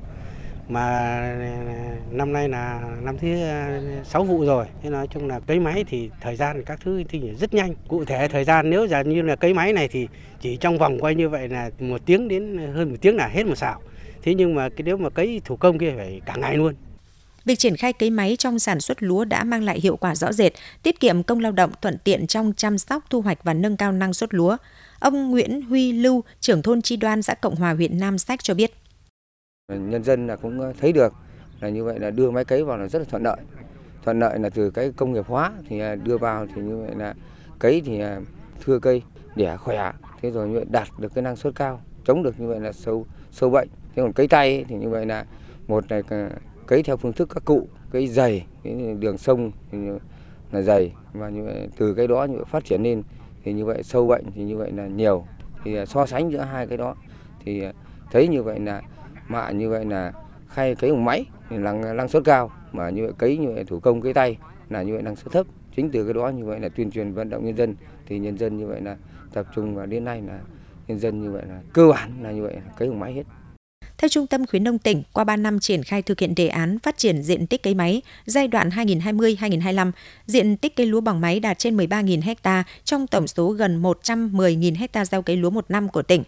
mà 0.68 0.80
à, 0.80 1.96
năm 2.10 2.32
nay 2.32 2.48
là 2.48 2.80
năm 3.02 3.18
thứ 3.18 3.42
à, 3.42 3.80
sáu 4.04 4.24
vụ 4.24 4.44
rồi 4.44 4.66
thế 4.82 4.90
nói 4.90 5.06
chung 5.14 5.28
là 5.28 5.40
cấy 5.40 5.60
máy 5.60 5.84
thì 5.88 6.10
thời 6.20 6.36
gian 6.36 6.62
các 6.64 6.80
thứ 6.84 7.02
thì 7.08 7.34
rất 7.40 7.54
nhanh 7.54 7.74
cụ 7.88 8.04
thể 8.04 8.28
thời 8.28 8.44
gian 8.44 8.70
nếu 8.70 8.86
giả 8.86 9.02
như 9.02 9.22
là 9.22 9.36
cấy 9.36 9.54
máy 9.54 9.72
này 9.72 9.88
thì 9.88 10.08
chỉ 10.40 10.56
trong 10.56 10.78
vòng 10.78 10.98
quay 10.98 11.14
như 11.14 11.28
vậy 11.28 11.48
là 11.48 11.70
một 11.80 12.00
tiếng 12.06 12.28
đến 12.28 12.58
hơn 12.74 12.90
một 12.90 12.96
tiếng 13.00 13.16
là 13.16 13.28
hết 13.28 13.46
một 13.46 13.58
xào 13.58 13.80
thế 14.22 14.34
nhưng 14.34 14.54
mà 14.54 14.68
cái 14.68 14.82
nếu 14.84 14.96
mà 14.96 15.10
cấy 15.10 15.40
thủ 15.44 15.56
công 15.56 15.78
kia 15.78 15.92
phải 15.96 16.20
cả 16.26 16.36
ngày 16.36 16.56
luôn 16.56 16.74
Việc 17.44 17.58
triển 17.58 17.76
khai 17.76 17.92
cấy 17.92 18.10
máy 18.10 18.36
trong 18.38 18.58
sản 18.58 18.80
xuất 18.80 19.02
lúa 19.02 19.24
đã 19.24 19.44
mang 19.44 19.62
lại 19.62 19.80
hiệu 19.80 19.96
quả 19.96 20.14
rõ 20.14 20.32
rệt, 20.32 20.52
tiết 20.82 21.00
kiệm 21.00 21.22
công 21.22 21.40
lao 21.40 21.52
động, 21.52 21.70
thuận 21.82 21.98
tiện 22.04 22.26
trong 22.26 22.52
chăm 22.56 22.78
sóc, 22.78 23.04
thu 23.10 23.20
hoạch 23.20 23.44
và 23.44 23.54
nâng 23.54 23.76
cao 23.76 23.92
năng 23.92 24.14
suất 24.14 24.34
lúa. 24.34 24.56
Ông 24.98 25.30
Nguyễn 25.30 25.62
Huy 25.62 25.92
Lưu, 25.92 26.24
trưởng 26.40 26.62
thôn 26.62 26.82
Chi 26.82 26.96
Đoan, 26.96 27.22
xã 27.22 27.34
Cộng 27.34 27.56
Hòa, 27.56 27.72
huyện 27.72 27.98
Nam 28.00 28.18
Sách 28.18 28.42
cho 28.42 28.54
biết. 28.54 28.74
Nhân 29.68 30.04
dân 30.04 30.26
là 30.26 30.36
cũng 30.36 30.72
thấy 30.80 30.92
được 30.92 31.14
là 31.60 31.68
như 31.68 31.84
vậy 31.84 31.98
là 31.98 32.10
đưa 32.10 32.30
máy 32.30 32.44
cấy 32.44 32.64
vào 32.64 32.78
là 32.78 32.88
rất 32.88 32.98
là 32.98 33.04
thuận 33.10 33.22
lợi. 33.22 33.36
Thuận 34.04 34.18
lợi 34.18 34.38
là 34.38 34.50
từ 34.50 34.70
cái 34.70 34.92
công 34.96 35.12
nghiệp 35.12 35.26
hóa 35.26 35.52
thì 35.68 35.80
đưa 36.04 36.18
vào 36.18 36.46
thì 36.54 36.62
như 36.62 36.76
vậy 36.76 36.94
là 36.96 37.14
cấy 37.58 37.82
thì 37.84 38.02
thưa 38.64 38.78
cây, 38.78 39.02
đẻ 39.36 39.56
khỏe, 39.56 39.92
thế 40.22 40.30
rồi 40.30 40.48
như 40.48 40.54
vậy 40.54 40.64
đạt 40.70 40.88
được 40.98 41.14
cái 41.14 41.22
năng 41.22 41.36
suất 41.36 41.54
cao, 41.54 41.80
chống 42.04 42.22
được 42.22 42.40
như 42.40 42.46
vậy 42.46 42.60
là 42.60 42.72
sâu 42.72 43.06
sâu 43.30 43.50
bệnh. 43.50 43.68
Thế 43.94 44.02
còn 44.02 44.12
cấy 44.12 44.28
tay 44.28 44.64
thì 44.68 44.76
như 44.76 44.88
vậy 44.88 45.06
là 45.06 45.26
một 45.68 45.84
là 45.92 46.02
cấy 46.66 46.82
theo 46.82 46.96
phương 46.96 47.12
thức 47.12 47.28
các 47.34 47.44
cụ 47.44 47.68
cấy 47.90 48.06
dày 48.06 48.46
cái 48.64 48.96
đường 48.98 49.18
sông 49.18 49.50
thì 49.70 49.78
là 50.52 50.62
dày 50.62 50.92
và 51.12 51.28
như 51.28 51.44
vậy 51.44 51.68
từ 51.76 51.94
cái 51.94 52.06
đó 52.06 52.24
như 52.24 52.36
vậy 52.36 52.44
phát 52.48 52.64
triển 52.64 52.82
lên 52.82 53.02
thì 53.44 53.52
như 53.52 53.64
vậy 53.64 53.82
sâu 53.82 54.06
bệnh 54.06 54.24
thì 54.34 54.44
như 54.44 54.56
vậy 54.56 54.72
là 54.72 54.86
nhiều 54.86 55.24
thì 55.64 55.76
so 55.86 56.06
sánh 56.06 56.32
giữa 56.32 56.40
hai 56.40 56.66
cái 56.66 56.78
đó 56.78 56.96
thì 57.44 57.62
thấy 58.10 58.28
như 58.28 58.42
vậy 58.42 58.60
là 58.60 58.82
mạ 59.28 59.50
như 59.50 59.68
vậy 59.70 59.84
là 59.84 60.12
khay 60.48 60.74
cấy 60.74 60.92
bằng 60.92 61.04
máy 61.04 61.24
thì 61.50 61.56
năng 61.56 61.96
năng 61.96 62.08
suất 62.08 62.24
cao. 62.24 62.52
Mà 62.72 62.90
như 62.90 63.02
vậy 63.02 63.12
cấy 63.18 63.36
như 63.36 63.52
vậy 63.54 63.64
thủ 63.64 63.80
công 63.80 64.00
cấy 64.00 64.14
tay 64.14 64.36
là 64.70 64.82
như 64.82 64.92
vậy 64.92 65.02
năng 65.02 65.16
suất 65.16 65.32
thấp. 65.32 65.46
Chính 65.76 65.90
từ 65.90 66.04
cái 66.04 66.14
đó 66.14 66.28
như 66.28 66.44
vậy 66.44 66.60
là 66.60 66.68
tuyên 66.68 66.90
truyền 66.90 67.12
vận 67.12 67.30
động 67.30 67.44
nhân 67.46 67.56
dân. 67.56 67.76
Thì 68.06 68.18
nhân 68.18 68.38
dân 68.38 68.58
như 68.58 68.66
vậy 68.66 68.80
là 68.80 68.96
tập 69.32 69.46
trung 69.54 69.74
và 69.74 69.86
đến 69.86 70.04
nay 70.04 70.22
là 70.26 70.40
nhân 70.88 70.98
dân 70.98 71.22
như 71.22 71.30
vậy 71.30 71.42
là 71.48 71.60
cơ 71.72 71.88
bản 71.88 72.22
là 72.22 72.30
như 72.30 72.42
vậy 72.42 72.56
cấy 72.78 72.88
bằng 72.88 73.00
máy 73.00 73.12
hết. 73.12 73.22
Theo 73.98 74.08
Trung 74.08 74.26
tâm 74.26 74.46
khuyến 74.46 74.64
nông 74.64 74.78
tỉnh, 74.78 75.02
qua 75.12 75.24
3 75.24 75.36
năm 75.36 75.60
triển 75.60 75.82
khai 75.82 76.02
thực 76.02 76.20
hiện 76.20 76.34
đề 76.34 76.48
án 76.48 76.78
phát 76.78 76.98
triển 76.98 77.22
diện 77.22 77.46
tích 77.46 77.62
cây 77.62 77.74
máy 77.74 78.02
giai 78.26 78.48
đoạn 78.48 78.68
2020-2025, 78.68 79.90
diện 80.26 80.56
tích 80.56 80.76
cây 80.76 80.86
lúa 80.86 81.00
bằng 81.00 81.20
máy 81.20 81.40
đạt 81.40 81.58
trên 81.58 81.76
13.000 81.76 82.34
ha 82.44 82.64
trong 82.84 83.06
tổng 83.06 83.26
số 83.26 83.50
gần 83.50 83.82
110.000 83.82 84.74
ha 84.94 85.04
gieo 85.04 85.22
cấy 85.22 85.36
lúa 85.36 85.50
một 85.50 85.70
năm 85.70 85.88
của 85.88 86.02
tỉnh. 86.02 86.22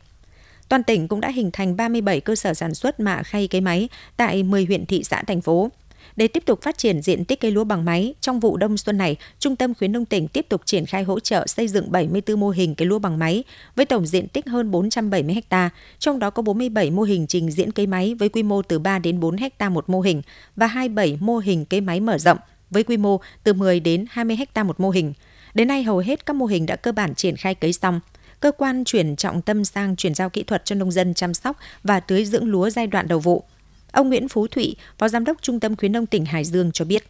Toàn 0.68 0.82
tỉnh 0.82 1.08
cũng 1.08 1.20
đã 1.20 1.30
hình 1.30 1.50
thành 1.52 1.76
37 1.76 2.20
cơ 2.20 2.36
sở 2.36 2.54
sản 2.54 2.74
xuất 2.74 3.00
mạ 3.00 3.22
khay 3.22 3.48
cây 3.48 3.60
máy 3.60 3.88
tại 4.16 4.42
10 4.42 4.64
huyện 4.64 4.86
thị 4.86 5.04
xã 5.04 5.22
thành 5.22 5.40
phố. 5.40 5.70
Để 6.16 6.28
tiếp 6.28 6.42
tục 6.46 6.62
phát 6.62 6.78
triển 6.78 7.02
diện 7.02 7.24
tích 7.24 7.40
cây 7.40 7.50
lúa 7.50 7.64
bằng 7.64 7.84
máy, 7.84 8.14
trong 8.20 8.40
vụ 8.40 8.56
đông 8.56 8.76
xuân 8.76 8.98
này, 8.98 9.16
Trung 9.38 9.56
tâm 9.56 9.74
khuyến 9.74 9.92
nông 9.92 10.04
tỉnh 10.04 10.28
tiếp 10.28 10.46
tục 10.48 10.60
triển 10.64 10.86
khai 10.86 11.02
hỗ 11.02 11.20
trợ 11.20 11.46
xây 11.46 11.68
dựng 11.68 11.92
74 11.92 12.40
mô 12.40 12.50
hình 12.50 12.74
cây 12.74 12.86
lúa 12.86 12.98
bằng 12.98 13.18
máy 13.18 13.44
với 13.76 13.86
tổng 13.86 14.06
diện 14.06 14.28
tích 14.28 14.46
hơn 14.46 14.70
470 14.70 15.36
ha, 15.50 15.70
trong 15.98 16.18
đó 16.18 16.30
có 16.30 16.42
47 16.42 16.90
mô 16.90 17.02
hình 17.02 17.26
trình 17.26 17.50
diễn 17.50 17.72
cây 17.72 17.86
máy 17.86 18.14
với 18.14 18.28
quy 18.28 18.42
mô 18.42 18.62
từ 18.62 18.78
3 18.78 18.98
đến 18.98 19.20
4 19.20 19.36
ha 19.58 19.68
một 19.68 19.88
mô 19.88 20.00
hình 20.00 20.22
và 20.56 20.66
27 20.66 21.18
mô 21.20 21.38
hình 21.38 21.64
cây 21.64 21.80
máy 21.80 22.00
mở 22.00 22.18
rộng 22.18 22.38
với 22.70 22.82
quy 22.82 22.96
mô 22.96 23.20
từ 23.44 23.52
10 23.52 23.80
đến 23.80 24.04
20 24.10 24.36
ha 24.54 24.62
một 24.62 24.80
mô 24.80 24.90
hình. 24.90 25.12
Đến 25.54 25.68
nay 25.68 25.82
hầu 25.82 25.98
hết 25.98 26.26
các 26.26 26.36
mô 26.36 26.46
hình 26.46 26.66
đã 26.66 26.76
cơ 26.76 26.92
bản 26.92 27.14
triển 27.14 27.36
khai 27.36 27.54
cấy 27.54 27.72
xong. 27.72 28.00
Cơ 28.44 28.52
quan 28.52 28.84
chuyển 28.84 29.16
trọng 29.16 29.42
tâm 29.42 29.64
sang 29.64 29.96
chuyển 29.96 30.14
giao 30.14 30.30
kỹ 30.30 30.42
thuật 30.42 30.64
cho 30.64 30.74
nông 30.74 30.90
dân 30.90 31.14
chăm 31.14 31.34
sóc 31.34 31.56
và 31.82 32.00
tưới 32.00 32.24
dưỡng 32.24 32.44
lúa 32.44 32.70
giai 32.70 32.86
đoạn 32.86 33.08
đầu 33.08 33.18
vụ. 33.18 33.44
Ông 33.92 34.08
Nguyễn 34.08 34.28
Phú 34.28 34.46
Thụy, 34.46 34.76
Phó 34.98 35.08
Giám 35.08 35.24
đốc 35.24 35.36
Trung 35.42 35.60
tâm 35.60 35.76
khuyến 35.76 35.92
nông 35.92 36.06
tỉnh 36.06 36.24
Hải 36.24 36.44
Dương 36.44 36.72
cho 36.72 36.84
biết. 36.84 37.02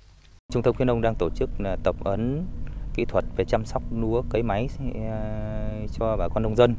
Trung 0.52 0.62
tâm 0.62 0.74
khuyến 0.74 0.86
nông 0.86 1.00
đang 1.00 1.14
tổ 1.18 1.30
chức 1.36 1.50
là 1.58 1.76
tập 1.84 1.96
huấn 2.00 2.46
kỹ 2.94 3.04
thuật 3.04 3.24
về 3.36 3.44
chăm 3.44 3.64
sóc 3.64 3.82
lúa 4.00 4.22
cấy 4.30 4.42
máy 4.42 4.68
ờ, 4.94 5.70
cho 5.98 6.16
bà 6.16 6.28
con 6.28 6.42
nông 6.42 6.56
dân. 6.56 6.74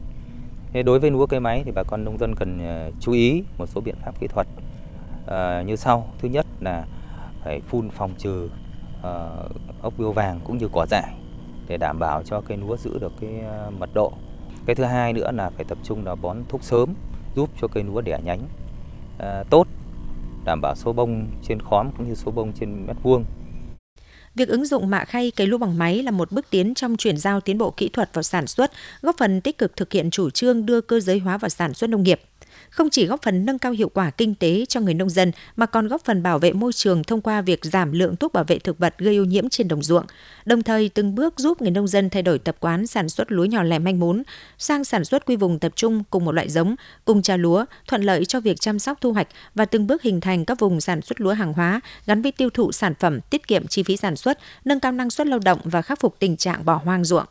Đối 0.86 1.00
với 1.00 1.12
lúa 1.12 1.26
cấy 1.26 1.40
máy 1.40 1.62
thì 1.66 1.72
bà 1.72 1.84
con 1.84 2.06
nông 2.06 2.18
dân 2.18 2.36
cần 2.36 2.60
ờ, 2.68 2.92
chú 3.00 3.12
ý 3.12 3.44
một 3.58 3.70
số 3.70 3.82
biện 3.82 3.96
pháp 4.06 4.20
kỹ 4.20 4.28
thuật 4.28 4.48
ờ, 5.26 5.64
như 5.68 5.76
sau. 5.76 6.14
Thứ 6.20 6.30
nhất 6.30 6.46
là 6.60 6.86
phải 7.44 7.62
phun 7.68 7.90
phòng 7.90 8.14
trừ 8.18 8.50
ốc 9.82 9.94
biêu 9.98 10.12
vàng 10.12 10.40
cũng 10.44 10.58
như 10.58 10.70
cỏ 10.72 10.86
dại 10.90 11.14
để 11.68 11.78
đảm 11.78 12.00
bảo 12.00 12.24
cho 12.24 12.42
cây 12.42 12.58
lúa 12.58 12.78
giữ 12.78 13.00
được 13.00 13.14
cái 13.22 13.32
mật 13.80 13.90
độ. 13.94 14.14
Cái 14.66 14.76
thứ 14.76 14.84
hai 14.84 15.14
nữa 15.14 15.32
là 15.32 15.50
phải 15.50 15.66
tập 15.66 15.78
trung 15.84 16.06
là 16.06 16.16
bón 16.16 16.38
thuốc 16.50 16.64
sớm 16.64 16.94
giúp 17.36 17.50
cho 17.62 17.68
cây 17.68 17.84
lúa 17.84 18.02
đẻ 18.02 18.20
nhánh 18.26 18.40
à, 19.20 19.44
tốt 19.50 19.68
đảm 20.46 20.62
bảo 20.62 20.76
số 20.76 20.94
bông 20.94 21.28
trên 21.48 21.60
khóm 21.60 21.92
cũng 21.98 22.08
như 22.10 22.16
số 22.16 22.32
bông 22.32 22.54
trên 22.60 22.86
mét 22.88 22.96
vuông. 23.04 23.26
Việc 24.36 24.50
ứng 24.50 24.66
dụng 24.66 24.90
mạ 24.90 25.06
khay 25.06 25.32
cấy 25.32 25.48
lúa 25.48 25.58
bằng 25.58 25.78
máy 25.78 26.04
là 26.04 26.12
một 26.12 26.32
bước 26.32 26.46
tiến 26.50 26.74
trong 26.74 26.98
chuyển 26.98 27.18
giao 27.18 27.42
tiến 27.42 27.58
bộ 27.58 27.72
kỹ 27.72 27.90
thuật 27.90 28.10
vào 28.14 28.24
sản 28.24 28.48
xuất, 28.48 28.72
góp 29.02 29.16
phần 29.18 29.42
tích 29.42 29.58
cực 29.58 29.76
thực 29.76 29.94
hiện 29.94 30.10
chủ 30.10 30.30
trương 30.30 30.66
đưa 30.66 30.82
cơ 30.82 31.00
giới 31.00 31.20
hóa 31.20 31.38
vào 31.38 31.50
sản 31.50 31.74
xuất 31.74 31.90
nông 31.90 32.04
nghiệp 32.04 32.22
không 32.70 32.90
chỉ 32.90 33.06
góp 33.06 33.22
phần 33.22 33.46
nâng 33.46 33.60
cao 33.60 33.72
hiệu 33.72 33.90
quả 33.90 34.10
kinh 34.10 34.36
tế 34.36 34.66
cho 34.70 34.80
người 34.80 34.94
nông 34.94 35.10
dân 35.10 35.32
mà 35.56 35.66
còn 35.66 35.88
góp 35.88 36.06
phần 36.06 36.24
bảo 36.24 36.40
vệ 36.40 36.54
môi 36.54 36.74
trường 36.74 37.04
thông 37.04 37.22
qua 37.22 37.42
việc 37.42 37.66
giảm 37.66 37.92
lượng 37.92 38.16
thuốc 38.16 38.34
bảo 38.34 38.44
vệ 38.44 38.60
thực 38.60 38.80
vật 38.80 38.96
gây 38.98 39.18
ô 39.18 39.24
nhiễm 39.24 39.50
trên 39.50 39.68
đồng 39.68 39.84
ruộng, 39.84 40.06
đồng 40.46 40.64
thời 40.64 40.90
từng 40.90 41.16
bước 41.16 41.40
giúp 41.40 41.62
người 41.62 41.72
nông 41.72 41.88
dân 41.88 42.10
thay 42.10 42.22
đổi 42.22 42.40
tập 42.40 42.56
quán 42.60 42.88
sản 42.88 43.10
xuất 43.10 43.32
lúa 43.32 43.46
nhỏ 43.46 43.64
lẻ 43.64 43.80
manh 43.80 44.00
mún 44.00 44.24
sang 44.58 44.84
sản 44.84 45.06
xuất 45.06 45.26
quy 45.26 45.36
vùng 45.36 45.60
tập 45.60 45.72
trung 45.76 46.04
cùng 46.10 46.26
một 46.26 46.32
loại 46.32 46.50
giống, 46.50 46.76
cùng 47.06 47.22
trà 47.22 47.38
lúa, 47.38 47.66
thuận 47.88 48.02
lợi 48.02 48.26
cho 48.26 48.40
việc 48.40 48.62
chăm 48.62 48.80
sóc 48.80 48.98
thu 49.02 49.14
hoạch 49.14 49.28
và 49.56 49.66
từng 49.66 49.88
bước 49.88 50.02
hình 50.02 50.22
thành 50.22 50.46
các 50.46 50.60
vùng 50.60 50.82
sản 50.82 51.02
xuất 51.02 51.22
lúa 51.22 51.34
hàng 51.34 51.54
hóa 51.54 51.82
gắn 52.06 52.22
với 52.22 52.32
tiêu 52.32 52.50
thụ 52.50 52.72
sản 52.72 52.94
phẩm, 53.00 53.22
tiết 53.22 53.48
kiệm 53.48 53.68
chi 53.68 53.84
phí 53.84 53.98
sản 53.98 54.16
xuất, 54.16 54.40
nâng 54.66 54.80
cao 54.80 54.92
năng 54.92 55.10
suất 55.10 55.28
lao 55.28 55.40
động 55.40 55.60
và 55.64 55.82
khắc 55.82 56.00
phục 56.00 56.16
tình 56.20 56.38
trạng 56.38 56.66
bỏ 56.66 56.82
hoang 56.84 57.04
ruộng. 57.04 57.26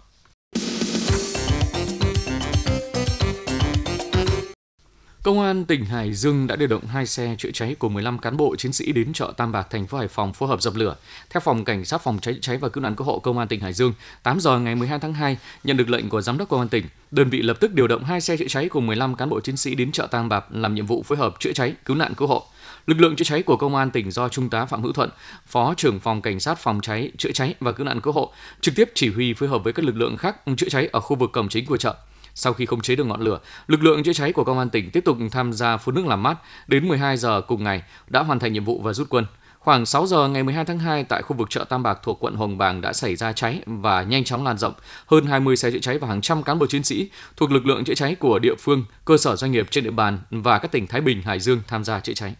Công 5.25 5.41
an 5.41 5.65
tỉnh 5.65 5.85
Hải 5.85 6.13
Dương 6.13 6.47
đã 6.47 6.57
điều 6.57 6.69
động 6.69 6.87
hai 6.87 7.07
xe 7.07 7.35
chữa 7.39 7.51
cháy 7.51 7.77
của 7.79 7.89
15 7.89 8.19
cán 8.19 8.37
bộ 8.37 8.57
chiến 8.57 8.73
sĩ 8.73 8.93
đến 8.93 9.13
chợ 9.13 9.33
Tam 9.37 9.53
Bạc, 9.53 9.67
thành 9.71 9.87
phố 9.87 9.99
Hải 9.99 10.09
Phòng 10.09 10.33
phối 10.33 10.49
hợp 10.49 10.63
dập 10.63 10.75
lửa. 10.77 10.97
Theo 11.31 11.41
phòng 11.41 11.65
cảnh 11.65 11.85
sát 11.85 12.03
phòng 12.03 12.19
cháy 12.19 12.39
cháy 12.41 12.57
và 12.57 12.69
cứu 12.69 12.83
nạn 12.83 12.95
cứu 12.95 13.07
hộ 13.07 13.19
Công 13.19 13.39
an 13.39 13.49
tỉnh 13.49 13.61
Hải 13.61 13.73
Dương, 13.73 13.93
8 14.23 14.41
giờ 14.41 14.59
ngày 14.59 14.75
12 14.75 14.99
tháng 14.99 15.15
2, 15.15 15.37
nhận 15.65 15.77
được 15.77 15.91
lệnh 15.91 16.09
của 16.09 16.21
giám 16.21 16.39
đốc 16.39 16.49
công 16.49 16.61
an 16.61 16.69
tỉnh, 16.69 16.85
đơn 17.11 17.31
vị 17.31 17.43
lập 17.43 17.57
tức 17.61 17.73
điều 17.75 17.89
động 17.89 18.05
hai 18.05 18.21
xe 18.21 18.37
chữa 18.37 18.49
cháy 18.49 18.69
cùng 18.69 18.87
15 18.87 19.15
cán 19.15 19.29
bộ 19.29 19.41
chiến 19.41 19.57
sĩ 19.57 19.75
đến 19.75 19.93
chợ 19.93 20.07
Tam 20.11 20.29
Bạc 20.29 20.45
làm 20.51 20.75
nhiệm 20.75 20.87
vụ 20.87 21.03
phối 21.03 21.19
hợp 21.19 21.35
chữa 21.39 21.53
cháy, 21.53 21.75
cứu 21.85 21.97
nạn 21.97 22.15
cứu 22.15 22.29
hộ. 22.29 22.47
Lực 22.87 23.01
lượng 23.01 23.17
chữa 23.17 23.25
cháy 23.25 23.43
của 23.43 23.57
công 23.57 23.77
an 23.77 23.91
tỉnh 23.91 24.11
do 24.11 24.29
Trung 24.29 24.51
tá 24.51 24.67
Phạm 24.67 24.83
Hữu 24.83 24.93
Thuận, 24.93 25.11
Phó 25.47 25.75
trưởng 25.77 26.01
phòng 26.01 26.23
cảnh 26.23 26.41
sát 26.41 26.59
phòng 26.59 26.81
cháy, 26.81 27.11
chữa 27.19 27.33
cháy 27.33 27.55
và 27.61 27.73
cứu 27.73 27.87
nạn 27.87 28.01
cứu 28.01 28.13
hộ 28.13 28.33
trực 28.61 28.75
tiếp 28.77 28.91
chỉ 28.95 29.13
huy 29.13 29.35
phối 29.35 29.49
hợp 29.49 29.65
với 29.65 29.73
các 29.73 29.85
lực 29.85 29.97
lượng 29.97 30.17
khác 30.17 30.37
chữa 30.57 30.69
cháy 30.69 30.89
ở 30.93 31.01
khu 31.01 31.17
vực 31.17 31.33
cổng 31.33 31.49
chính 31.49 31.67
của 31.67 31.77
chợ. 31.77 31.95
Sau 32.35 32.53
khi 32.53 32.67
khống 32.67 32.81
chế 32.81 32.97
được 32.97 33.05
ngọn 33.05 33.21
lửa, 33.21 33.39
lực 33.67 33.83
lượng 33.83 34.03
chữa 34.03 34.13
cháy 34.13 34.33
của 34.33 34.45
công 34.45 34.59
an 34.59 34.71
tỉnh 34.71 34.91
tiếp 34.91 35.05
tục 35.05 35.17
tham 35.31 35.53
gia 35.53 35.77
phun 35.77 35.95
nước 35.95 36.07
làm 36.07 36.23
mát. 36.23 36.39
Đến 36.67 36.89
12 36.89 37.17
giờ 37.17 37.41
cùng 37.41 37.65
ngày 37.65 37.83
đã 38.09 38.23
hoàn 38.23 38.39
thành 38.39 38.53
nhiệm 38.53 38.65
vụ 38.65 38.81
và 38.83 38.93
rút 38.93 39.09
quân. 39.11 39.27
Khoảng 39.59 39.87
6 39.87 40.07
giờ 40.07 40.29
ngày 40.29 40.43
12 40.43 40.65
tháng 40.65 40.79
2 40.79 41.05
tại 41.05 41.23
khu 41.23 41.37
vực 41.37 41.51
chợ 41.51 41.65
Tam 41.65 41.83
Bạc 41.83 41.99
thuộc 42.03 42.19
quận 42.21 42.35
Hồng 42.35 42.59
Bàng 42.59 42.81
đã 42.81 42.93
xảy 42.93 43.17
ra 43.17 43.33
cháy 43.33 43.61
và 43.67 44.03
nhanh 44.03 44.25
chóng 44.25 44.45
lan 44.45 44.59
rộng. 44.59 44.75
Hơn 45.07 45.27
20 45.27 45.57
xe 45.57 45.71
chữa 45.71 45.79
cháy 45.79 45.99
và 45.99 46.09
hàng 46.09 46.21
trăm 46.21 46.43
cán 46.43 46.59
bộ 46.59 46.67
chiến 46.67 46.85
sĩ 46.85 47.11
thuộc 47.37 47.51
lực 47.51 47.67
lượng 47.67 47.85
chữa 47.85 47.95
cháy 47.95 48.15
của 48.15 48.39
địa 48.39 48.55
phương, 48.59 48.85
cơ 49.05 49.17
sở 49.17 49.37
doanh 49.37 49.53
nghiệp 49.53 49.67
trên 49.71 49.85
địa 49.85 49.91
bàn 49.91 50.19
và 50.31 50.59
các 50.59 50.73
tỉnh 50.73 50.87
Thái 50.87 51.01
Bình, 51.01 51.23
Hải 51.23 51.41
Dương 51.41 51.61
tham 51.69 51.85
gia 51.85 52.01
chữa 52.01 52.15
cháy. 52.15 52.35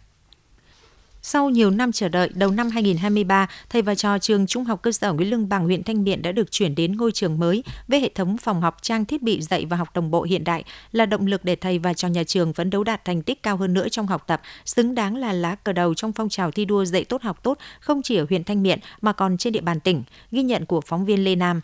Sau 1.27 1.49
nhiều 1.49 1.71
năm 1.71 1.91
chờ 1.91 2.09
đợi, 2.09 2.29
đầu 2.35 2.51
năm 2.51 2.69
2023, 2.69 3.47
thầy 3.69 3.81
và 3.81 3.95
trò 3.95 4.19
trường 4.19 4.47
Trung 4.47 4.63
học 4.63 4.81
cơ 4.81 4.91
sở 4.91 5.13
Nguyễn 5.13 5.29
Lương 5.29 5.49
Bằng, 5.49 5.63
huyện 5.63 5.83
Thanh 5.83 6.03
Miện 6.03 6.21
đã 6.21 6.31
được 6.31 6.51
chuyển 6.51 6.75
đến 6.75 6.97
ngôi 6.97 7.11
trường 7.11 7.39
mới 7.39 7.63
với 7.87 7.99
hệ 7.99 8.09
thống 8.09 8.37
phòng 8.37 8.61
học 8.61 8.77
trang 8.81 9.05
thiết 9.05 9.21
bị 9.21 9.41
dạy 9.41 9.65
và 9.65 9.77
học 9.77 9.89
đồng 9.95 10.11
bộ 10.11 10.23
hiện 10.23 10.43
đại 10.43 10.63
là 10.91 11.05
động 11.05 11.27
lực 11.27 11.45
để 11.45 11.55
thầy 11.55 11.79
và 11.79 11.93
trò 11.93 12.07
nhà 12.07 12.23
trường 12.23 12.53
phấn 12.53 12.69
đấu 12.69 12.83
đạt 12.83 13.05
thành 13.05 13.21
tích 13.21 13.43
cao 13.43 13.57
hơn 13.57 13.73
nữa 13.73 13.89
trong 13.89 14.07
học 14.07 14.23
tập, 14.27 14.41
xứng 14.65 14.95
đáng 14.95 15.15
là 15.15 15.33
lá 15.33 15.55
cờ 15.55 15.73
đầu 15.73 15.93
trong 15.93 16.13
phong 16.13 16.29
trào 16.29 16.51
thi 16.51 16.65
đua 16.65 16.85
dạy 16.85 17.03
tốt 17.03 17.21
học 17.21 17.43
tốt 17.43 17.57
không 17.79 18.01
chỉ 18.01 18.15
ở 18.15 18.25
huyện 18.29 18.43
Thanh 18.43 18.63
Miện 18.63 18.79
mà 19.01 19.13
còn 19.13 19.37
trên 19.37 19.53
địa 19.53 19.61
bàn 19.61 19.79
tỉnh, 19.79 20.03
ghi 20.31 20.43
nhận 20.43 20.65
của 20.65 20.81
phóng 20.81 21.05
viên 21.05 21.23
Lê 21.23 21.35
Nam. 21.35 21.61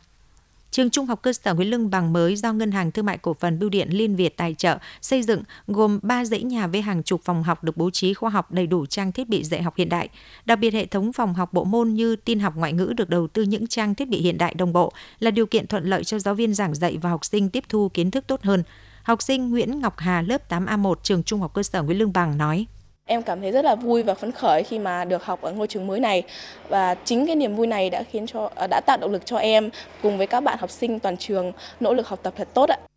Trường 0.72 0.90
Trung 0.90 1.06
học 1.06 1.22
cơ 1.22 1.34
sở 1.34 1.54
Nguyễn 1.54 1.70
Lương 1.70 1.90
Bằng 1.90 2.14
mới 2.14 2.36
do 2.36 2.54
Ngân 2.54 2.72
hàng 2.72 2.92
Thương 2.92 3.06
mại 3.06 3.18
Cổ 3.18 3.34
phần 3.34 3.60
Bưu 3.60 3.70
điện 3.70 3.90
Liên 3.92 4.16
Việt 4.16 4.38
tài 4.38 4.54
trợ, 4.54 4.78
xây 5.02 5.24
dựng 5.24 5.44
gồm 5.68 6.00
3 6.04 6.26
dãy 6.26 6.44
nhà 6.44 6.68
với 6.68 6.82
hàng 6.82 7.04
chục 7.04 7.22
phòng 7.24 7.44
học 7.44 7.64
được 7.64 7.78
bố 7.78 7.90
trí 7.90 8.14
khoa 8.14 8.30
học 8.30 8.52
đầy 8.52 8.68
đủ 8.68 8.86
trang 8.86 9.12
thiết 9.12 9.30
bị 9.30 9.44
dạy 9.44 9.62
học 9.62 9.74
hiện 9.78 9.90
đại. 9.90 10.10
Đặc 10.46 10.60
biệt, 10.60 10.74
hệ 10.74 10.86
thống 10.86 11.14
phòng 11.14 11.34
học 11.34 11.54
bộ 11.54 11.64
môn 11.64 11.94
như 11.94 12.16
tin 12.16 12.40
học 12.40 12.54
ngoại 12.56 12.74
ngữ 12.74 12.94
được 12.98 13.10
đầu 13.10 13.28
tư 13.28 13.44
những 13.44 13.68
trang 13.68 13.96
thiết 13.96 14.10
bị 14.10 14.22
hiện 14.22 14.38
đại 14.38 14.54
đồng 14.54 14.74
bộ 14.74 14.94
là 15.20 15.32
điều 15.32 15.46
kiện 15.46 15.68
thuận 15.68 15.84
lợi 15.84 16.04
cho 16.04 16.20
giáo 16.20 16.36
viên 16.36 16.54
giảng 16.54 16.76
dạy 16.76 16.98
và 17.02 17.10
học 17.10 17.26
sinh 17.26 17.50
tiếp 17.50 17.64
thu 17.70 17.90
kiến 17.90 18.12
thức 18.12 18.28
tốt 18.28 18.42
hơn. 18.44 18.64
Học 19.04 19.22
sinh 19.22 19.50
Nguyễn 19.50 19.80
Ngọc 19.80 19.96
Hà, 19.98 20.22
lớp 20.22 20.52
8A1 20.52 20.96
trường 21.04 21.24
Trung 21.24 21.42
học 21.42 21.54
cơ 21.54 21.64
sở 21.64 21.82
Nguyễn 21.82 21.98
Lương 21.98 22.14
Bằng 22.14 22.38
nói. 22.38 22.66
Em 23.12 23.24
cảm 23.24 23.42
thấy 23.42 23.52
rất 23.52 23.66
là 23.66 23.76
vui 23.76 24.04
và 24.04 24.14
phấn 24.14 24.32
khởi 24.32 24.64
khi 24.64 24.80
mà 24.80 25.06
được 25.06 25.26
học 25.26 25.42
ở 25.42 25.52
ngôi 25.52 25.68
trường 25.68 25.88
mới 25.88 26.00
này 26.00 26.24
và 26.70 26.96
chính 27.06 27.28
cái 27.28 27.36
niềm 27.36 27.56
vui 27.56 27.68
này 27.68 27.90
đã 27.90 28.04
khiến 28.04 28.28
cho 28.28 28.50
à, 28.56 28.68
đã 28.68 28.82
tạo 28.86 28.98
động 29.02 29.12
lực 29.12 29.26
cho 29.26 29.38
em 29.38 29.70
cùng 30.02 30.18
với 30.18 30.28
các 30.28 30.40
bạn 30.40 30.58
học 30.60 30.70
sinh 30.70 31.00
toàn 31.00 31.18
trường 31.18 31.52
nỗ 31.80 31.94
lực 31.94 32.08
học 32.08 32.20
tập 32.24 32.34
thật 32.38 32.48
tốt 32.54 32.70
ạ. 32.70 32.91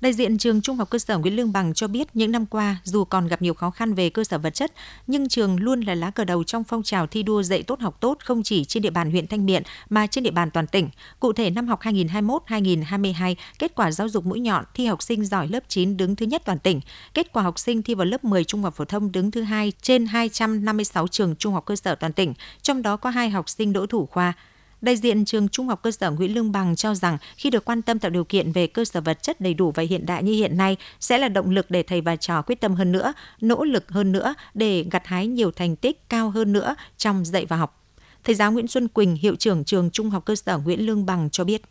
Đại 0.00 0.12
diện 0.12 0.38
trường 0.38 0.60
Trung 0.60 0.76
học 0.76 0.90
cơ 0.90 0.98
sở 0.98 1.18
Nguyễn 1.18 1.36
Lương 1.36 1.52
Bằng 1.52 1.74
cho 1.74 1.88
biết 1.88 2.08
những 2.14 2.32
năm 2.32 2.46
qua, 2.46 2.76
dù 2.84 3.04
còn 3.04 3.26
gặp 3.26 3.42
nhiều 3.42 3.54
khó 3.54 3.70
khăn 3.70 3.94
về 3.94 4.10
cơ 4.10 4.24
sở 4.24 4.38
vật 4.38 4.54
chất, 4.54 4.72
nhưng 5.06 5.28
trường 5.28 5.60
luôn 5.60 5.80
là 5.80 5.94
lá 5.94 6.10
cờ 6.10 6.24
đầu 6.24 6.44
trong 6.44 6.64
phong 6.64 6.82
trào 6.82 7.06
thi 7.06 7.22
đua 7.22 7.42
dạy 7.42 7.62
tốt 7.62 7.80
học 7.80 7.96
tốt 8.00 8.18
không 8.24 8.42
chỉ 8.42 8.64
trên 8.64 8.82
địa 8.82 8.90
bàn 8.90 9.10
huyện 9.10 9.26
Thanh 9.26 9.46
Miện 9.46 9.62
mà 9.90 10.06
trên 10.06 10.24
địa 10.24 10.30
bàn 10.30 10.50
toàn 10.50 10.66
tỉnh. 10.66 10.88
Cụ 11.20 11.32
thể 11.32 11.50
năm 11.50 11.68
học 11.68 11.80
2021-2022, 11.82 13.34
kết 13.58 13.74
quả 13.74 13.90
giáo 13.90 14.08
dục 14.08 14.26
mũi 14.26 14.40
nhọn 14.40 14.64
thi 14.74 14.86
học 14.86 15.02
sinh 15.02 15.24
giỏi 15.24 15.48
lớp 15.48 15.60
9 15.68 15.96
đứng 15.96 16.16
thứ 16.16 16.26
nhất 16.26 16.42
toàn 16.44 16.58
tỉnh. 16.58 16.80
Kết 17.14 17.32
quả 17.32 17.42
học 17.42 17.58
sinh 17.58 17.82
thi 17.82 17.94
vào 17.94 18.06
lớp 18.06 18.24
10 18.24 18.44
trung 18.44 18.62
học 18.62 18.74
phổ 18.76 18.84
thông 18.84 19.12
đứng 19.12 19.30
thứ 19.30 19.42
hai 19.42 19.72
trên 19.82 20.06
256 20.06 21.08
trường 21.08 21.36
trung 21.36 21.54
học 21.54 21.64
cơ 21.66 21.76
sở 21.76 21.94
toàn 21.94 22.12
tỉnh, 22.12 22.34
trong 22.62 22.82
đó 22.82 22.96
có 22.96 23.10
hai 23.10 23.30
học 23.30 23.48
sinh 23.48 23.72
đỗ 23.72 23.86
thủ 23.86 24.06
khoa. 24.06 24.34
Đại 24.80 24.96
diện 24.96 25.24
trường 25.24 25.48
Trung 25.48 25.68
học 25.68 25.82
cơ 25.82 25.90
sở 25.90 26.10
Nguyễn 26.10 26.34
Lương 26.34 26.52
Bằng 26.52 26.76
cho 26.76 26.94
rằng 26.94 27.18
khi 27.36 27.50
được 27.50 27.64
quan 27.64 27.82
tâm 27.82 27.98
tạo 27.98 28.10
điều 28.10 28.24
kiện 28.24 28.52
về 28.52 28.66
cơ 28.66 28.84
sở 28.84 29.00
vật 29.00 29.22
chất 29.22 29.40
đầy 29.40 29.54
đủ 29.54 29.70
và 29.70 29.82
hiện 29.82 30.06
đại 30.06 30.22
như 30.22 30.32
hiện 30.32 30.56
nay 30.56 30.76
sẽ 31.00 31.18
là 31.18 31.28
động 31.28 31.50
lực 31.50 31.70
để 31.70 31.82
thầy 31.82 32.00
và 32.00 32.16
trò 32.16 32.42
quyết 32.42 32.60
tâm 32.60 32.74
hơn 32.74 32.92
nữa, 32.92 33.12
nỗ 33.40 33.64
lực 33.64 33.88
hơn 33.88 34.12
nữa 34.12 34.34
để 34.54 34.84
gặt 34.90 35.06
hái 35.06 35.26
nhiều 35.26 35.50
thành 35.50 35.76
tích 35.76 36.08
cao 36.08 36.30
hơn 36.30 36.52
nữa 36.52 36.74
trong 36.96 37.24
dạy 37.24 37.46
và 37.46 37.56
học. 37.56 37.84
Thầy 38.24 38.34
giáo 38.34 38.52
Nguyễn 38.52 38.68
Xuân 38.68 38.88
Quỳnh, 38.88 39.16
hiệu 39.16 39.36
trưởng 39.36 39.64
trường 39.64 39.90
Trung 39.90 40.10
học 40.10 40.24
cơ 40.24 40.34
sở 40.34 40.58
Nguyễn 40.58 40.86
Lương 40.86 41.06
Bằng 41.06 41.28
cho 41.32 41.44
biết. 41.44 41.62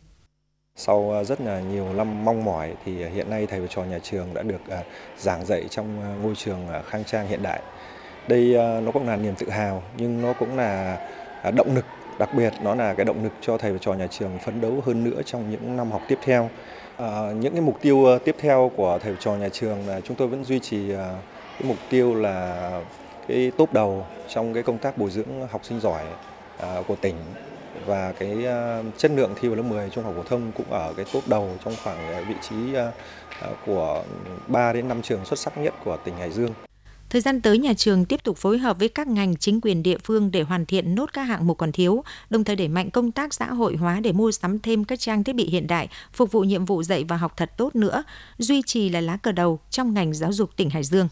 Sau 0.76 1.12
à, 1.12 1.24
rất 1.24 1.41
là 1.41 1.60
nhiều 1.62 1.93
năm 1.93 2.26
mong 2.26 2.46
mỏi 2.46 2.74
thì 2.86 3.02
à, 3.02 3.10
hiện 3.13 3.30
nay 3.30 3.48
thầy 3.50 3.60
và 3.62 3.67
trò 3.67 3.84
nhà 3.84 4.00
trường 4.00 4.34
đã 4.34 4.43
được 4.43 4.70
à, 4.70 4.84
giảng 5.17 5.46
dạy 5.46 5.63
trong 5.70 6.20
ngôi 6.22 6.36
trường 6.36 6.67
khang 6.89 7.04
trang 7.04 7.28
hiện 7.28 7.43
đại. 7.43 7.62
Đây 8.28 8.56
nó 8.82 8.91
cũng 8.91 9.08
là 9.08 9.15
niềm 9.15 9.36
tự 9.36 9.50
hào 9.50 9.84
nhưng 9.98 10.22
nó 10.22 10.34
cũng 10.34 10.58
là 10.58 10.98
động 11.56 11.76
lực 11.76 11.86
đặc 12.20 12.30
biệt 12.34 12.54
nó 12.64 12.76
là 12.76 12.94
cái 12.94 13.06
động 13.06 13.24
lực 13.24 13.34
cho 13.42 13.58
thầy 13.58 13.72
và 13.72 13.78
trò 13.78 13.94
nhà 13.94 14.08
trường 14.08 14.40
phấn 14.40 14.62
đấu 14.62 14.84
hơn 14.86 15.04
nữa 15.04 15.22
trong 15.26 15.52
những 15.52 15.78
năm 15.78 15.92
học 15.92 16.02
tiếp 16.08 16.18
theo. 16.24 16.50
À, 16.98 17.32
những 17.40 17.54
cái 17.54 17.62
mục 17.62 17.78
tiêu 17.82 18.06
ờ, 18.06 18.20
tiếp 18.20 18.36
theo 18.40 18.72
của 18.76 19.00
thầy 19.04 19.14
và 19.14 19.18
trò 19.22 19.36
nhà 19.36 19.50
trường 19.50 19.88
là 19.88 20.02
chúng 20.02 20.18
tôi 20.18 20.28
vẫn 20.28 20.44
duy 20.44 20.60
trì 20.60 20.92
ờ, 20.92 21.16
cái 21.60 21.68
mục 21.68 21.78
tiêu 21.90 22.16
là 22.16 22.72
cái 23.28 23.52
tốt 23.58 23.74
đầu 23.74 24.06
trong 24.30 24.54
cái 24.54 24.64
công 24.64 24.78
tác 24.78 24.98
bồi 24.98 25.10
dưỡng 25.10 25.48
học 25.52 25.62
sinh 25.66 25.80
giỏi 25.80 26.04
à, 26.60 26.76
của 26.88 26.96
tỉnh 26.96 27.16
và 27.86 28.14
cái 28.20 28.38
chất 28.98 29.12
lượng 29.12 29.34
thi 29.42 29.48
vào 29.48 29.56
lớp 29.56 29.64
10 29.64 29.90
trung 29.90 30.04
học 30.04 30.14
phổ 30.18 30.24
thông 30.24 30.52
cũng 30.52 30.66
ở 30.70 30.94
cái 30.98 31.06
tốt 31.14 31.22
đầu 31.28 31.50
trong 31.66 31.74
khoảng 31.84 32.26
vị 32.28 32.36
trí 32.50 32.56
của 33.66 34.04
3 34.48 34.74
đến 34.74 34.88
5 34.88 35.02
trường 35.02 35.26
xuất 35.26 35.40
sắc 35.40 35.58
nhất 35.58 35.74
của 35.86 35.98
tỉnh 36.06 36.18
Hải 36.18 36.32
Dương. 36.32 36.67
Thời 37.10 37.22
gian 37.22 37.41
tới, 37.41 37.58
nhà 37.58 37.74
trường 37.74 38.06
tiếp 38.06 38.24
tục 38.24 38.38
phối 38.38 38.58
hợp 38.58 38.80
với 38.80 38.89
các 38.89 39.08
ngành 39.08 39.36
chính 39.36 39.62
quyền 39.62 39.84
địa 39.84 39.98
phương 40.04 40.32
để 40.32 40.41
hoàn 40.41 40.65
thiện 40.65 40.96
nốt 40.96 41.10
các 41.13 41.24
hạng 41.24 41.48
mục 41.48 41.58
còn 41.58 41.72
thiếu, 41.72 42.04
đồng 42.30 42.43
thời 42.43 42.56
đẩy 42.56 42.67
mạnh 42.67 42.91
công 42.91 43.12
tác 43.12 43.34
xã 43.34 43.54
hội 43.54 43.76
hóa 43.76 44.00
để 44.00 44.12
mua 44.12 44.32
sắm 44.32 44.60
thêm 44.60 44.84
các 44.84 45.00
trang 45.00 45.24
thiết 45.24 45.36
bị 45.36 45.50
hiện 45.50 45.67
đại, 45.67 45.88
phục 46.13 46.32
vụ 46.32 46.41
nhiệm 46.41 46.65
vụ 46.65 46.84
dạy 46.84 47.04
và 47.04 47.17
học 47.17 47.34
thật 47.38 47.52
tốt 47.58 47.76
nữa, 47.76 48.04
duy 48.38 48.62
trì 48.62 48.89
là 48.89 49.02
lá 49.02 49.17
cờ 49.17 49.32
đầu 49.32 49.60
trong 49.70 49.93
ngành 49.93 50.13
giáo 50.13 50.34
dục 50.34 50.50
tỉnh 50.56 50.70
Hải 50.70 50.84
Dương. 50.84 51.08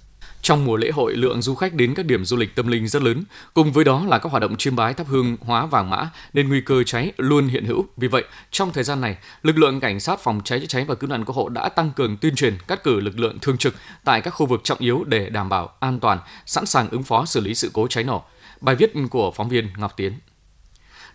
Trong 0.45 0.65
mùa 0.65 0.77
lễ 0.77 0.91
hội, 0.91 1.15
lượng 1.15 1.41
du 1.41 1.55
khách 1.55 1.73
đến 1.73 1.93
các 1.93 2.05
điểm 2.05 2.25
du 2.25 2.37
lịch 2.37 2.55
tâm 2.55 2.67
linh 2.67 2.87
rất 2.87 3.01
lớn, 3.01 3.23
cùng 3.53 3.71
với 3.71 3.85
đó 3.85 4.05
là 4.07 4.19
các 4.19 4.31
hoạt 4.31 4.41
động 4.41 4.55
chiêm 4.55 4.75
bái 4.75 4.93
thắp 4.93 5.07
hương 5.07 5.37
hóa 5.41 5.65
vàng 5.65 5.89
mã 5.89 6.09
nên 6.33 6.49
nguy 6.49 6.61
cơ 6.61 6.83
cháy 6.83 7.11
luôn 7.17 7.47
hiện 7.47 7.65
hữu. 7.65 7.85
Vì 7.97 8.07
vậy, 8.07 8.23
trong 8.51 8.73
thời 8.73 8.83
gian 8.83 9.01
này, 9.01 9.17
lực 9.43 9.57
lượng 9.57 9.79
cảnh 9.79 9.99
sát 9.99 10.19
phòng 10.19 10.41
cháy 10.43 10.59
chữa 10.59 10.65
cháy 10.65 10.85
và 10.87 10.95
cứu 10.95 11.09
nạn 11.09 11.25
cứu 11.25 11.33
hộ 11.33 11.49
đã 11.49 11.69
tăng 11.69 11.91
cường 11.95 12.17
tuyên 12.17 12.35
truyền, 12.35 12.57
cắt 12.67 12.83
cử 12.83 12.99
lực 12.99 13.19
lượng 13.19 13.39
thường 13.39 13.57
trực 13.57 13.75
tại 14.03 14.21
các 14.21 14.31
khu 14.31 14.45
vực 14.45 14.61
trọng 14.63 14.79
yếu 14.79 15.03
để 15.03 15.29
đảm 15.29 15.49
bảo 15.49 15.73
an 15.79 15.99
toàn, 15.99 16.19
sẵn 16.45 16.65
sàng 16.65 16.89
ứng 16.89 17.03
phó 17.03 17.25
xử 17.25 17.39
lý 17.41 17.55
sự 17.55 17.69
cố 17.73 17.87
cháy 17.87 18.03
nổ. 18.03 18.23
Bài 18.61 18.75
viết 18.75 18.93
của 19.09 19.31
phóng 19.31 19.49
viên 19.49 19.69
Ngọc 19.77 19.93
Tiến. 19.97 20.13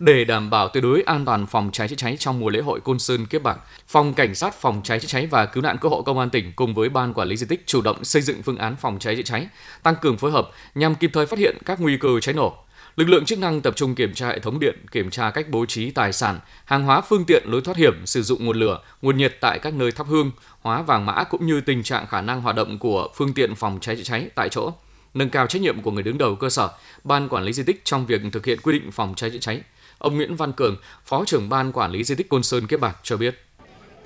Để 0.00 0.24
đảm 0.24 0.50
bảo 0.50 0.68
tuyệt 0.68 0.82
đối 0.82 1.02
an 1.02 1.24
toàn 1.24 1.46
phòng 1.46 1.70
cháy 1.72 1.88
chữa 1.88 1.96
cháy 1.96 2.16
trong 2.16 2.40
mùa 2.40 2.50
lễ 2.50 2.60
hội 2.60 2.80
Côn 2.80 2.98
Sơn 2.98 3.26
Kiếp 3.26 3.42
Bạc, 3.42 3.58
Phòng 3.88 4.14
Cảnh 4.14 4.34
sát 4.34 4.54
Phòng 4.54 4.80
cháy 4.84 5.00
chữa 5.00 5.08
cháy 5.08 5.26
và 5.26 5.46
Cứu 5.46 5.62
nạn 5.62 5.76
cứu 5.80 5.90
hộ 5.90 6.02
Công 6.02 6.18
an 6.18 6.30
tỉnh 6.30 6.52
cùng 6.56 6.74
với 6.74 6.88
Ban 6.88 7.14
Quản 7.14 7.28
lý 7.28 7.36
di 7.36 7.46
tích 7.46 7.66
chủ 7.66 7.82
động 7.82 8.04
xây 8.04 8.22
dựng 8.22 8.42
phương 8.42 8.56
án 8.56 8.76
phòng 8.76 8.98
cháy 8.98 9.16
chữa 9.16 9.22
cháy, 9.22 9.48
tăng 9.82 9.94
cường 10.00 10.16
phối 10.16 10.30
hợp 10.30 10.50
nhằm 10.74 10.94
kịp 10.94 11.10
thời 11.12 11.26
phát 11.26 11.38
hiện 11.38 11.56
các 11.64 11.80
nguy 11.80 11.96
cơ 11.96 12.08
cháy 12.20 12.34
nổ. 12.34 12.54
Lực 12.96 13.08
lượng 13.08 13.24
chức 13.24 13.38
năng 13.38 13.60
tập 13.60 13.76
trung 13.76 13.94
kiểm 13.94 14.14
tra 14.14 14.28
hệ 14.28 14.38
thống 14.38 14.60
điện, 14.60 14.76
kiểm 14.92 15.10
tra 15.10 15.30
cách 15.30 15.46
bố 15.50 15.66
trí 15.66 15.90
tài 15.90 16.12
sản, 16.12 16.38
hàng 16.64 16.84
hóa 16.84 17.00
phương 17.00 17.24
tiện 17.24 17.42
lối 17.46 17.60
thoát 17.60 17.76
hiểm, 17.76 18.06
sử 18.06 18.22
dụng 18.22 18.44
nguồn 18.44 18.56
lửa, 18.56 18.80
nguồn 19.02 19.16
nhiệt 19.16 19.36
tại 19.40 19.58
các 19.58 19.74
nơi 19.74 19.92
thắp 19.92 20.06
hương, 20.06 20.30
hóa 20.60 20.82
vàng 20.82 21.06
mã 21.06 21.24
cũng 21.24 21.46
như 21.46 21.60
tình 21.60 21.82
trạng 21.82 22.06
khả 22.06 22.20
năng 22.20 22.40
hoạt 22.40 22.56
động 22.56 22.78
của 22.78 23.08
phương 23.14 23.34
tiện 23.34 23.54
phòng 23.54 23.78
cháy 23.80 23.96
chữa 23.96 24.02
cháy 24.02 24.28
tại 24.34 24.48
chỗ 24.48 24.72
nâng 25.14 25.30
cao 25.30 25.46
trách 25.46 25.62
nhiệm 25.62 25.82
của 25.82 25.90
người 25.90 26.02
đứng 26.02 26.18
đầu 26.18 26.36
cơ 26.36 26.50
sở, 26.50 26.68
ban 27.04 27.28
quản 27.28 27.44
lý 27.44 27.52
di 27.52 27.62
tích 27.62 27.80
trong 27.84 28.06
việc 28.06 28.20
thực 28.32 28.46
hiện 28.46 28.58
quy 28.62 28.72
định 28.72 28.92
phòng 28.92 29.14
cháy 29.16 29.30
chữa 29.30 29.38
cháy, 29.38 29.62
Ông 30.00 30.16
Nguyễn 30.16 30.36
Văn 30.36 30.52
Cường, 30.52 30.76
Phó 31.04 31.24
trưởng 31.24 31.48
ban 31.48 31.72
quản 31.72 31.90
lý 31.90 32.04
di 32.04 32.14
tích 32.14 32.28
Côn 32.28 32.42
Sơn 32.42 32.66
Kiếp 32.66 32.80
Bạc 32.80 32.96
cho 33.02 33.16
biết. 33.16 33.34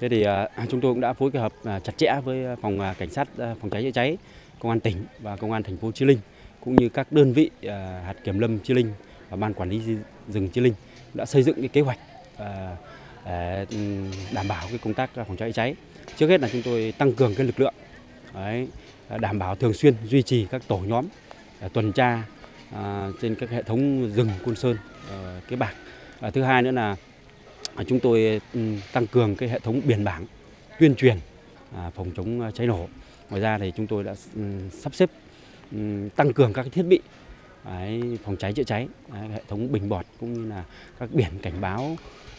Thế 0.00 0.08
thì 0.08 0.22
à, 0.22 0.48
chúng 0.70 0.80
tôi 0.80 0.92
cũng 0.92 1.00
đã 1.00 1.12
phối 1.12 1.30
hợp 1.34 1.52
à, 1.64 1.80
chặt 1.80 1.92
chẽ 1.96 2.20
với 2.24 2.44
à, 2.44 2.56
phòng 2.62 2.78
cảnh 2.98 3.10
sát 3.10 3.28
phòng 3.36 3.70
cháy 3.70 3.82
chữa 3.82 3.90
cháy, 3.90 4.16
công 4.60 4.70
an 4.70 4.80
tỉnh 4.80 5.04
và 5.20 5.36
công 5.36 5.52
an 5.52 5.62
thành 5.62 5.76
phố 5.76 5.92
Chí 5.92 6.04
Linh 6.04 6.18
cũng 6.60 6.76
như 6.76 6.88
các 6.88 7.12
đơn 7.12 7.32
vị 7.32 7.50
hạt 8.04 8.14
kiểm 8.24 8.38
lâm 8.38 8.58
Chí 8.58 8.74
Linh 8.74 8.92
và 9.30 9.36
ban 9.36 9.54
quản 9.54 9.70
lý 9.70 9.80
rừng 10.28 10.48
Chí 10.48 10.60
Linh 10.60 10.74
đã 11.14 11.26
xây 11.26 11.42
dựng 11.42 11.56
cái 11.56 11.68
kế 11.68 11.80
hoạch 11.80 11.98
đảm 14.32 14.48
bảo 14.48 14.66
cái 14.68 14.78
công 14.78 14.94
tác 14.94 15.10
phòng 15.14 15.36
cháy 15.36 15.48
chữa 15.48 15.56
cháy. 15.56 15.74
Trước 16.16 16.28
hết 16.28 16.40
là 16.40 16.48
chúng 16.52 16.62
tôi 16.62 16.94
tăng 16.98 17.12
cường 17.12 17.34
cái 17.34 17.46
lực 17.46 17.60
lượng 17.60 17.74
đấy, 18.34 18.68
đảm 19.20 19.38
bảo 19.38 19.56
thường 19.56 19.74
xuyên 19.74 19.94
duy 20.04 20.22
trì 20.22 20.46
các 20.50 20.62
tổ 20.68 20.78
nhóm 20.78 21.06
tuần 21.72 21.92
tra 21.92 22.22
trên 23.22 23.34
các 23.34 23.50
hệ 23.50 23.62
thống 23.62 24.12
rừng 24.14 24.30
Côn 24.46 24.56
Sơn, 24.56 24.76
Ờ, 25.08 25.40
cái 25.48 25.56
bảng 25.56 25.74
và 26.20 26.30
thứ 26.30 26.42
hai 26.42 26.62
nữa 26.62 26.70
là 26.70 26.96
à, 27.74 27.84
chúng 27.88 28.00
tôi 28.00 28.40
ừ, 28.54 28.60
tăng 28.92 29.06
cường 29.06 29.36
cái 29.36 29.48
hệ 29.48 29.58
thống 29.58 29.80
biển 29.84 30.04
bảng 30.04 30.26
tuyên 30.80 30.94
truyền 30.94 31.18
à, 31.76 31.90
phòng 31.90 32.10
chống 32.16 32.40
à, 32.40 32.50
cháy 32.50 32.66
nổ. 32.66 32.88
Ngoài 33.30 33.42
ra 33.42 33.58
thì 33.58 33.72
chúng 33.76 33.86
tôi 33.86 34.04
đã 34.04 34.14
ừ, 34.34 34.42
sắp 34.72 34.94
xếp 34.94 35.10
ừ, 35.72 36.08
tăng 36.16 36.32
cường 36.32 36.52
các 36.52 36.66
thiết 36.72 36.82
bị 36.82 37.00
phòng 38.24 38.36
cháy 38.38 38.52
chữa 38.52 38.62
cháy, 38.62 38.88
hệ 39.12 39.42
thống 39.48 39.72
bình 39.72 39.88
bọt 39.88 40.06
cũng 40.20 40.32
như 40.34 40.48
là 40.50 40.64
các 40.98 41.08
biển 41.12 41.38
cảnh 41.42 41.60
báo 41.60 41.96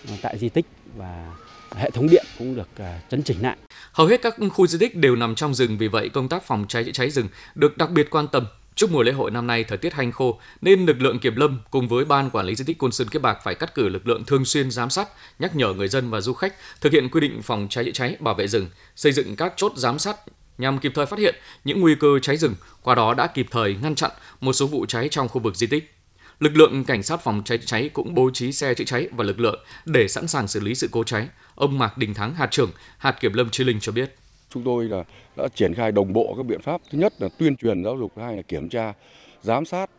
à, 0.09 0.13
tại 0.21 0.37
di 0.37 0.49
tích 0.49 0.65
và 0.95 1.33
hệ 1.75 1.89
thống 1.89 2.07
điện 2.09 2.25
cũng 2.39 2.55
được 2.55 2.69
chấn 3.09 3.23
chỉnh 3.23 3.41
lại. 3.41 3.57
Hầu 3.91 4.07
hết 4.07 4.21
các 4.21 4.35
khu 4.53 4.67
di 4.67 4.77
tích 4.79 4.95
đều 4.95 5.15
nằm 5.15 5.35
trong 5.35 5.53
rừng, 5.53 5.77
vì 5.77 5.87
vậy 5.87 6.09
công 6.09 6.29
tác 6.29 6.43
phòng 6.43 6.65
cháy 6.69 6.83
chữa 6.83 6.91
cháy 6.91 7.09
rừng 7.09 7.27
được 7.55 7.77
đặc 7.77 7.89
biệt 7.91 8.09
quan 8.09 8.27
tâm 8.31 8.45
Trước 8.75 8.91
mùa 8.91 9.03
lễ 9.03 9.11
hội 9.11 9.31
năm 9.31 9.47
nay 9.47 9.63
thời 9.63 9.77
tiết 9.77 9.93
hanh 9.93 10.11
khô 10.11 10.39
nên 10.61 10.85
lực 10.85 11.01
lượng 11.01 11.19
kiểm 11.19 11.35
lâm 11.35 11.59
cùng 11.71 11.87
với 11.87 12.05
ban 12.05 12.29
quản 12.29 12.45
lý 12.45 12.55
di 12.55 12.63
tích 12.63 12.77
Côn 12.77 12.91
Sơn 12.91 13.07
Kiếp 13.07 13.21
Bạc 13.21 13.37
phải 13.43 13.55
cắt 13.55 13.75
cử 13.75 13.89
lực 13.89 14.07
lượng 14.07 14.25
thường 14.25 14.45
xuyên 14.45 14.71
giám 14.71 14.89
sát, 14.89 15.07
nhắc 15.39 15.55
nhở 15.55 15.73
người 15.73 15.87
dân 15.87 16.09
và 16.09 16.21
du 16.21 16.33
khách 16.33 16.53
thực 16.81 16.93
hiện 16.93 17.09
quy 17.09 17.21
định 17.21 17.41
phòng 17.41 17.67
cháy 17.69 17.85
chữa 17.85 17.91
cháy, 17.91 18.15
bảo 18.19 18.33
vệ 18.33 18.47
rừng, 18.47 18.69
xây 18.95 19.11
dựng 19.11 19.35
các 19.35 19.53
chốt 19.57 19.71
giám 19.75 19.99
sát 19.99 20.17
nhằm 20.57 20.79
kịp 20.79 20.91
thời 20.95 21.05
phát 21.05 21.19
hiện 21.19 21.35
những 21.63 21.81
nguy 21.81 21.95
cơ 21.95 22.19
cháy 22.19 22.37
rừng, 22.37 22.55
qua 22.83 22.95
đó 22.95 23.13
đã 23.13 23.27
kịp 23.27 23.47
thời 23.51 23.75
ngăn 23.81 23.95
chặn 23.95 24.11
một 24.41 24.53
số 24.53 24.67
vụ 24.67 24.85
cháy 24.85 25.07
trong 25.11 25.29
khu 25.29 25.41
vực 25.41 25.55
di 25.55 25.67
tích. 25.67 25.93
Lực 26.39 26.57
lượng 26.57 26.83
cảnh 26.83 27.03
sát 27.03 27.23
phòng 27.23 27.41
cháy 27.45 27.57
chữa 27.57 27.65
cháy 27.65 27.89
cũng 27.93 28.13
bố 28.13 28.29
trí 28.33 28.51
xe 28.51 28.73
chữa 28.73 28.83
cháy 28.83 29.07
và 29.11 29.23
lực 29.23 29.39
lượng 29.39 29.63
để 29.85 30.07
sẵn 30.07 30.27
sàng 30.27 30.47
xử 30.47 30.59
lý 30.59 30.75
sự 30.75 30.89
cố 30.91 31.03
cháy. 31.03 31.27
Ông 31.55 31.79
Mạc 31.79 31.97
Đình 31.97 32.13
Thắng, 32.13 32.35
hạt 32.35 32.47
trưởng 32.51 32.71
hạt 32.97 33.11
kiểm 33.19 33.33
lâm 33.33 33.49
Chi 33.49 33.63
Linh 33.63 33.79
cho 33.79 33.91
biết 33.91 34.15
chúng 34.55 34.63
tôi 34.63 34.85
là, 34.85 35.03
đã 35.35 35.47
triển 35.55 35.73
khai 35.73 35.91
đồng 35.91 36.13
bộ 36.13 36.33
các 36.37 36.45
biện 36.45 36.61
pháp. 36.61 36.81
Thứ 36.91 36.97
nhất 36.97 37.13
là 37.19 37.29
tuyên 37.37 37.55
truyền 37.55 37.83
giáo 37.83 37.97
dục 37.97 38.11
thứ 38.15 38.21
hai 38.21 38.35
là 38.35 38.41
kiểm 38.41 38.69
tra, 38.69 38.93
giám 39.41 39.65
sát 39.65 39.89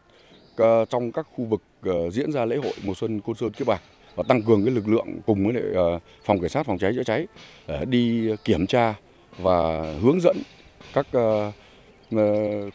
ờ, 0.57 0.85
trong 0.85 1.13
các 1.13 1.27
khu 1.35 1.45
vực 1.45 1.63
ờ, 1.83 2.11
diễn 2.11 2.33
ra 2.33 2.45
lễ 2.45 2.57
hội 2.57 2.73
mùa 2.85 2.95
xuân 2.95 3.21
côn 3.21 3.37
sơn 3.37 3.51
kiếp 3.51 3.67
bạc 3.67 3.83
và 4.15 4.23
tăng 4.29 4.43
cường 4.43 4.65
cái 4.65 4.75
lực 4.75 4.89
lượng 4.89 5.07
cùng 5.27 5.45
với 5.45 5.55
lại 5.55 5.73
ờ, 5.75 5.99
phòng 6.25 6.41
cảnh 6.41 6.51
sát 6.51 6.67
phòng 6.67 6.79
cháy 6.79 6.93
chữa 6.95 7.03
cháy 7.03 7.27
để 7.67 7.85
đi 7.85 8.31
kiểm 8.45 8.67
tra 8.67 8.95
và 9.39 9.93
hướng 10.03 10.21
dẫn 10.21 10.37
các 10.93 11.07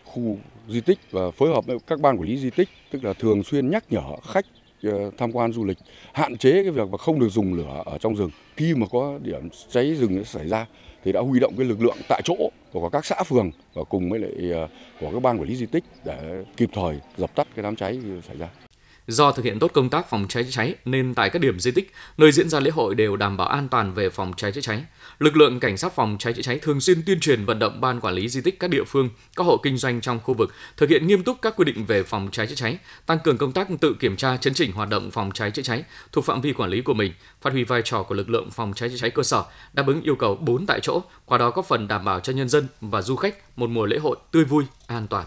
khu 0.06 0.38
di 0.70 0.82
tích 0.82 1.00
và 1.12 1.32
phối 1.32 1.50
hợp 1.50 1.66
với 1.66 1.78
các 1.88 2.00
ban 2.00 2.18
quản 2.18 2.30
lý 2.30 2.38
di 2.38 2.50
tích, 2.50 2.70
tức 2.92 3.04
là 3.04 3.14
thường 3.14 3.44
xuyên 3.44 3.70
nhắc 3.70 3.84
nhở 3.90 4.16
khách 4.34 4.46
Ờ, 4.84 5.12
tham 5.18 5.32
quan 5.32 5.54
du 5.54 5.66
lịch, 5.66 5.78
hạn 6.14 6.38
chế 6.38 6.52
cái 6.52 6.72
việc 6.72 6.90
mà 6.92 6.98
không 6.98 7.20
được 7.20 7.30
dùng 7.30 7.54
lửa 7.54 7.84
ở 7.86 7.98
trong 7.98 8.16
rừng 8.16 8.30
khi 8.58 8.76
mà 8.76 8.88
có 8.92 9.20
điểm 9.24 9.50
cháy 9.70 9.96
rừng 9.96 10.26
xảy 10.26 10.48
ra 10.48 10.66
thì 11.04 11.12
đã 11.12 11.22
huy 11.22 11.40
động 11.40 11.54
cái 11.58 11.66
lực 11.66 11.82
lượng 11.82 11.98
tại 12.10 12.22
chỗ 12.26 12.36
của 12.72 12.90
các 12.90 13.06
xã 13.06 13.24
phường 13.24 13.52
và 13.74 13.84
cùng 13.84 14.10
với 14.10 14.20
lại 14.20 14.52
ờ, 14.52 14.68
của 15.00 15.12
các 15.14 15.22
ban 15.22 15.40
quản 15.40 15.50
lý 15.50 15.56
di 15.56 15.66
tích 15.66 15.84
để 16.06 16.44
kịp 16.58 16.70
thời 16.74 17.00
dập 17.18 17.36
tắt 17.36 17.48
cái 17.56 17.64
đám 17.64 17.76
cháy 17.76 18.00
xảy 18.28 18.38
ra. 18.38 18.71
Do 19.12 19.32
thực 19.32 19.46
hiện 19.46 19.60
tốt 19.60 19.72
công 19.74 19.90
tác 19.90 20.10
phòng 20.10 20.26
cháy 20.30 20.44
chữa 20.44 20.50
cháy 20.52 20.76
nên 20.86 21.14
tại 21.14 21.30
các 21.30 21.40
điểm 21.40 21.60
di 21.60 21.72
tích, 21.72 21.92
nơi 22.18 22.32
diễn 22.32 22.50
ra 22.50 22.60
lễ 22.60 22.72
hội 22.72 22.96
đều 22.96 23.16
đảm 23.16 23.38
bảo 23.38 23.48
an 23.48 23.68
toàn 23.70 23.94
về 23.94 24.10
phòng 24.10 24.34
cháy 24.38 24.52
chữa 24.52 24.62
cháy. 24.62 24.84
Lực 25.20 25.38
lượng 25.38 25.60
cảnh 25.60 25.78
sát 25.78 25.96
phòng 25.96 26.16
cháy 26.20 26.34
chữa 26.34 26.42
cháy 26.42 26.60
thường 26.60 26.82
xuyên 26.82 27.02
tuyên 27.06 27.20
truyền 27.20 27.46
vận 27.46 27.60
động 27.60 27.82
ban 27.82 28.00
quản 28.00 28.14
lý 28.14 28.30
di 28.30 28.42
tích 28.42 28.60
các 28.60 28.70
địa 28.70 28.84
phương, 28.84 29.10
các 29.36 29.44
hộ 29.44 29.58
kinh 29.64 29.78
doanh 29.78 30.02
trong 30.02 30.20
khu 30.20 30.34
vực 30.34 30.54
thực 30.78 30.90
hiện 30.90 31.08
nghiêm 31.08 31.24
túc 31.24 31.42
các 31.42 31.54
quy 31.58 31.66
định 31.66 31.86
về 31.86 32.04
phòng 32.04 32.30
cháy 32.32 32.48
chữa 32.48 32.56
cháy, 32.56 32.78
tăng 33.06 33.20
cường 33.20 33.38
công 33.38 33.52
tác 33.52 33.68
tự 33.82 33.96
kiểm 34.00 34.16
tra 34.16 34.38
chấn 34.38 34.54
chỉnh 34.54 34.72
hoạt 34.72 34.90
động 34.90 35.12
phòng 35.12 35.32
cháy 35.32 35.52
chữa 35.52 35.62
cháy 35.62 35.84
thuộc 36.12 36.26
phạm 36.26 36.42
vi 36.42 36.54
quản 36.54 36.70
lý 36.70 36.82
của 36.82 36.94
mình, 36.94 37.14
phát 37.42 37.54
huy 37.54 37.64
vai 37.64 37.82
trò 37.86 38.04
của 38.04 38.16
lực 38.16 38.30
lượng 38.30 38.52
phòng 38.52 38.74
cháy 38.76 38.90
chữa 38.90 38.98
cháy 38.98 39.10
cơ 39.10 39.24
sở, 39.24 39.44
đáp 39.74 39.88
ứng 39.88 40.02
yêu 40.02 40.16
cầu 40.16 40.36
4 40.36 40.66
tại 40.66 40.80
chỗ, 40.80 41.02
qua 41.26 41.38
đó 41.38 41.50
góp 41.50 41.66
phần 41.66 41.88
đảm 41.88 42.06
bảo 42.06 42.20
cho 42.20 42.34
nhân 42.34 42.50
dân 42.50 42.68
và 42.82 43.02
du 43.02 43.16
khách 43.16 43.58
một 43.60 43.70
mùa 43.70 43.86
lễ 43.86 43.98
hội 43.98 44.18
tươi 44.32 44.44
vui, 44.44 44.64
an 44.88 45.08
toàn. 45.08 45.26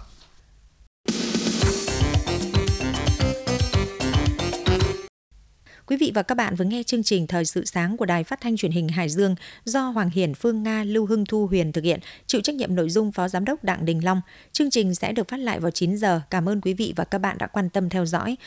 Quý 5.87 5.97
vị 5.97 6.13
và 6.15 6.23
các 6.23 6.35
bạn 6.35 6.55
vừa 6.55 6.65
nghe 6.65 6.83
chương 6.83 7.03
trình 7.03 7.27
Thời 7.27 7.45
sự 7.45 7.65
sáng 7.65 7.97
của 7.97 8.07
Đài 8.07 8.25
Phát 8.25 8.41
thanh 8.41 8.57
Truyền 8.57 8.73
hình 8.73 8.89
Hải 8.89 9.09
Dương 9.09 9.35
do 9.65 9.81
Hoàng 9.81 10.11
Hiển, 10.11 10.35
Phương 10.35 10.63
Nga, 10.63 10.85
Lưu 10.85 11.07
Hưng 11.07 11.25
Thu 11.27 11.47
Huyền 11.47 11.73
thực 11.73 11.85
hiện, 11.85 12.01
chịu 12.27 12.41
trách 12.41 12.55
nhiệm 12.55 12.75
nội 12.75 12.91
dung 12.91 13.13
Phó 13.13 13.29
Giám 13.29 13.45
đốc 13.45 13.65
Đặng 13.65 13.85
Đình 13.85 14.05
Long. 14.05 14.21
Chương 14.53 14.71
trình 14.71 14.95
sẽ 14.95 15.13
được 15.13 15.29
phát 15.29 15.41
lại 15.41 15.61
vào 15.61 15.71
9 15.71 15.97
giờ. 15.97 16.21
Cảm 16.31 16.49
ơn 16.49 16.61
quý 16.61 16.75
vị 16.75 16.93
và 16.97 17.05
các 17.05 17.19
bạn 17.19 17.39
đã 17.39 17.47
quan 17.47 17.71
tâm 17.71 17.89
theo 17.89 18.07
dõi. 18.07 18.37